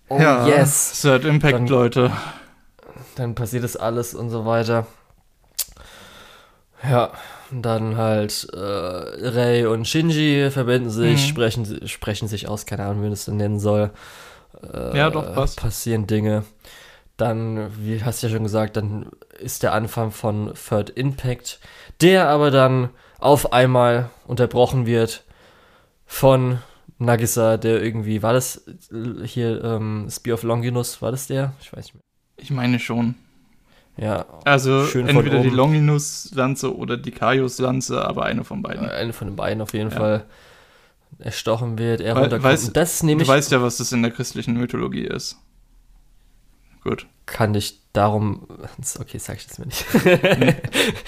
[0.09, 1.01] oh ja, yes.
[1.01, 2.11] Third Impact, dann, Leute.
[3.15, 4.87] Dann passiert das alles und so weiter.
[6.83, 7.11] Ja,
[7.51, 11.29] dann halt äh, Rei und Shinji verbinden sich, mhm.
[11.29, 13.91] sprechen, sprechen sich aus, keine Ahnung, wie man das denn nennen soll.
[14.73, 15.59] Äh, ja, doch, passt.
[15.59, 16.43] Passieren Dinge.
[17.17, 19.07] Dann, wie hast du ja schon gesagt, dann
[19.39, 21.59] ist der Anfang von Third Impact,
[22.01, 22.89] der aber dann
[23.19, 25.23] auf einmal unterbrochen wird
[26.05, 26.59] von
[26.99, 28.63] Nagisa, der irgendwie, war das
[29.23, 31.53] hier ähm, Spear of Longinus, war das der?
[31.59, 32.03] Ich weiß nicht mehr.
[32.37, 33.15] Ich meine schon.
[33.97, 34.25] Ja.
[34.45, 38.87] Also entweder die Longinus-Lanze oder die Kaius-Lanze, aber eine von beiden.
[38.87, 39.97] Eine von den beiden auf jeden ja.
[39.97, 40.25] Fall
[41.19, 42.43] erstochen wird, er We runterkommt.
[42.43, 45.37] Weiß, das nämlich, du weißt ja, was das in der christlichen Mythologie ist.
[46.83, 47.07] Gut.
[47.25, 48.47] Kann ich darum.
[48.99, 49.85] Okay, sag ich das mir nicht.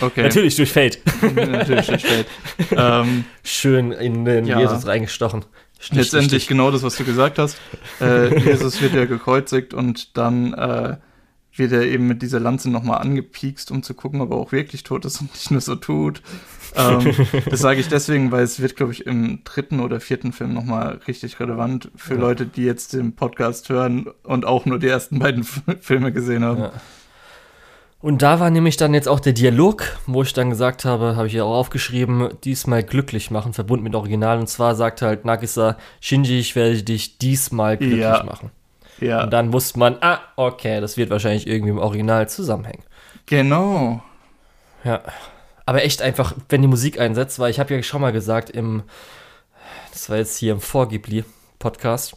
[0.02, 0.24] okay.
[0.24, 1.00] Natürlich durch Fate.
[1.22, 2.28] Natürlich durch Fate.
[2.72, 4.60] Ähm, Schön in den ja.
[4.60, 5.46] Jesus reingestochen.
[5.80, 7.58] Stich, Letztendlich stich, genau das, was du gesagt hast.
[8.02, 10.98] Äh, Jesus wird ja gekreuzigt und dann äh,
[11.60, 14.84] wird er eben mit dieser Lanze nochmal angepiekst, um zu gucken, ob er auch wirklich
[14.84, 16.22] tot ist und nicht nur so tut.
[16.76, 17.14] ähm,
[17.50, 21.00] das sage ich deswegen, weil es wird, glaube ich, im dritten oder vierten Film nochmal
[21.08, 22.22] richtig relevant für ja.
[22.22, 26.62] Leute, die jetzt den Podcast hören und auch nur die ersten beiden Filme gesehen haben.
[26.62, 26.72] Ja.
[28.02, 31.28] Und da war nämlich dann jetzt auch der Dialog, wo ich dann gesagt habe, habe
[31.28, 34.40] ich ja auch aufgeschrieben, diesmal glücklich machen, verbunden mit Original.
[34.40, 38.24] Und zwar sagt halt Nagisa, Shinji, ich werde dich diesmal glücklich ja.
[38.24, 38.52] machen.
[39.00, 39.24] Ja.
[39.24, 42.84] Und dann wusste man, ah, okay, das wird wahrscheinlich irgendwie im Original zusammenhängen.
[43.26, 44.02] Genau.
[44.84, 45.02] Ja.
[45.66, 48.84] Aber echt einfach, wenn die Musik einsetzt, weil ich habe ja schon mal gesagt im,
[49.92, 52.16] das war jetzt hier im Vorghibli-Podcast,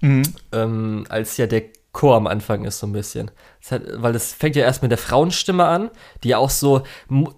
[0.00, 0.22] mhm.
[0.52, 3.30] ähm, als ja der Chor am Anfang ist so ein bisschen.
[3.60, 5.90] Das hat, weil das fängt ja erst mit der Frauenstimme an,
[6.22, 6.82] die ja auch so,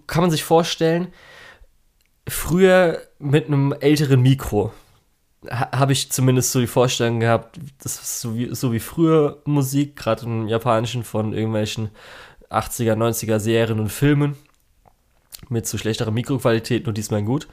[0.06, 1.08] kann man sich vorstellen,
[2.28, 4.72] früher mit einem älteren Mikro
[5.50, 9.96] habe ich zumindest so die Vorstellung gehabt, das ist so wie, so wie früher Musik,
[9.96, 11.90] gerade im Japanischen von irgendwelchen
[12.50, 14.36] 80er, 90er Serien und Filmen
[15.48, 17.46] mit so schlechterer Mikroqualität, nur diesmal gut,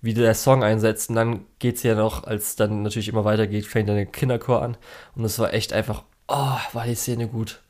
[0.00, 1.10] wie der Song einsetzt.
[1.10, 4.62] Und dann geht es ja noch, als dann natürlich immer weitergeht, fängt dann der Kinderchor
[4.62, 4.76] an.
[5.14, 7.60] Und es war echt einfach, oh, war die Szene gut.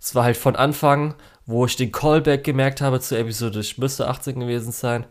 [0.00, 1.14] Es war halt von Anfang,
[1.46, 5.06] wo ich den Callback gemerkt habe zur Episode, ich müsste 18 gewesen sein,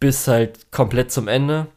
[0.00, 1.68] bis halt komplett zum Ende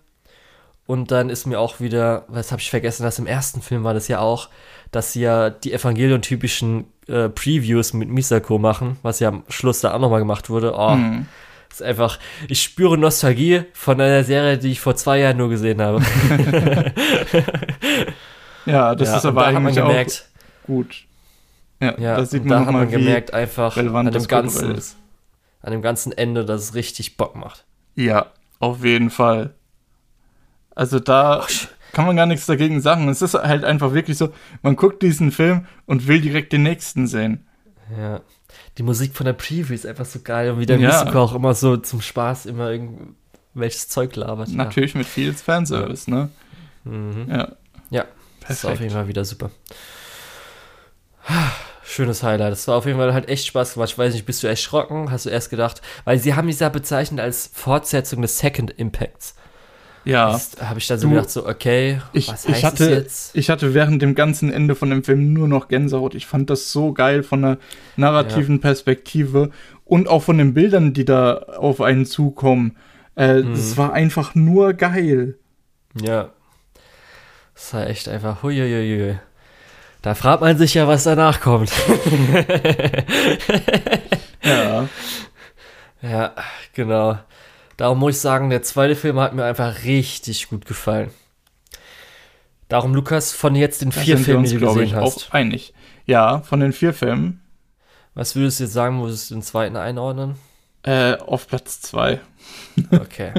[0.92, 3.94] und dann ist mir auch wieder, was habe ich vergessen, dass im ersten Film war
[3.94, 4.50] das ja auch,
[4.92, 9.94] dass sie ja die Evangelion-typischen äh, Previews mit Misako machen, was ja am Schluss da
[9.94, 10.74] auch nochmal gemacht wurde.
[10.76, 10.98] Oh.
[11.70, 12.20] Das ist einfach,
[12.50, 16.02] ich spüre Nostalgie von einer Serie, die ich vor zwei Jahren nur gesehen habe.
[18.68, 20.30] Ja, das ja, ist aber da eigentlich gemerkt,
[20.62, 21.06] auch gut.
[21.80, 24.80] Ja, ja, da sieht man da hat man gemerkt einfach an dem das ganzen,
[25.64, 27.66] an dem ganzen Ende, dass es richtig Bock macht.
[27.96, 28.28] Ja,
[28.60, 29.56] auf jeden Fall.
[30.82, 31.46] Also da
[31.94, 33.08] kann man gar nichts dagegen sagen.
[33.08, 34.30] Es ist halt einfach wirklich so,
[34.64, 37.46] man guckt diesen Film und will direkt den nächsten sehen.
[37.96, 38.22] Ja.
[38.80, 41.04] Die Musik von der Preview ist einfach so geil und wie der Ja.
[41.04, 44.50] Musiker auch immer so zum Spaß immer irgendwelches Zeug labert.
[44.50, 46.30] Natürlich mit viel Fanservice, ne?
[46.84, 46.92] Ja.
[46.92, 47.26] Mhm.
[47.30, 47.52] Ja,
[47.92, 48.06] Ja,
[48.48, 48.80] das war auf perfekt.
[48.82, 49.52] jeden Fall wieder super.
[51.84, 52.54] Schönes Highlight.
[52.54, 53.90] Das war auf jeden Fall halt echt Spaß gemacht.
[53.92, 55.12] Ich weiß nicht, bist du erschrocken?
[55.12, 55.82] Hast du erst gedacht?
[56.06, 59.36] Weil sie haben es ja bezeichnet als Fortsetzung des Second Impacts.
[60.04, 62.98] Ja, habe ich dann so Du, gedacht, so, okay, ich, was ich, heißt hatte, das
[62.98, 63.36] jetzt?
[63.36, 66.16] ich hatte während dem ganzen Ende von dem Film nur noch Gänsehaut.
[66.16, 67.58] Ich fand das so geil von der
[67.98, 69.52] narrativen Perspektive
[69.86, 72.78] und auch von den Bildern, die da auf einen zukommen.
[73.16, 73.52] Äh, Mhm.
[73.52, 75.38] Das war einfach nur geil.
[76.02, 76.30] Ja.
[77.54, 79.20] Das war echt einfach, huiuiui.
[80.02, 81.72] Da fragt man sich ja, was danach kommt.
[84.44, 84.88] Ja.
[86.02, 86.34] Ja,
[86.74, 87.20] genau.
[87.82, 91.10] Darum muss ich sagen, der zweite Film hat mir einfach richtig gut gefallen.
[92.68, 95.74] Darum, Lukas, von jetzt den vier Filmen, uns, die du gesehen ich, hast, auch einig.
[96.06, 97.42] Ja, von den vier Filmen
[98.14, 100.36] was würdest du jetzt sagen, wo würdest du den zweiten einordnen?
[100.84, 102.20] äh, auf Platz zwei.
[102.92, 103.32] Okay.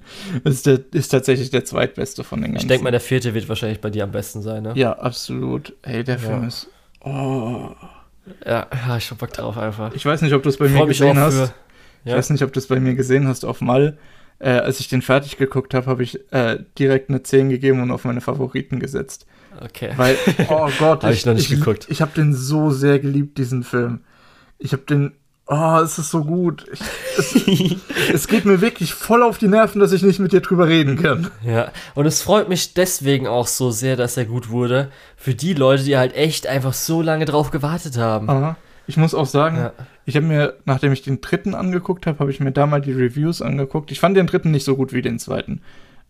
[0.44, 2.68] Ist, der, ist tatsächlich der zweitbeste von den Ich ganzen.
[2.68, 4.72] denke mal, der vierte wird wahrscheinlich bei dir am besten sein, ne?
[4.76, 5.74] Ja, absolut.
[5.82, 6.48] Hey, der Film Ja.
[6.48, 6.68] ist.
[7.00, 7.70] Oh.
[8.46, 9.92] Ja, ja ich hab Bock drauf einfach.
[9.92, 11.34] Ich weiß nicht, ob du es bei Ich mir freu mich gesehen hast.
[11.34, 11.54] für-
[12.04, 12.16] Ich Ja?
[12.16, 13.98] weiß nicht, ob du es bei mir gesehen hast auf Mal.
[14.38, 17.90] Äh, als ich den fertig geguckt habe, habe ich äh, direkt eine 10 gegeben und
[17.90, 19.26] auf meine Favoriten gesetzt.
[19.62, 19.90] Okay.
[19.96, 20.16] Weil,
[20.48, 21.86] oh Gott, ich noch nicht geguckt.
[21.90, 24.00] Ich habe den so sehr geliebt, diesen Film.
[24.58, 25.12] Ich habe den.
[25.52, 26.64] Oh, es ist so gut.
[26.72, 26.80] Ich,
[27.18, 27.34] es,
[28.14, 30.96] es geht mir wirklich voll auf die Nerven, dass ich nicht mit dir drüber reden
[31.02, 31.28] kann.
[31.44, 34.90] Ja, und es freut mich deswegen auch so sehr, dass er gut wurde.
[35.16, 38.30] Für die Leute, die halt echt einfach so lange drauf gewartet haben.
[38.30, 38.56] Aha.
[38.90, 39.72] Ich muss auch sagen, Ja.
[40.04, 42.90] ich habe mir, nachdem ich den dritten angeguckt habe, habe ich mir da mal die
[42.92, 43.92] Reviews angeguckt.
[43.92, 45.60] Ich fand den dritten nicht so gut wie den zweiten.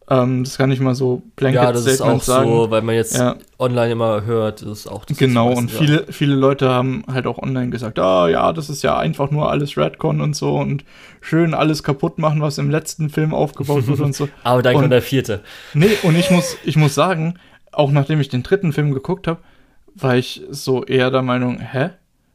[0.09, 2.49] Ähm, das kann ich mal so blanket Ja, das ist auch sagen.
[2.51, 3.37] so, weil man jetzt Ja.
[3.59, 7.37] online immer hört, das ist auch das Genau, und viele, viele Leute haben halt auch
[7.39, 10.83] online gesagt, ah ja, das ist ja einfach nur alles Redcon und so und
[11.21, 14.27] schön alles kaputt machen, was im letzten Film aufgebaut wurde und so.
[14.43, 15.43] Aber dann und- kommt der vierte.
[15.75, 17.35] Nee, und ich muss, ich muss sagen,
[17.73, 19.39] auch nachdem ich den dritten Film geguckt habe,
[19.95, 21.91] war ich so eher der Meinung, hä?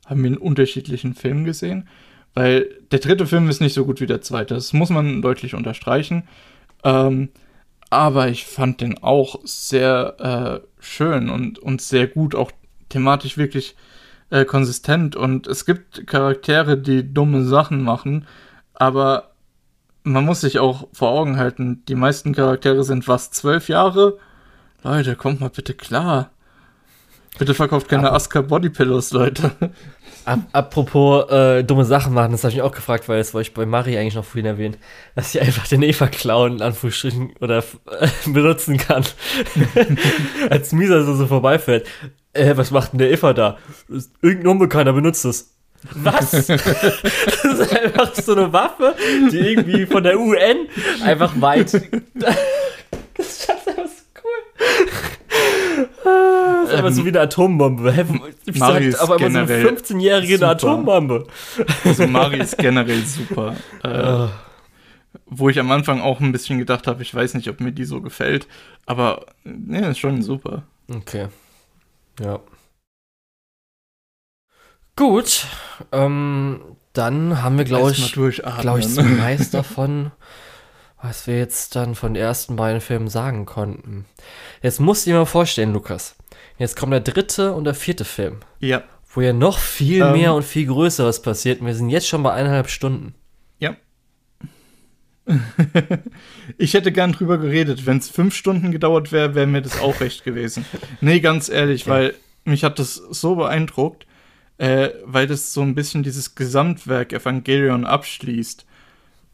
[0.05, 1.87] Haben wir einen unterschiedlichen Film gesehen?
[2.33, 4.53] Weil der dritte Film ist nicht so gut wie der zweite.
[4.55, 6.23] Das muss man deutlich unterstreichen.
[6.83, 7.29] Ähm,
[7.89, 12.51] aber ich fand den auch sehr äh, schön und, und sehr gut, auch
[12.89, 13.75] thematisch wirklich
[14.31, 15.15] äh, konsistent.
[15.15, 18.25] Und es gibt Charaktere, die dumme Sachen machen,
[18.73, 19.31] aber
[20.03, 24.17] man muss sich auch vor Augen halten, die meisten Charaktere sind was, zwölf Jahre?
[24.83, 26.29] Leute, kommt mal bitte klar.
[27.39, 29.51] Bitte verkauft keine Aber- Aska Bodypillows, Leute.
[30.25, 33.49] Ap apropos äh, dumme Sachen machen, das habe ich mich auch gefragt, weil das wollte
[33.49, 34.77] ich bei Mari eigentlich noch vorhin erwähnen,
[35.15, 39.03] dass sie einfach den Eva klauen, in Anführungsstrichen, oder äh, benutzen kann.
[40.49, 41.87] Als Misa so, so vorbeifährt.
[42.33, 43.57] Äh, was macht denn der Eva da?
[44.21, 45.51] Irgendein Unbekannter benutzt es.
[45.93, 46.31] Was?
[46.31, 48.95] das ist einfach so eine Waffe,
[49.31, 50.67] die irgendwie von der UN
[51.03, 51.73] einfach weit.
[52.15, 52.35] das
[53.17, 54.41] ist einfach so cool.
[56.75, 58.07] Ist einfach so wie eine Atombombe.
[58.45, 60.49] Ich Mari sag ist aber immer so eine generell 15-jährige eine super.
[60.51, 61.27] Atombombe.
[61.83, 63.55] Also Mari ist generell super.
[63.83, 64.27] Äh,
[65.27, 67.85] wo ich am Anfang auch ein bisschen gedacht habe, ich weiß nicht, ob mir die
[67.85, 68.47] so gefällt.
[68.85, 70.63] Aber nee, ist schon super.
[70.87, 71.27] Okay.
[72.19, 72.39] Ja.
[74.95, 75.45] Gut.
[75.91, 76.61] Ähm,
[76.93, 80.11] dann haben wir, glaube ich, glaube ich, zum meist davon,
[81.01, 84.05] was wir jetzt dann von den ersten beiden Filmen sagen konnten.
[84.61, 86.15] Jetzt musst du dir mal vorstellen, Lukas.
[86.57, 88.83] Jetzt kommt der dritte und der vierte Film, Ja,
[89.13, 90.11] wo ja noch viel Ähm.
[90.13, 91.59] mehr und viel Größeres passiert.
[91.61, 93.13] Und wir sind jetzt schon bei eineinhalb Stunden.
[93.59, 93.75] ja.
[96.57, 97.85] ich hätte gern drüber geredet.
[97.85, 100.65] Wenn es fünf Stunden gedauert wäre, wäre mir das auch recht gewesen.
[101.01, 101.89] Nee, ganz ehrlich, Okay.
[101.91, 102.13] weil
[102.43, 104.05] mich hat das so beeindruckt,
[104.57, 108.65] äh, weil das so ein bisschen dieses Gesamtwerk Evangelion abschließt.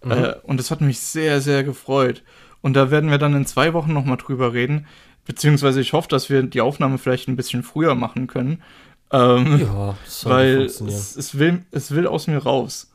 [0.03, 0.11] Mhm.
[0.11, 2.23] Äh, und das hat mich sehr, sehr gefreut.
[2.61, 4.85] Und da werden wir dann in zwei Wochen nochmal drüber reden.
[5.25, 8.61] Beziehungsweise ich hoffe, dass wir die Aufnahme vielleicht ein bisschen früher machen können.
[9.11, 12.91] Ähm, Ja, weil es, es, will, es will aus mir raus.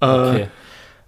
[0.00, 0.48] Äh, Okay.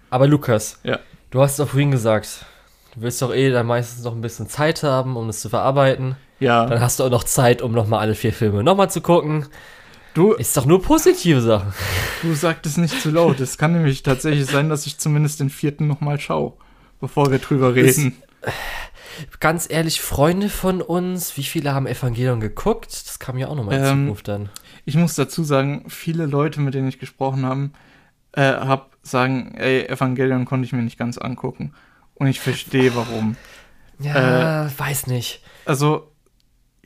[0.09, 0.99] Aber Lukas, Ja.
[1.31, 2.45] du hast doch vorhin gesagt,
[2.93, 6.15] du willst doch eh dann meistens noch ein bisschen Zeit haben, um das zu verarbeiten.
[6.39, 9.47] Ja, Dann hast du auch noch Zeit, um nochmal alle vier Filme nochmal zu gucken.
[10.13, 11.73] Du, Ist doch nur positive Sachen.
[12.21, 13.39] du sagtest nicht zu laut.
[13.39, 16.53] Es kann nämlich tatsächlich sein, dass ich zumindest den vierten nochmal schaue,
[17.01, 18.15] bevor wir drüber reden.
[19.39, 22.91] Ganz ehrlich, Freunde von uns, wie viele haben Evangelion geguckt?
[22.91, 24.49] Das kam ja auch nochmal in Ähm, Zukunft dann.
[24.85, 27.69] Ich muss dazu sagen, viele Leute, mit denen ich gesprochen habe,
[28.33, 31.73] äh, hab sagen, ey, Evangelion konnte ich mir nicht ganz angucken.
[32.15, 33.35] Und ich verstehe warum.
[33.99, 35.41] Ja, weiß nicht.
[35.65, 36.11] Also,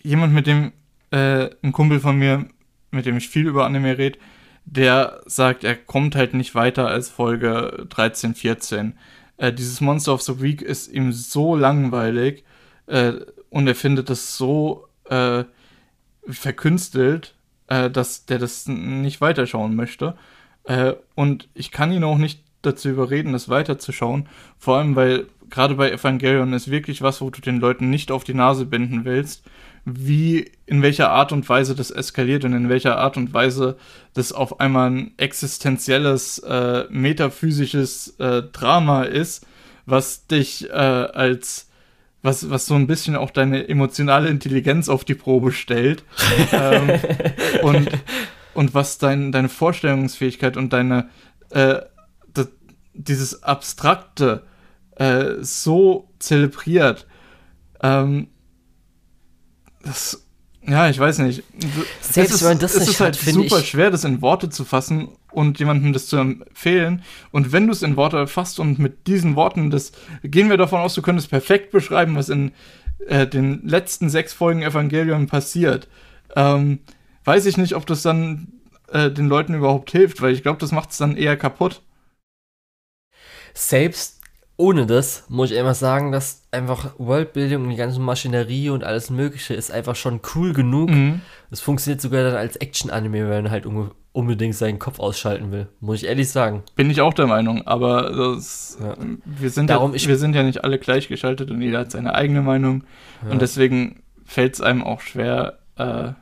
[0.01, 0.73] jemand, mit dem,
[1.11, 2.47] äh, ein Kumpel von mir,
[2.91, 4.19] mit dem ich viel über Anime rede,
[4.65, 8.97] der sagt, er kommt halt nicht weiter als Folge 13, 14.
[9.37, 12.43] Äh, dieses Monster of the Week ist ihm so langweilig
[12.87, 13.13] äh,
[13.49, 15.43] und er findet das so äh,
[16.27, 17.35] verkünstelt,
[17.67, 20.17] äh, dass der das nicht weiterschauen möchte.
[20.63, 24.27] Äh, und ich kann ihn auch nicht dazu überreden, das weiterzuschauen.
[24.57, 28.23] Vor allem, weil gerade bei Evangelion ist wirklich was, wo du den Leuten nicht auf
[28.23, 29.43] die Nase binden willst,
[29.89, 33.77] wie, in welcher Art und Weise das eskaliert und in welcher Art und Weise
[34.13, 39.45] das auf einmal ein existenzielles, äh, metaphysisches äh, Drama ist,
[39.85, 41.69] was dich äh, als
[42.23, 46.03] was, was so ein bisschen auch deine emotionale Intelligenz auf die Probe stellt.
[46.51, 46.99] ähm,
[47.61, 47.89] und,
[48.53, 51.09] und was dein, deine Vorstellungsfähigkeit und deine
[51.51, 51.79] äh,
[52.97, 54.43] dieses Abstrakte
[54.95, 57.07] äh, so zelebriert.
[57.81, 58.27] Ähm,
[59.87, 60.27] das,
[60.61, 61.43] ja, ich weiß nicht.
[62.01, 64.49] Selbst es ist, wenn das es nicht ist halt hat, super schwer, das in Worte
[64.49, 67.03] zu fassen und jemandem das zu empfehlen.
[67.31, 69.93] Und wenn du es in Worte fasst und mit diesen Worten, das
[70.23, 72.51] gehen wir davon aus, du könntest perfekt beschreiben, was in
[73.07, 75.87] äh, den letzten sechs Folgen Evangelion passiert.
[76.35, 76.79] Ähm,
[77.23, 78.51] weiß ich nicht, ob das dann
[78.89, 81.81] äh, den Leuten überhaupt hilft, weil ich glaube, das macht es dann eher kaputt.
[83.53, 84.16] Selbst
[84.57, 89.09] ohne das muss ich einfach sagen, dass einfach Worldbuilding und die ganze Maschinerie und alles
[89.11, 90.89] Mögliche ist einfach schon cool genug.
[90.89, 91.21] Mhm.
[91.51, 95.67] Es funktioniert sogar dann als Action-Anime, wenn man halt unge- unbedingt seinen Kopf ausschalten will.
[95.79, 96.63] Muss ich ehrlich sagen.
[96.75, 98.95] Bin ich auch der Meinung, aber das, Ja.
[99.25, 102.41] wir, sind Darum ja, wir sind ja nicht alle gleichgeschaltet und jeder hat seine eigene
[102.41, 102.83] Meinung.
[103.23, 103.31] Ja.
[103.31, 106.13] Und deswegen fällt es einem auch schwer, äh,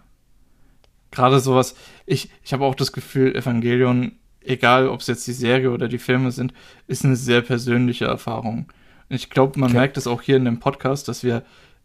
[1.12, 1.76] gerade sowas.
[2.06, 4.12] Ich, ich habe auch das Gefühl, Evangelion,
[4.46, 6.54] egal ob es jetzt die Serie oder die Filme sind,
[6.88, 8.72] ist eine sehr persönliche Erfahrung.
[9.10, 9.78] Und ich glaube, man Okay.
[9.80, 11.44] merkt es auch hier in dem Podcast, dass wir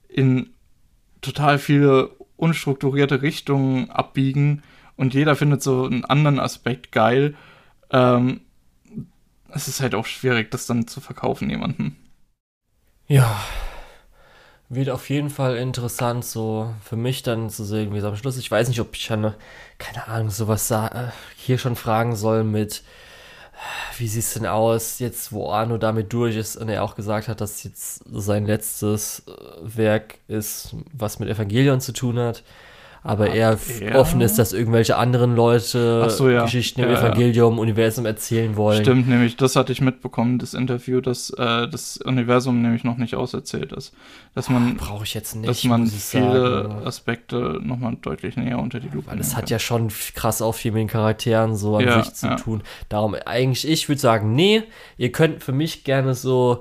[0.09, 0.51] in
[1.21, 4.63] total viele unstrukturierte Richtungen abbiegen
[4.97, 7.35] und jeder findet so einen anderen Aspekt geil.
[7.91, 8.41] Ähm,
[9.49, 11.97] es ist halt auch schwierig, das dann zu verkaufen jemandem.
[13.07, 13.41] Ja.
[14.73, 18.37] Wird auf jeden Fall interessant, so für mich dann zu sehen, wie es am Schluss.
[18.39, 19.35] Ich weiß nicht, ob ich dann,
[19.79, 22.85] keine Ahnung, sowas äh, hier schon fragen soll mit,
[23.53, 27.27] äh, wie sieht's denn aus, jetzt wo Arno damit durch ist und er auch gesagt
[27.27, 29.33] hat, dass jetzt sein letztes äh,
[29.77, 32.45] Werk ist, was mit Evangelion zu tun hat.
[33.03, 33.95] Aber Ah, er f- ja.
[33.95, 36.43] offen ist, dass irgendwelche anderen Leute so, ja.
[36.45, 37.01] Geschichten im Ja, ja.
[37.01, 38.83] Evangelium-Universum erzählen wollen.
[38.85, 43.15] Stimmt, nämlich, das hatte ich mitbekommen, das Interview, dass äh, das Universum nämlich noch nicht
[43.15, 43.95] auserzählt ist.
[44.35, 46.87] Dass man, Brauche ich jetzt nicht, dass man viele sagen.
[46.87, 49.51] Aspekte nochmal deutlich näher unter die Lupe Weil es nehmen hat kann.
[49.53, 52.63] ja schon krass auch viel mit den Charakteren so an sich zu tun.
[52.91, 54.63] Darum eigentlich, ich würde sagen, nee,
[54.99, 56.61] ihr könnt für mich gerne so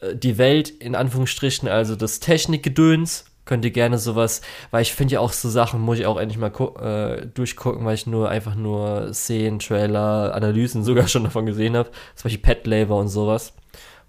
[0.00, 4.40] äh, die Welt in Anführungsstrichen, also das Technikgedöns, könnt ihr gerne sowas,
[4.70, 7.94] weil ich finde ja auch so Sachen, muss ich auch endlich mal äh, durchgucken, weil
[7.94, 11.90] ich nur einfach nur Szenen, Trailer, Analysen sogar schon davon gesehen habe.
[12.14, 13.52] Zum Beispiel Pet Labor und sowas.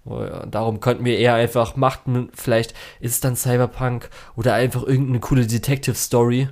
[0.04, 4.84] Oh Darum könnten wir eher einfach, macht n- vielleicht, ist es dann Cyberpunk oder einfach
[4.84, 6.48] irgendeine coole Detective Story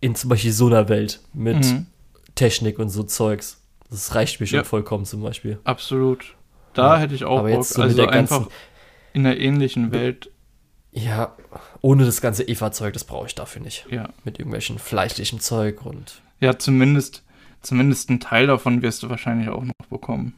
[0.00, 1.86] in zum Beispiel so einer Welt mit Mhm,
[2.34, 3.60] Technik und so Zeugs.
[3.90, 4.64] Das reicht mir schon Ja.
[4.64, 5.58] vollkommen zum Beispiel.
[5.64, 6.34] absolut.
[6.72, 7.00] Da Ja.
[7.00, 7.58] hätte ich auch Aber Bock.
[7.58, 8.48] jetzt so mit also einfach
[9.12, 10.30] in einer ähnlichen Welt,
[10.96, 11.34] Ja,
[11.80, 13.84] ohne das ganze Eva-Zeug, das brauche ich dafür nicht.
[13.90, 14.08] ja.
[14.22, 16.22] Mit irgendwelchen fleischlichem Zeug und.
[16.40, 17.24] Ja, zumindest,
[17.62, 20.34] zumindest ein Teil davon wirst du wahrscheinlich auch noch bekommen.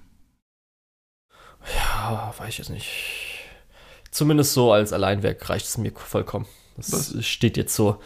[1.74, 2.88] Ja, weiß ich jetzt nicht.
[4.10, 6.46] Zumindest so als Alleinwerk reicht es mir vollkommen.
[6.76, 7.26] Das Was?
[7.26, 8.00] steht jetzt so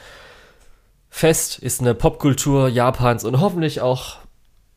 [1.09, 4.19] fest, ist eine Popkultur Japans und hoffentlich auch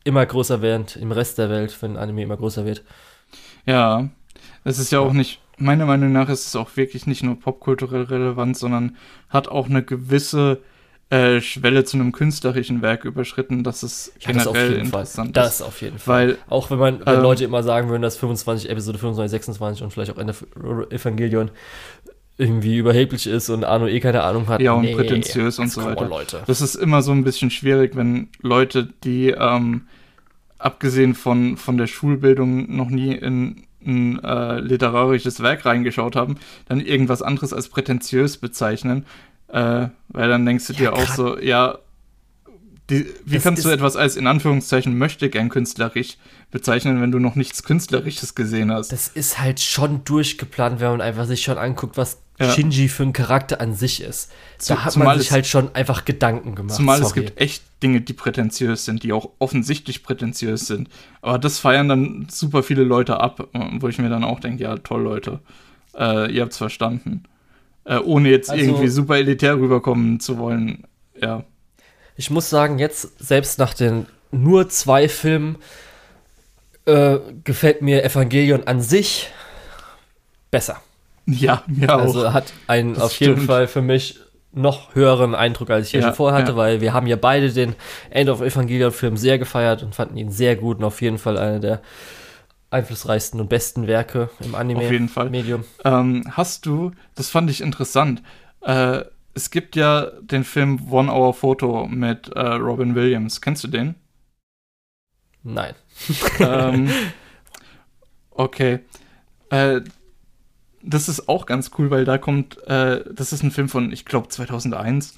[0.04, 2.82] immer größer wird im Rest der Welt, wenn Anime immer größer wird.
[3.66, 4.08] Ja,
[4.64, 5.06] es ist ja Ja.
[5.08, 8.96] auch nicht, meiner Meinung nach ist es auch wirklich nicht nur popkulturell relevant, sondern
[9.28, 10.60] hat auch eine gewisse
[11.10, 15.00] äh, Schwelle zu einem künstlerischen Werk überschritten, dass es Ja, das auf generell jeden Fall.
[15.02, 15.62] interessant Das ist.
[15.62, 16.28] auf jeden Fall.
[16.28, 19.82] Weil, Auch wenn man, wenn Ähm, Leute immer sagen würden, dass 25, Episode 25, 26
[19.84, 20.34] und vielleicht auch Ende
[20.90, 21.50] Evangelion
[22.36, 24.60] irgendwie überheblich ist und Arno eh keine Ahnung hat.
[24.60, 26.08] Ja, und prätentiös und so weiter.
[26.08, 26.42] Leute.
[26.46, 29.82] das ist immer so ein bisschen schwierig, wenn Leute, die ähm,
[30.58, 36.38] abgesehen von, von der Schulbildung noch nie in ein äh, literarisches Werk reingeschaut haben,
[36.68, 39.06] dann irgendwas anderes als prätentiös bezeichnen.
[39.48, 41.78] Äh, weil dann denkst du Ja, dir auch so, ja,
[42.90, 46.18] die, wie Das kannst du etwas als in Anführungszeichen möchte gern künstlerisch
[46.50, 48.92] bezeichnen, wenn du noch nichts Künstlerisches gesehen hast?
[48.92, 52.50] Das ist halt schon durchgeplant, wenn man einfach sich schon anguckt, was Ja.
[52.50, 54.32] Shinji für ein Charakter an sich ist.
[54.58, 56.74] Zu- Da hat zumal man sich es- halt schon einfach Gedanken gemacht.
[56.76, 57.20] Zumal es Sorry.
[57.26, 60.88] gibt echt Dinge, die prätentiös sind, die auch offensichtlich prätentiös sind.
[61.22, 63.48] Aber das feiern dann super viele Leute ab,
[63.78, 65.38] wo ich mir dann auch denke, ja, toll, Leute,
[65.96, 67.22] äh, ihr habt's verstanden.
[67.84, 70.84] Äh, ohne jetzt Also- irgendwie super elitär rüberkommen zu wollen.
[71.20, 71.44] Ja.
[72.16, 75.56] Ich muss sagen, jetzt, selbst nach den nur zwei Filmen,
[76.86, 79.28] äh, gefällt mir Evangelion an sich
[80.50, 80.80] besser.
[81.26, 82.00] Ja, mir auch.
[82.00, 83.46] Also hat einen Das auf jeden stimmt.
[83.46, 84.20] Fall für mich
[84.52, 86.56] noch höheren Eindruck, als ich hier Ja, schon vorher hatte, ja.
[86.56, 87.74] weil wir haben ja beide den
[88.10, 91.38] End of Evangelion Film sehr gefeiert und fanden ihn sehr gut und auf jeden Fall
[91.38, 91.82] einer der
[92.70, 95.30] einflussreichsten und besten Werke im Anime Auf jeden Fall.
[95.30, 95.64] Medium.
[95.84, 98.22] Ähm, hast du, das fand ich interessant,
[98.62, 99.02] äh,
[99.34, 103.40] es gibt ja den Film One Hour Photo mit äh, Robin Williams.
[103.40, 103.96] Kennst du den?
[105.42, 105.74] Nein.
[106.38, 106.88] ähm,
[108.30, 108.80] okay.
[109.50, 109.80] Äh,
[110.86, 114.04] das ist auch ganz cool, weil da kommt, äh, das ist ein Film von, ich
[114.04, 115.14] glaube, 2001.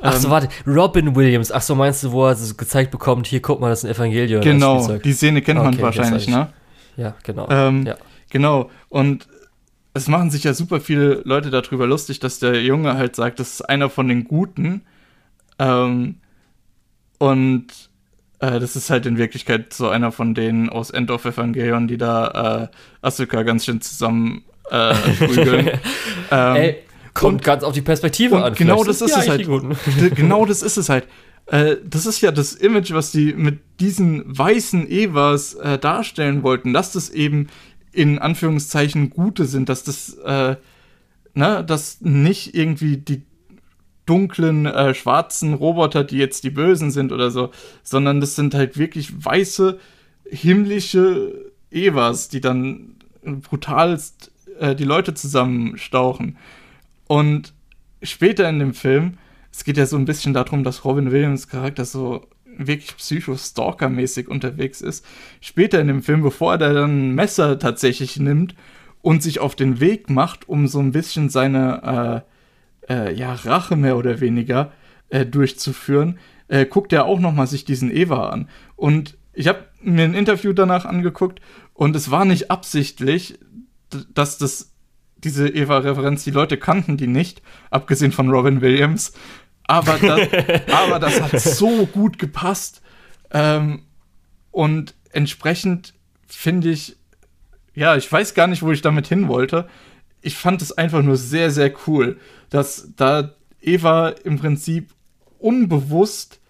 [0.00, 1.52] Ach so, Ähm, warte, Robin Williams.
[1.52, 3.94] Ach so, meinst du, wo er so gezeigt bekommt, hier guck mal, das ist ein
[3.94, 4.40] Evangelion.
[4.42, 6.52] Genau, die Szene kennt man Okay, wahrscheinlich, ne?
[6.96, 7.48] Ja, genau.
[7.50, 7.96] Ähm, Ja.
[8.30, 8.70] Genau.
[8.88, 9.26] Und
[9.92, 13.54] es machen sich ja super viele Leute darüber lustig, dass der Junge halt sagt, das
[13.54, 14.82] ist einer von den Guten.
[15.58, 16.16] Ähm,
[17.18, 17.66] und
[18.38, 21.98] äh, das ist halt in Wirklichkeit so einer von denen aus End of Evangelion, die
[21.98, 22.68] da äh,
[23.02, 25.66] Asuka ganz schön zusammen äh, prügeln.
[26.30, 26.76] ähm, Ey,
[27.14, 28.54] kommt und- ganz auf die Perspektive an.
[28.54, 29.46] genau das ist ja es halt.
[30.14, 31.06] genau das ist es halt.
[31.46, 36.72] Äh, das ist ja das Image, was die mit diesen weißen Evas äh, darstellen wollten,
[36.72, 37.48] dass das eben
[37.92, 40.56] in Anführungszeichen Gute sind, dass das, äh,
[41.34, 43.22] ne, dass nicht irgendwie die
[44.06, 47.50] dunklen, äh, schwarzen Roboter, die jetzt die Bösen sind oder so,
[47.82, 49.78] sondern das sind halt wirklich weiße,
[50.24, 54.29] himmlische Evas, die dann brutalst
[54.60, 56.36] äh, die Leute zusammenstauchen.
[57.06, 57.54] Und
[58.02, 59.18] später in dem Film,
[59.52, 64.80] es geht ja so ein bisschen darum, dass Robin Williams Charakter so wirklich psycho-stalker-mäßig unterwegs
[64.80, 65.04] ist.
[65.40, 68.54] Später in dem Film, bevor er dann ein Messer tatsächlich nimmt
[69.02, 72.24] und sich auf den Weg macht, um so ein bisschen seine
[72.88, 74.72] äh, äh, ja, Rache mehr oder weniger
[75.08, 76.18] äh, durchzuführen,
[76.48, 78.48] äh, guckt er auch noch mal sich diesen Eva an.
[78.76, 81.40] Und ich habe mir ein Interview danach angeguckt
[81.72, 83.38] und es war nicht absichtlich,
[84.14, 84.72] dass das
[85.22, 89.12] diese Eva-Referenz, die Leute kannten die nicht, abgesehen von Robin Williams.
[89.66, 90.28] Aber das,
[90.72, 92.82] aber das hat so gut gepasst.
[93.30, 93.82] Ähm,
[94.50, 95.94] und entsprechend
[96.26, 96.96] finde ich,
[97.74, 99.68] ja, ich weiß gar nicht, wo ich damit hin wollte.
[100.22, 102.18] Ich fand es einfach nur sehr, sehr cool,
[102.50, 104.92] dass da Eva im Prinzip
[105.38, 106.40] unbewusst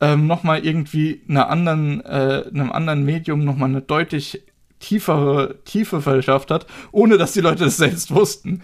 [0.00, 4.42] ähm, nochmal irgendwie einer anderen, äh, einem anderen Medium nochmal eine deutlich
[4.80, 8.62] tiefere Tiefe verschafft hat, ohne dass die Leute das selbst wussten.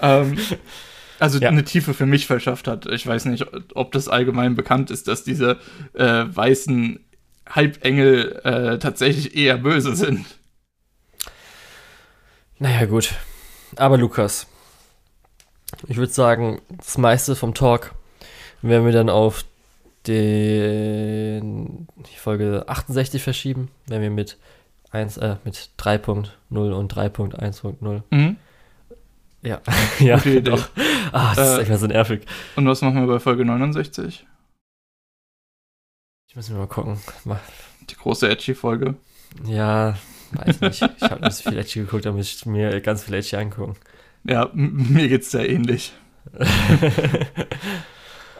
[0.00, 0.36] Ähm,
[1.20, 1.48] also Ja.
[1.48, 2.86] eine Tiefe für mich verschafft hat.
[2.86, 5.58] Ich weiß nicht, ob das allgemein bekannt ist, dass diese
[5.94, 7.00] äh, weißen
[7.48, 10.26] Halbengel äh, tatsächlich eher böse sind.
[12.58, 13.14] Naja, gut.
[13.76, 14.46] Aber Lukas,
[15.88, 17.94] ich würde sagen, das meiste vom Talk
[18.62, 19.44] werden wir dann auf
[20.06, 24.36] den, die Folge 68 verschieben, wenn wir mit
[24.94, 26.28] 1, äh, mit 3.0
[26.72, 28.02] und 3.1.0.
[28.10, 28.36] Mhm.
[29.42, 29.60] Ja,
[29.98, 30.40] ja, Idee.
[30.40, 30.68] doch.
[31.12, 32.26] Ah, das ist Äh, echt mal so nervig.
[32.56, 34.26] Und was machen wir bei Folge 69?
[36.28, 36.98] Ich muss mir mal gucken.
[37.24, 37.38] Mal,
[37.90, 38.94] Die große Edgy-Folge.
[39.44, 39.96] ja,
[40.32, 40.82] weiß nicht.
[40.82, 43.76] Ich habe nicht so viel Edgy geguckt, da muss ich mir ganz viel Edgy angucken.
[44.24, 45.92] Ja, mir geht's sehr ähnlich.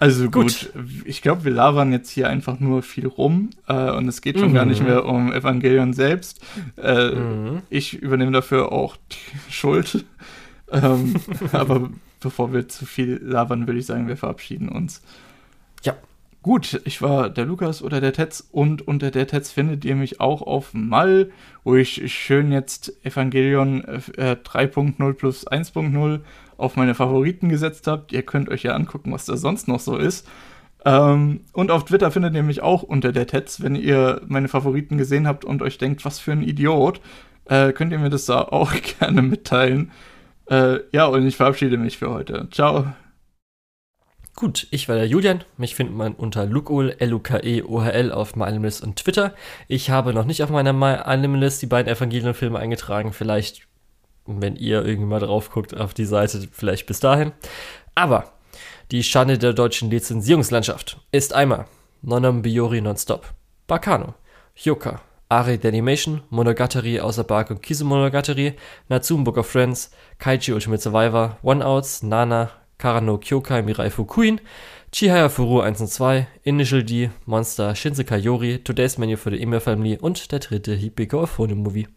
[0.05, 0.71] Also gut,
[1.07, 4.51] ich glaube, wir labern jetzt hier einfach nur viel rum äh, und es geht schon
[4.51, 4.55] Mhm.
[4.55, 6.45] gar nicht mehr um Evangelion selbst.
[6.77, 7.63] Äh, Mhm.
[7.71, 10.05] Ich übernehme dafür auch die Schuld.
[10.71, 11.15] ähm,
[11.53, 11.89] aber
[12.21, 15.01] bevor wir zu viel labern, würde ich sagen, wir verabschieden uns.
[15.85, 15.95] Ja.
[16.43, 20.21] Gut, ich war der Lukas oder der Tetz und unter der Tetz findet ihr mich
[20.21, 21.31] auch auf Mal,
[21.65, 26.21] wo ich schön jetzt Evangelion äh, 3.0 plus 1.0
[26.57, 28.13] auf meine Favoriten gesetzt habt.
[28.13, 30.29] Ihr könnt euch ja angucken, was da sonst noch so ist.
[30.85, 33.63] Ähm, und auf Twitter findet ihr mich auch unter der Tetz.
[33.63, 37.01] Wenn ihr meine Favoriten gesehen habt und euch denkt, was für ein Idiot,
[37.47, 39.93] äh, könnt ihr mir das da auch gerne mitteilen.
[40.47, 42.49] Äh, ja, und ich verabschiede mich für heute.
[42.51, 42.87] Ciao.
[44.37, 45.45] Gut, ich war der Julian.
[45.57, 49.33] Mich findet man unter Lukol, L-U-K-E-O-H-L auf MyAnimalist und Twitter.
[49.69, 53.13] Ich habe noch nicht auf meiner MyAnimalist die beiden Evangelion-Filme eingetragen.
[53.13, 53.69] Vielleicht,
[54.27, 57.33] wenn ihr irgendwie mal drauf guckt auf die Seite, vielleicht bis dahin.
[57.95, 58.33] Aber
[58.91, 61.67] die Schande der deutschen Lizenzierungslandschaft ist einmal
[62.03, 63.33] Nonam Biori Nonstop,
[63.67, 64.15] Bakano,
[64.55, 68.55] Hyoka, Ari the Animation, Monogatari außer Bark und Kizumonogatari,
[68.89, 74.41] Natsume Book of Friends, Kaiji Ultimate Survivor, One Outs, Nana, Karano Kyokai Mirai Fukuin,
[74.93, 79.61] Chihaya Furu 1 und 2, Initial D, Monster, Shinsekai Yori, Today's Menu für die Email
[79.61, 81.89] Family und der dritte Hibiko Phone Movie.